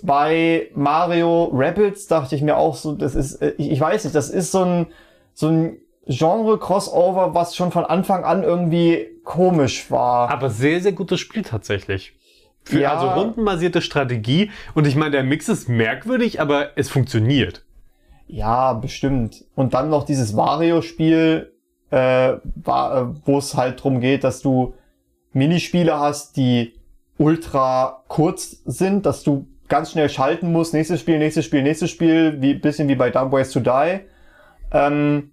Bei 0.02 0.68
Mario 0.74 1.50
Rapids 1.52 2.06
dachte 2.06 2.34
ich 2.34 2.42
mir 2.42 2.56
auch 2.56 2.74
so, 2.74 2.92
das 2.92 3.14
ist, 3.14 3.36
äh, 3.36 3.54
ich, 3.58 3.70
ich 3.70 3.80
weiß 3.80 4.04
nicht, 4.04 4.16
das 4.16 4.30
ist 4.30 4.50
so 4.50 4.64
ein, 4.64 4.86
so 5.34 5.48
ein 5.48 5.76
Genre-Crossover, 6.06 7.34
was 7.34 7.54
schon 7.54 7.70
von 7.70 7.84
Anfang 7.84 8.24
an 8.24 8.42
irgendwie 8.42 9.06
komisch 9.22 9.90
war. 9.90 10.30
Aber 10.30 10.50
sehr, 10.50 10.80
sehr 10.80 10.92
gutes 10.92 11.20
Spiel 11.20 11.42
tatsächlich. 11.42 12.14
Für 12.64 12.80
ja. 12.80 12.94
also 12.94 13.08
rundenbasierte 13.08 13.82
Strategie. 13.82 14.50
Und 14.74 14.86
ich 14.86 14.96
meine, 14.96 15.12
der 15.12 15.24
Mix 15.24 15.48
ist 15.48 15.68
merkwürdig, 15.68 16.40
aber 16.40 16.76
es 16.76 16.88
funktioniert. 16.88 17.64
Ja, 18.26 18.74
bestimmt. 18.74 19.44
Und 19.54 19.74
dann 19.74 19.90
noch 19.90 20.04
dieses 20.04 20.36
Wario-Spiel, 20.36 21.52
äh, 21.90 22.30
äh, 22.32 22.38
wo 22.64 23.38
es 23.38 23.56
halt 23.56 23.82
drum 23.82 24.00
geht, 24.00 24.22
dass 24.22 24.40
du 24.40 24.74
Minispiele 25.32 25.98
hast, 25.98 26.36
die 26.36 26.74
ultra 27.18 28.04
kurz 28.08 28.62
sind, 28.64 29.04
dass 29.04 29.22
du 29.22 29.46
ganz 29.68 29.92
schnell 29.92 30.08
schalten 30.08 30.52
musst, 30.52 30.74
nächstes 30.74 31.00
Spiel, 31.00 31.18
nächstes 31.18 31.44
Spiel, 31.44 31.62
nächstes 31.62 31.90
Spiel, 31.90 32.40
wie 32.40 32.54
bisschen 32.54 32.88
wie 32.88 32.94
bei 32.94 33.11
Dumb 33.11 33.32
Ways 33.32 33.50
to 33.50 33.61
Die. 33.61 34.00
Ähm, 34.72 35.30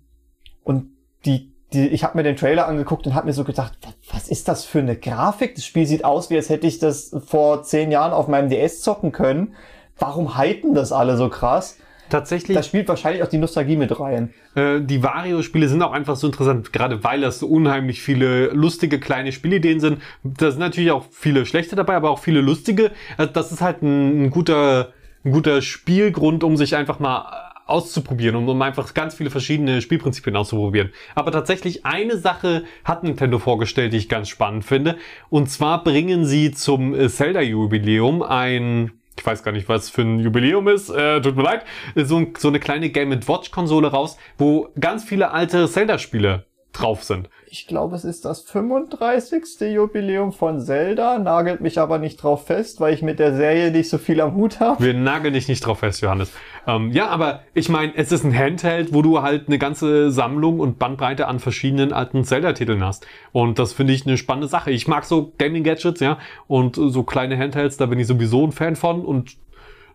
und 0.64 0.92
die 1.26 1.54
die, 1.74 1.88
ich 1.88 2.04
habe 2.04 2.18
mir 2.18 2.24
den 2.24 2.36
Trailer 2.36 2.68
angeguckt 2.68 3.06
und 3.08 3.14
habe 3.14 3.28
mir 3.28 3.34
so 3.34 3.44
gedacht, 3.44 3.74
was 4.12 4.30
ist 4.30 4.48
das 4.48 4.64
für 4.66 4.80
eine 4.80 4.96
Grafik? 4.96 5.56
Das 5.56 5.66
Spiel 5.66 5.86
sieht 5.86 6.06
aus, 6.06 6.30
wie 6.30 6.38
als 6.38 6.50
hätte 6.50 6.68
ich 6.68 6.80
das 6.80 7.16
vor 7.26 7.64
zehn 7.64 7.92
Jahren 7.92 8.14
auf 8.14 8.28
meinem 8.28 8.50
DS 8.50 8.82
zocken 8.82 9.12
können. 9.12 9.56
Warum 10.00 10.38
hypen 10.38 10.74
das 10.74 10.92
alle 10.92 11.18
so 11.18 11.30
krass? 11.30 11.78
Tatsächlich. 12.10 12.56
Da 12.56 12.64
spielt 12.64 12.88
wahrscheinlich 12.88 13.22
auch 13.22 13.28
die 13.28 13.38
Nostalgie 13.38 13.76
mit 13.76 14.00
rein. 14.00 14.34
Äh, 14.56 14.80
die 14.80 15.04
Wario-Spiele 15.04 15.68
sind 15.68 15.82
auch 15.82 15.92
einfach 15.92 16.16
so 16.16 16.28
interessant, 16.28 16.72
gerade 16.72 17.04
weil 17.04 17.22
das 17.22 17.40
so 17.40 17.48
unheimlich 17.48 18.02
viele 18.02 18.48
lustige 18.48 19.00
kleine 19.00 19.34
Spielideen 19.34 19.82
sind. 19.82 20.02
Da 20.24 20.52
sind 20.52 20.62
natürlich 20.62 20.92
auch 20.92 21.06
viele 21.12 21.46
schlechte 21.46 21.76
dabei, 21.76 21.96
aber 21.96 22.10
auch 22.10 22.20
viele 22.20 22.40
lustige. 22.40 22.92
Also 23.18 23.34
das 23.34 23.52
ist 23.52 23.62
halt 23.62 23.82
ein, 23.82 24.24
ein 24.24 24.30
guter, 24.30 24.94
ein 25.26 25.32
guter 25.32 25.62
Spielgrund, 25.62 26.46
um 26.46 26.56
sich 26.56 26.78
einfach 26.78 27.00
mal 27.00 27.47
auszuprobieren 27.68 28.36
und 28.36 28.48
um 28.50 28.62
einfach 28.62 28.94
ganz 28.94 29.16
viele 29.16 29.30
verschiedene 29.30 29.82
Spielprinzipien 29.82 30.36
auszuprobieren. 30.36 30.92
Aber 31.16 31.32
tatsächlich 31.32 31.86
eine 31.86 32.18
Sache 32.18 32.64
hat 32.84 33.04
Nintendo 33.04 33.40
vorgestellt, 33.40 33.94
die 33.94 33.98
ich 33.98 34.10
ganz 34.10 34.30
spannend 34.30 34.66
finde. 34.66 34.98
Und 35.30 35.50
zwar 35.50 35.84
bringen 35.84 36.26
sie 36.26 36.52
zum 36.52 36.96
äh, 36.96 37.10
Zelda-Jubiläum 37.10 38.22
ein 38.24 38.92
ich 39.20 39.26
weiß 39.26 39.42
gar 39.42 39.52
nicht, 39.52 39.68
was 39.68 39.90
für 39.90 40.04
ein 40.04 40.20
Jubiläum 40.20 40.68
ist, 40.68 40.90
äh, 40.90 41.20
tut 41.22 41.36
mir 41.36 41.42
leid, 41.42 41.66
so, 41.96 42.28
so 42.38 42.50
eine 42.50 42.60
kleine 42.60 42.92
Game 42.92 43.12
Watch 43.28 43.50
Konsole 43.50 43.88
raus, 43.88 44.16
wo 44.38 44.70
ganz 44.80 45.04
viele 45.04 45.32
alte 45.32 45.68
Zelda-Spiele 45.68 46.46
drauf 46.72 47.04
sind. 47.04 47.28
Ich 47.50 47.66
glaube, 47.66 47.96
es 47.96 48.04
ist 48.04 48.26
das 48.26 48.42
35. 48.42 49.72
Jubiläum 49.74 50.34
von 50.34 50.60
Zelda, 50.60 51.18
nagelt 51.18 51.62
mich 51.62 51.80
aber 51.80 51.98
nicht 51.98 52.18
drauf 52.18 52.46
fest, 52.46 52.82
weil 52.82 52.94
ich 52.94 53.02
mit 53.02 53.20
der 53.20 53.34
Serie 53.34 53.72
nicht 53.72 53.90
so 53.90 53.98
viel 53.98 54.20
am 54.20 54.36
Hut 54.36 54.60
habe. 54.60 54.84
Wir 54.84 54.94
nageln 54.94 55.34
dich 55.34 55.48
nicht 55.48 55.66
drauf 55.66 55.80
fest, 55.80 56.02
Johannes. 56.02 56.30
Ähm, 56.66 56.92
ja, 56.92 57.08
aber 57.08 57.44
ich 57.54 57.70
meine, 57.70 57.96
es 57.96 58.12
ist 58.12 58.26
ein 58.26 58.38
Handheld, 58.38 58.94
wo 58.94 59.02
du 59.02 59.22
halt 59.22 59.48
eine 59.48 59.58
ganze 59.60 60.12
Sammlung 60.12 60.60
und 60.60 60.78
Bandbreite 60.78 61.28
an 61.28 61.40
verschiedenen 61.40 61.94
alten 61.94 62.26
Zelda-Titeln 62.26 62.84
hast. 62.84 63.08
Und 63.32 63.60
das 63.60 63.72
finde 63.72 63.94
ich 63.94 64.06
eine 64.06 64.18
spannende 64.18 64.50
Sache. 64.50 64.72
Ich 64.72 64.90
mag 64.90 65.06
so 65.06 65.32
Gaming-Gadgets, 65.38 66.02
ja, 66.02 66.18
und 66.48 66.76
so 66.76 67.04
kleine 67.04 67.38
Handhelds, 67.38 67.78
da 67.78 67.86
bin 67.86 67.98
ich 67.98 68.08
sowieso 68.08 68.46
ein 68.46 68.52
Fan 68.52 68.76
von 68.76 69.06
und 69.06 69.38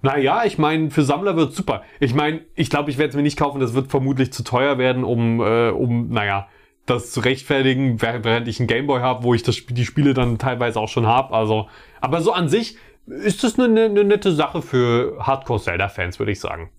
naja, 0.01 0.43
ich 0.45 0.59
meine, 0.59 0.91
für 0.91 1.03
Sammler 1.03 1.37
wird 1.37 1.55
super. 1.55 1.83
Ich 2.01 2.15
meine, 2.15 2.41
ich 2.57 2.71
glaube, 2.71 2.91
ich 2.91 2.99
werde 2.99 3.11
es 3.11 3.17
mir 3.17 3.23
nicht 3.23 3.39
kaufen, 3.39 3.61
das 3.61 3.75
wird 3.75 3.91
vermutlich 3.91 4.33
zu 4.33 4.43
teuer 4.43 4.79
werden, 4.79 5.05
um, 5.05 5.41
äh, 5.41 5.69
um, 5.69 6.09
naja, 6.09 6.49
das 6.87 7.13
zu 7.13 7.21
rechtfertigen, 7.21 8.01
während 8.03 8.49
ich 8.49 8.59
einen 8.59 8.67
Gameboy 8.67 9.01
habe, 9.01 9.23
wo 9.23 9.35
ich 9.35 9.43
das, 9.43 9.65
die 9.69 9.85
Spiele 9.85 10.15
dann 10.15 10.39
teilweise 10.39 10.81
auch 10.81 10.89
schon 10.89 11.07
habe. 11.07 11.35
Also, 11.35 11.69
aber 12.01 12.21
so 12.21 12.33
an 12.33 12.49
sich 12.49 12.77
ist 13.07 13.45
das 13.45 13.59
eine, 13.59 13.85
eine 13.85 14.05
nette 14.05 14.33
Sache 14.33 14.63
für 14.63 15.17
Hardcore-Zelda-Fans, 15.21 16.19
würde 16.19 16.33
ich 16.33 16.41
sagen. 16.41 16.71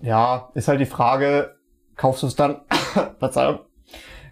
Ja, 0.00 0.50
ist 0.54 0.68
halt 0.68 0.80
die 0.80 0.86
Frage, 0.86 1.56
kaufst 1.96 2.22
du 2.22 2.28
es 2.28 2.36
dann, 2.36 2.60
Verzeihung, 3.18 3.60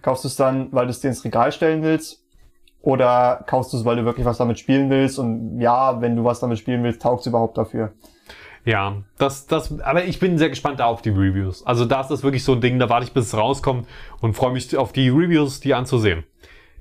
kaufst 0.03 0.25
du 0.25 0.29
es 0.29 0.37
dann, 0.37 0.73
weil 0.73 0.87
du 0.87 0.91
es 0.91 1.01
dir 1.01 1.09
ins 1.09 1.25
Regal 1.25 1.53
stellen 1.53 1.83
willst? 1.83 2.25
Oder 2.81 3.45
kaufst 3.49 3.73
du 3.73 3.79
es, 3.79 3.85
weil 3.85 3.97
du 3.97 4.05
wirklich 4.05 4.27
was 4.27 4.39
damit 4.39 4.61
spielen 4.61 4.91
willst? 4.91 5.19
Und 5.19 5.61
ja, 5.61 6.01
wenn 6.01 6.15
du 6.15 6.23
was 6.23 6.39
damit 6.39 6.59
spielen 6.59 6.85
willst, 6.85 7.03
taugt 7.03 7.23
es 7.23 7.27
überhaupt 7.27 7.59
dafür? 7.59 7.93
Ja, 8.67 8.97
das, 9.17 9.47
das, 9.47 9.81
aber 9.81 10.05
ich 10.05 10.19
bin 10.19 10.39
sehr 10.39 10.51
gespannt 10.51 10.81
da 10.81 10.87
auf 10.87 11.01
die 11.01 11.11
Reviews. 11.11 11.65
Also 11.65 11.85
da 11.85 12.01
ist 12.01 12.09
das 12.09 12.25
wirklich 12.25 12.43
so 12.43 12.53
ein 12.53 12.61
Ding, 12.61 12.81
da 12.81 12.91
warte 12.91 13.07
ich, 13.07 13.13
bis 13.13 13.29
es 13.29 13.37
rauskommt 13.37 13.87
und 14.21 14.35
freue 14.35 14.53
mich 14.53 14.77
auf 14.77 14.93
die 14.93 15.09
Reviews, 15.09 15.61
die 15.61 15.73
anzusehen. 15.73 16.25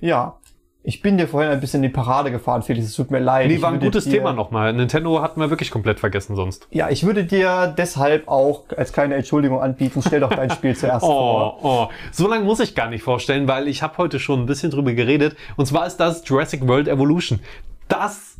Ja, 0.01 0.39
ich 0.81 1.01
bin 1.01 1.17
dir 1.17 1.27
vorhin 1.27 1.51
ein 1.51 1.59
bisschen 1.59 1.83
in 1.83 1.89
die 1.89 1.93
Parade 1.93 2.31
gefahren, 2.31 2.63
Felix. 2.63 2.87
Es 2.87 2.95
tut 2.95 3.09
mir 3.11 3.19
leid. 3.19 3.47
Nee, 3.47 3.55
Ich 3.55 3.61
war 3.61 3.71
ein 3.71 3.79
gutes 3.79 4.05
dir, 4.05 4.13
Thema 4.13 4.33
nochmal. 4.33 4.73
Nintendo 4.73 5.21
hatten 5.21 5.39
wir 5.39 5.49
wirklich 5.51 5.69
komplett 5.71 5.99
vergessen 5.99 6.35
sonst. 6.35 6.67
Ja, 6.71 6.89
ich 6.89 7.03
würde 7.05 7.23
dir 7.23 7.73
deshalb 7.75 8.27
auch 8.27 8.63
als 8.75 8.91
kleine 8.91 9.15
Entschuldigung 9.15 9.61
anbieten, 9.61 10.01
stell 10.05 10.19
doch 10.19 10.29
dein 10.29 10.49
Spiel 10.51 10.75
zuerst 10.77 11.05
vor. 11.05 11.57
Oh, 11.63 11.67
oh. 11.67 11.89
So 12.11 12.27
lange 12.27 12.45
muss 12.45 12.59
ich 12.59 12.73
gar 12.75 12.89
nicht 12.89 13.03
vorstellen, 13.03 13.47
weil 13.47 13.67
ich 13.67 13.83
habe 13.83 13.97
heute 13.97 14.19
schon 14.19 14.41
ein 14.41 14.45
bisschen 14.47 14.71
drüber 14.71 14.93
geredet. 14.93 15.35
Und 15.55 15.67
zwar 15.67 15.85
ist 15.85 15.97
das 15.97 16.27
Jurassic 16.27 16.67
World 16.67 16.87
Evolution. 16.87 17.39
Das 17.87 18.34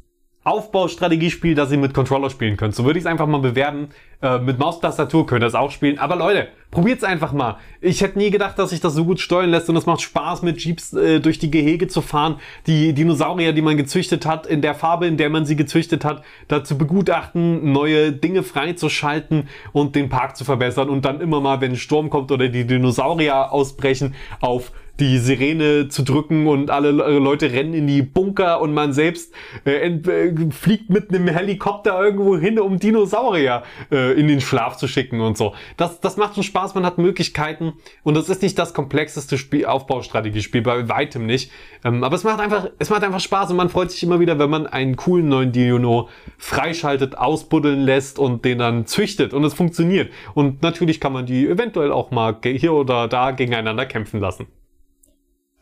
Aufbaustrategiespiel, 0.46 1.56
das 1.56 1.72
ihr 1.72 1.80
mit 1.80 1.96
Controller 1.96 2.30
spielen 2.30 2.56
könnt. 2.56 2.76
So 2.76 2.86
würde 2.86 3.00
ich 3.00 3.04
es 3.06 3.12
einfach 3.12 3.26
mal 3.26 3.40
bewerben. 3.40 3.90
Äh, 4.22 4.38
mit 4.38 4.60
Maustastatur 4.60 5.26
könnt 5.26 5.44
ihr 5.44 5.48
es 5.48 5.56
auch 5.56 5.72
spielen. 5.72 5.98
Aber 5.98 6.16
Leute, 6.16 6.50
probiert's 6.70 7.04
einfach 7.04 7.34
mal. 7.34 7.58
Ich 7.82 8.02
hätte 8.02 8.20
nie 8.20 8.30
gedacht, 8.30 8.60
dass 8.60 8.70
sich 8.70 8.80
das 8.80 8.94
so 8.94 9.06
gut 9.06 9.20
steuern 9.20 9.50
lässt 9.50 9.70
und 9.70 9.76
es 9.76 9.88
macht 9.88 10.02
Spaß, 10.02 10.44
mit 10.44 10.64
Jeeps 10.64 10.94
äh, 10.94 11.20
durch 11.20 11.40
die 11.40 11.50
Gehege 11.50 11.88
zu 11.88 12.02
fahren, 12.02 12.36
die 12.68 12.94
Dinosaurier, 12.94 13.54
die 13.54 13.64
man 13.64 13.76
gezüchtet 13.76 14.28
hat, 14.28 14.46
in 14.46 14.62
der 14.62 14.76
Farbe, 14.76 15.08
in 15.08 15.18
der 15.18 15.32
man 15.32 15.48
sie 15.48 15.56
gezüchtet 15.56 16.06
hat, 16.06 16.24
da 16.48 16.64
zu 16.64 16.78
begutachten, 16.78 17.72
neue 17.72 18.12
Dinge 18.12 18.44
freizuschalten 18.44 19.50
und 19.74 19.96
den 19.96 20.10
Park 20.10 20.38
zu 20.38 20.46
verbessern 20.46 20.90
und 20.90 21.06
dann 21.06 21.22
immer 21.22 21.42
mal, 21.42 21.60
wenn 21.60 21.72
ein 21.72 21.78
Sturm 21.78 22.12
kommt 22.12 22.32
oder 22.32 22.50
die 22.50 22.68
Dinosaurier 22.68 23.52
ausbrechen, 23.52 24.14
auf 24.42 24.72
die 25.00 25.18
Sirene 25.18 25.90
zu 25.90 26.04
drücken 26.04 26.48
und 26.48 26.72
alle 26.72 26.92
Le- 26.92 27.20
Leute 27.20 27.52
rennen 27.52 27.74
in 27.74 27.88
die 27.88 28.02
Bunker 28.02 28.62
und 28.62 28.74
man 28.74 28.94
selbst 28.94 29.34
äh, 29.66 29.88
äh, 29.88 30.52
fliegt 30.52 30.90
mit 30.90 31.10
einem 31.10 31.28
Helikopter 31.28 32.02
irgendwo 32.02 32.38
hin, 32.38 32.60
um 32.60 32.80
Dinosaurier 32.80 33.64
äh, 33.92 34.14
in 34.20 34.28
den 34.28 34.40
Schlaf 34.42 34.78
zu 34.78 34.88
schicken 34.88 35.20
und 35.22 35.38
so. 35.38 35.54
Das, 35.78 36.00
das 36.00 36.18
macht 36.18 36.36
schon 36.36 36.44
Spaß, 36.44 36.76
man 36.76 36.86
hat 36.86 36.98
Möglichkeiten 36.98 37.74
und 38.04 38.16
das 38.16 38.30
ist 38.30 38.42
nicht 38.42 38.58
das 38.58 38.74
komplexeste 38.74 39.38
Spiel, 39.38 39.66
Aufbaustrategiespiel, 39.66 40.62
bei 40.62 40.88
weitem 40.88 41.26
nicht. 41.26 41.52
Ähm, 41.84 42.04
aber 42.04 42.16
es 42.16 42.24
macht 42.24 42.40
einfach, 42.40 42.70
es 42.80 42.90
macht 42.90 43.04
einfach 43.04 43.20
Spaß 43.20 43.52
und 43.52 43.58
man 43.58 43.70
freut 43.70 43.92
sich 43.92 44.04
immer 44.04 44.20
wieder, 44.20 44.40
wenn 44.40 44.50
man 44.50 44.68
einen 44.68 44.96
coolen 44.96 45.28
neuen 45.28 45.52
Dino 45.52 46.10
freischaltet, 46.38 47.18
ausbuddeln 47.18 47.82
lässt 47.82 48.18
und 48.18 48.46
den 48.46 48.60
dann 48.60 48.86
züchtet 48.86 49.34
und 49.34 49.44
es 49.44 49.54
funktioniert. 49.54 50.12
Und 50.34 50.62
natürlich 50.62 51.00
kann 51.02 51.14
man 51.14 51.26
die 51.26 51.48
eventuell 51.48 51.92
auch 51.92 52.12
mal 52.12 52.38
hier 52.44 52.74
oder 52.74 53.08
da 53.08 53.32
gegeneinander 53.32 53.86
kämpfen 53.86 54.20
lassen. 54.20 54.48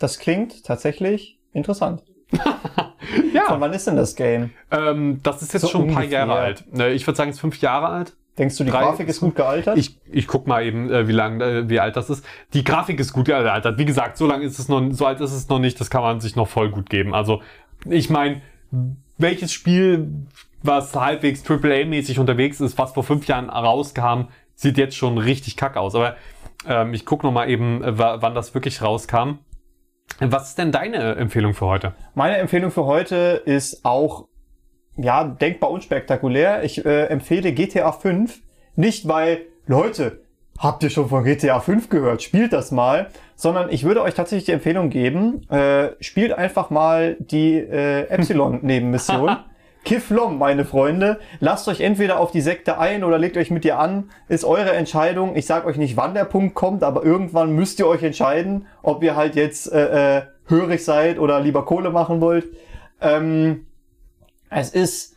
Das 0.04 0.20
klingt 0.20 0.66
tatsächlich 0.66 1.39
interessant. 1.54 2.04
Ja. 3.34 3.43
Von 3.47 3.62
wann 3.62 3.74
ist 3.74 3.86
denn 3.88 3.95
das 3.95 4.16
Game? 4.16 4.51
Ähm, 4.72 5.20
das 5.24 5.41
ist 5.41 5.54
jetzt 5.54 5.64
So 5.64 5.68
schon 5.68 5.88
ein 5.89 5.93
paar. 5.93 6.04
Jahre 6.04 6.34
alt. 6.34 6.64
Ne, 6.74 6.89
Ich 6.91 7.06
würde 7.06 7.16
sagen, 7.18 7.30
es 7.30 7.36
ist 7.38 7.41
fünf 7.41 7.60
Jahre 7.62 7.88
alt. 7.88 8.16
Denkst 8.38 8.58
du, 8.58 8.64
die 8.64 8.72
Drei- 8.72 8.82
Grafik 8.84 9.08
ist 9.08 9.20
gut 9.20 9.36
gealtert? 9.36 9.78
Ich, 9.78 9.97
ich 10.12 10.28
guck 10.28 10.47
mal 10.47 10.66
eben, 10.66 10.89
äh, 10.91 11.08
wie 11.08 11.12
lang, 11.12 11.39
äh, 11.41 11.70
wie 11.70 11.80
alt 11.80 11.95
das 11.95 12.10
ist. 12.10 12.26
Die 12.54 12.64
Grafik 12.64 12.99
ist 12.99 13.12
gut 13.14 13.26
gealtert. 13.26 13.78
Wie 13.78 13.86
gesagt, 13.86 14.18
so 14.18 14.26
lang 14.28 14.41
ist 14.41 14.58
es 14.60 14.68
noch, 14.70 14.82
so 14.91 15.06
alt 15.06 15.20
ist 15.22 15.32
es 15.34 15.47
noch 15.49 15.60
nicht. 15.60 15.80
Das 15.80 15.89
kann 15.89 16.01
man 16.01 16.20
sich 16.22 16.36
noch 16.36 16.47
voll 16.47 16.70
gut 16.70 16.89
geben. 16.89 17.14
Also, 17.14 17.41
ich 17.86 18.10
meine, 18.10 18.41
welches 19.18 19.51
Spiel, 19.54 20.10
was 20.64 20.95
halbwegs 20.95 21.43
AAA-mäßig 21.45 22.20
unterwegs 22.20 22.60
ist, 22.62 22.78
was 22.78 22.93
vor 22.93 23.04
fünf 23.04 23.28
Jahren 23.28 23.49
rauskam, 23.49 24.28
sieht 24.56 24.78
jetzt 24.78 24.95
schon 24.95 25.18
richtig 25.18 25.56
kack 25.58 25.78
aus. 25.78 25.93
Aber 25.95 26.16
ähm, 26.68 26.93
ich 26.93 27.06
guck 27.06 27.24
noch 27.24 27.32
mal 27.32 27.49
eben, 27.49 27.84
äh, 27.84 27.97
wa- 27.97 28.18
wann 28.22 28.34
das 28.36 28.54
wirklich 28.54 28.82
rauskam. 28.82 29.39
Was 30.20 30.49
ist 30.49 30.58
denn 30.58 30.72
deine 30.72 31.16
Empfehlung 31.16 31.54
für 31.54 31.66
heute? 31.66 31.93
Meine 32.14 32.38
Empfehlung 32.38 32.72
für 32.72 32.86
heute 32.86 33.41
ist 33.45 33.84
auch, 33.84 34.28
ja, 34.95 35.24
denkbar 35.24 35.72
unspektakulär. 35.72 36.64
Ich 36.64 36.86
äh, 36.86 37.06
empfehle 37.06 37.51
GTA 37.51 37.91
5. 37.91 38.41
Nicht 38.76 39.08
weil, 39.08 39.41
Leute, 39.66 40.22
habt 40.60 40.84
ihr 40.84 40.89
schon 40.89 41.10
von 41.10 41.24
GTA 41.24 41.60
5 41.60 41.89
gehört? 41.89 42.22
Spielt 42.22 42.54
das 42.54 42.72
mal. 42.72 43.10
Sondern 43.36 43.70
ich 43.72 43.84
würde 43.84 44.01
euch 44.04 44.14
tatsächlich 44.14 44.45
die 44.45 44.51
Empfehlung 44.51 44.89
geben, 44.89 45.49
äh, 45.49 45.91
spielt 45.99 46.34
einfach 46.34 46.70
mal 46.70 47.18
die 47.20 47.56
äh, 47.56 48.04
Epsilon-Nebenmission. 48.10 49.38
Kiflom, 49.84 50.38
meine 50.38 50.66
Freunde. 50.66 51.20
Lasst 51.40 51.68
euch 51.68 51.82
entweder 51.82 52.20
auf 52.20 52.32
die 52.32 52.42
Sekte 52.42 52.78
ein 52.78 53.04
oder 53.04 53.18
legt 53.18 53.38
euch 53.38 53.52
mit 53.52 53.66
ihr 53.66 53.80
an. 53.80 54.10
Ist 54.30 54.46
eure 54.46 54.72
Entscheidung. 54.72 55.36
Ich 55.36 55.46
sag 55.46 55.66
euch 55.66 55.78
nicht, 55.78 55.98
wann 55.98 56.14
der 56.14 56.26
Punkt 56.26 56.56
kommt, 56.56 56.84
aber 56.84 57.04
irgendwann 57.04 57.52
müsst 57.54 57.80
ihr 57.80 57.88
euch 57.88 58.02
entscheiden, 58.04 58.68
ob 58.82 59.04
ihr 59.04 59.16
halt 59.16 59.36
jetzt 59.36 59.72
äh, 59.72 60.18
äh, 60.18 60.22
hörig 60.46 60.84
seid 60.86 61.20
oder 61.20 61.40
lieber 61.40 61.66
Kohle 61.66 61.90
machen 61.90 62.22
wollt. 62.22 62.46
Ähm, 63.02 63.68
es 64.50 64.70
ist, 64.70 65.16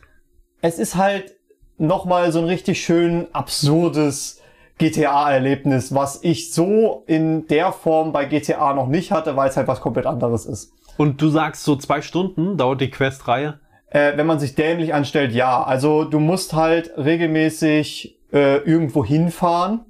es 0.61 0.79
ist 0.79 0.95
halt 0.95 1.35
nochmal 1.77 2.31
so 2.31 2.39
ein 2.39 2.45
richtig 2.45 2.83
schön 2.83 3.27
absurdes 3.33 4.41
GTA-Erlebnis, 4.79 5.93
was 5.93 6.23
ich 6.23 6.53
so 6.53 7.03
in 7.07 7.47
der 7.47 7.71
Form 7.71 8.11
bei 8.11 8.25
GTA 8.25 8.73
noch 8.73 8.87
nicht 8.87 9.11
hatte, 9.11 9.35
weil 9.35 9.49
es 9.49 9.57
halt 9.57 9.67
was 9.67 9.81
komplett 9.81 10.05
anderes 10.05 10.45
ist. 10.45 10.73
Und 10.97 11.21
du 11.21 11.29
sagst, 11.29 11.63
so 11.63 11.75
zwei 11.75 12.01
Stunden 12.01 12.57
dauert 12.57 12.81
die 12.81 12.89
Questreihe? 12.89 13.59
Äh, 13.89 14.17
wenn 14.17 14.27
man 14.27 14.39
sich 14.39 14.55
dämlich 14.55 14.93
anstellt, 14.93 15.31
ja. 15.33 15.63
Also 15.63 16.03
du 16.03 16.19
musst 16.19 16.53
halt 16.53 16.91
regelmäßig 16.97 18.19
äh, 18.33 18.57
irgendwo 18.57 19.05
hinfahren 19.05 19.85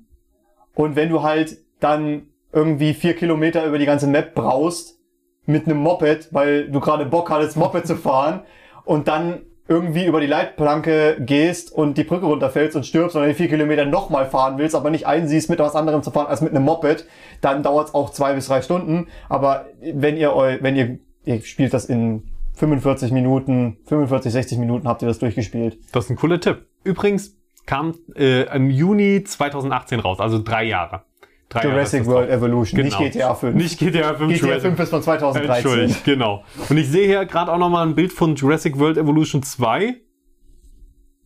und 0.75 0.95
wenn 0.95 1.09
du 1.09 1.23
halt 1.23 1.57
dann 1.79 2.27
irgendwie 2.51 2.93
vier 2.93 3.15
Kilometer 3.15 3.65
über 3.65 3.77
die 3.77 3.85
ganze 3.85 4.07
Map 4.07 4.35
brauchst 4.35 4.99
mit 5.45 5.65
einem 5.65 5.77
Moped, 5.77 6.29
weil 6.31 6.69
du 6.69 6.79
gerade 6.79 7.05
Bock 7.05 7.29
hattest, 7.29 7.57
Moped 7.57 7.87
zu 7.87 7.95
fahren 7.95 8.41
und 8.85 9.07
dann 9.07 9.41
irgendwie 9.67 10.05
über 10.05 10.21
die 10.21 10.27
Leitplanke 10.27 11.17
gehst 11.19 11.71
und 11.71 11.97
die 11.97 12.03
Brücke 12.03 12.25
runterfällst 12.25 12.75
und 12.75 12.85
stirbst 12.85 13.15
und 13.15 13.21
dann 13.21 13.29
die 13.29 13.35
vier 13.35 13.49
Kilometer 13.49 13.85
nochmal 13.85 14.25
fahren 14.25 14.57
willst, 14.57 14.75
aber 14.75 14.89
nicht 14.89 15.07
einsiehst, 15.07 15.49
mit 15.49 15.59
was 15.59 15.75
anderem 15.75 16.03
zu 16.03 16.11
fahren 16.11 16.27
als 16.27 16.41
mit 16.41 16.51
einem 16.51 16.63
Moped, 16.63 17.05
dann 17.41 17.63
dauert 17.63 17.89
es 17.89 17.93
auch 17.93 18.11
zwei 18.11 18.33
bis 18.33 18.47
drei 18.47 18.61
Stunden. 18.61 19.07
Aber 19.27 19.65
wenn 19.81 20.15
ihr 20.15 20.33
eu, 20.33 20.57
wenn 20.61 20.75
ihr, 20.75 20.99
ihr 21.25 21.41
spielt 21.41 21.73
das 21.73 21.85
in 21.85 22.23
45 22.57 23.11
Minuten, 23.11 23.77
45, 23.85 24.31
60 24.31 24.57
Minuten 24.57 24.87
habt 24.87 25.01
ihr 25.03 25.07
das 25.07 25.19
durchgespielt. 25.19 25.77
Das 25.91 26.05
ist 26.05 26.09
ein 26.11 26.15
cooler 26.17 26.39
Tipp. 26.39 26.65
Übrigens 26.83 27.35
kam 27.65 27.93
äh, 28.15 28.43
im 28.55 28.69
Juni 28.69 29.23
2018 29.23 29.99
raus, 29.99 30.19
also 30.19 30.41
drei 30.41 30.63
Jahre. 30.63 31.03
Drei 31.49 31.61
Jahre 31.61 31.73
Jurassic 31.75 31.99
das 32.01 32.07
World 32.09 32.29
drauf. 32.29 32.37
Evolution, 32.37 32.81
Genau. 32.81 32.99
nicht 32.99 33.13
GTA 33.13 33.35
5. 33.35 33.55
Nicht 33.55 33.79
GTA 33.79 34.13
5. 34.15 34.33
GTA 34.33 34.45
Jurassic 34.47 34.61
5 34.69 34.79
ist 34.79 34.89
von 34.89 35.01
2013. 35.03 35.55
Entschuldigt, 35.55 36.03
genau. 36.03 36.43
Und 36.69 36.77
ich 36.77 36.87
sehe 36.89 37.05
hier 37.07 37.25
gerade 37.25 37.51
auch 37.53 37.57
nochmal 37.57 37.85
ein 37.87 37.95
Bild 37.95 38.11
von 38.11 38.35
Jurassic 38.35 38.79
World 38.79 38.97
Evolution 38.97 39.43
2, 39.43 39.95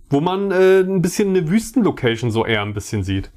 wo 0.09 0.19
man 0.19 0.51
äh, 0.51 0.81
ein 0.81 1.01
bisschen 1.01 1.29
eine 1.29 1.49
Wüstenlocation 1.49 2.29
so 2.29 2.45
eher 2.45 2.61
ein 2.61 2.73
bisschen 2.73 3.03
sieht. 3.03 3.31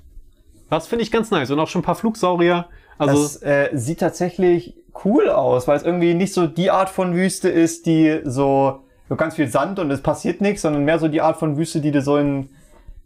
Das 0.69 0.89
finde 0.89 1.05
ich 1.05 1.13
ganz 1.13 1.31
nice. 1.31 1.51
Und 1.51 1.61
auch 1.61 1.69
schon 1.69 1.83
ein 1.83 1.85
paar 1.85 1.95
Flugsaurier. 1.95 2.67
Also, 2.99 3.23
das 3.23 3.43
äh, 3.43 3.69
sieht 3.73 4.01
tatsächlich 4.01 4.75
cool 5.05 5.29
aus, 5.29 5.67
weil 5.67 5.77
es 5.77 5.83
irgendwie 5.83 6.15
nicht 6.15 6.33
so 6.33 6.47
die 6.47 6.71
Art 6.71 6.89
von 6.89 7.15
Wüste 7.15 7.49
ist, 7.49 7.87
die 7.87 8.21
so, 8.25 8.81
so 9.09 9.17
ganz 9.17 9.35
viel 9.35 9.49
Sand 9.49 9.79
und 9.79 9.91
es 9.91 10.01
passiert 10.03 10.41
nichts, 10.41 10.63
sondern 10.63 10.85
mehr 10.85 10.99
so 10.99 11.09
die 11.09 11.21
Art 11.21 11.37
von 11.37 11.57
Wüste, 11.57 11.81
die 11.81 11.91
du 11.91 12.01
so 12.01 12.17
in, 12.17 12.49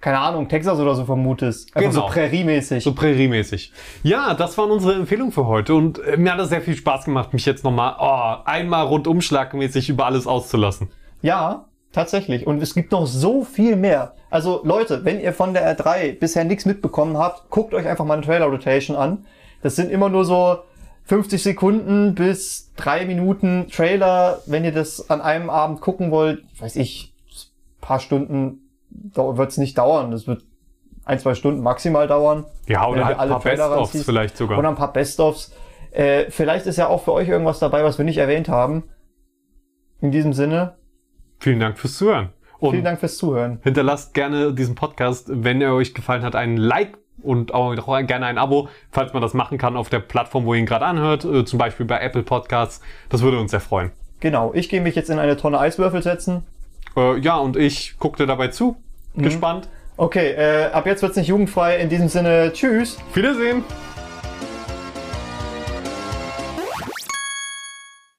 keine 0.00 0.18
Ahnung, 0.18 0.48
Texas 0.48 0.78
oder 0.78 0.94
so 0.94 1.04
vermutest. 1.06 1.74
Einfach 1.74 1.90
Genau. 1.90 2.06
so 2.06 2.12
präriemäßig. 2.12 2.84
so 2.84 2.92
präriemäßig. 2.94 3.72
Ja, 4.02 4.34
das 4.34 4.56
waren 4.58 4.70
unsere 4.70 4.94
Empfehlungen 4.94 5.32
für 5.32 5.46
heute. 5.46 5.74
Und 5.74 5.98
äh, 6.04 6.16
mir 6.18 6.34
hat 6.34 6.40
es 6.40 6.50
sehr 6.50 6.60
viel 6.60 6.76
Spaß 6.76 7.06
gemacht, 7.06 7.32
mich 7.32 7.46
jetzt 7.46 7.64
nochmal 7.64 7.96
oh, 7.98 8.42
einmal 8.44 8.84
rundumschlagmäßig 8.86 9.88
über 9.88 10.06
alles 10.06 10.26
auszulassen. 10.26 10.90
Ja, 11.22 11.64
tatsächlich. 11.92 12.46
Und 12.46 12.62
es 12.62 12.74
gibt 12.74 12.92
noch 12.92 13.06
so 13.06 13.42
viel 13.44 13.76
mehr. 13.76 14.14
Also 14.30 14.60
Leute, 14.62 15.04
wenn 15.04 15.20
ihr 15.20 15.32
von 15.32 15.54
der 15.54 15.76
R3 15.76 16.18
bisher 16.18 16.44
nichts 16.44 16.66
mitbekommen 16.66 17.16
habt, 17.16 17.48
guckt 17.50 17.72
euch 17.72 17.86
einfach 17.88 18.04
mal 18.04 18.14
eine 18.14 18.22
Trailer 18.26 18.46
Rotation 18.46 18.96
an. 18.96 19.24
Das 19.62 19.76
sind 19.76 19.90
immer 19.90 20.08
nur 20.08 20.24
so 20.24 20.58
50 21.04 21.42
Sekunden 21.42 22.14
bis 22.14 22.72
drei 22.76 23.06
Minuten 23.06 23.68
Trailer. 23.68 24.40
Wenn 24.46 24.64
ihr 24.64 24.72
das 24.72 25.10
an 25.10 25.20
einem 25.20 25.50
Abend 25.50 25.80
gucken 25.80 26.10
wollt, 26.10 26.44
weiß 26.60 26.76
ich, 26.76 27.14
paar 27.80 28.00
Stunden 28.00 28.70
wird 28.90 29.50
es 29.50 29.58
nicht 29.58 29.78
dauern. 29.78 30.10
Das 30.10 30.26
wird 30.26 30.44
ein, 31.04 31.18
zwei 31.18 31.34
Stunden 31.34 31.62
maximal 31.62 32.06
dauern. 32.06 32.44
Ja, 32.66 32.86
oder 32.86 33.06
halt 33.06 33.18
ein 33.18 33.28
paar 33.28 33.40
Best-ofs 33.40 34.04
vielleicht 34.04 34.36
sogar. 34.36 34.58
Oder 34.58 34.68
ein 34.68 34.74
paar 34.74 34.92
Best-ofs. 34.92 35.54
Äh, 35.90 36.30
vielleicht 36.30 36.66
ist 36.66 36.76
ja 36.76 36.88
auch 36.88 37.02
für 37.02 37.12
euch 37.12 37.28
irgendwas 37.28 37.58
dabei, 37.58 37.82
was 37.82 37.96
wir 37.96 38.04
nicht 38.04 38.18
erwähnt 38.18 38.48
haben. 38.48 38.84
In 40.00 40.10
diesem 40.10 40.32
Sinne, 40.32 40.76
Vielen 41.40 41.60
Dank 41.60 41.78
fürs 41.78 41.96
Zuhören. 41.96 42.30
Und 42.58 42.72
vielen 42.72 42.84
Dank 42.84 42.98
fürs 42.98 43.16
Zuhören. 43.16 43.60
Hinterlasst 43.62 44.14
gerne 44.14 44.52
diesen 44.52 44.74
Podcast, 44.74 45.28
wenn 45.30 45.62
er 45.62 45.74
euch 45.74 45.94
gefallen 45.94 46.22
hat, 46.22 46.34
einen 46.34 46.56
Like 46.56 46.97
und 47.22 47.52
auch 47.54 47.74
gerne 48.06 48.26
ein 48.26 48.38
Abo, 48.38 48.68
falls 48.90 49.12
man 49.12 49.22
das 49.22 49.34
machen 49.34 49.58
kann 49.58 49.76
auf 49.76 49.88
der 49.88 50.00
Plattform, 50.00 50.44
wo 50.44 50.54
ihr 50.54 50.60
ihn 50.60 50.66
gerade 50.66 50.86
anhört, 50.86 51.24
äh, 51.24 51.44
zum 51.44 51.58
Beispiel 51.58 51.86
bei 51.86 52.00
Apple 52.00 52.22
Podcasts. 52.22 52.80
Das 53.08 53.22
würde 53.22 53.38
uns 53.38 53.50
sehr 53.50 53.60
freuen. 53.60 53.90
Genau, 54.20 54.52
ich 54.54 54.68
gehe 54.68 54.80
mich 54.80 54.94
jetzt 54.94 55.10
in 55.10 55.18
eine 55.18 55.36
Tonne 55.36 55.58
Eiswürfel 55.58 56.02
setzen. 56.02 56.44
Äh, 56.96 57.18
ja, 57.18 57.36
und 57.36 57.56
ich 57.56 57.98
guckte 57.98 58.26
dabei 58.26 58.48
zu. 58.48 58.76
Mhm. 59.14 59.22
Gespannt. 59.22 59.68
Okay, 59.96 60.30
äh, 60.30 60.70
ab 60.72 60.86
jetzt 60.86 61.02
wird's 61.02 61.16
nicht 61.16 61.28
jugendfrei. 61.28 61.78
In 61.78 61.88
diesem 61.88 62.08
Sinne, 62.08 62.52
tschüss. 62.52 62.98
Wiedersehen. 63.14 63.64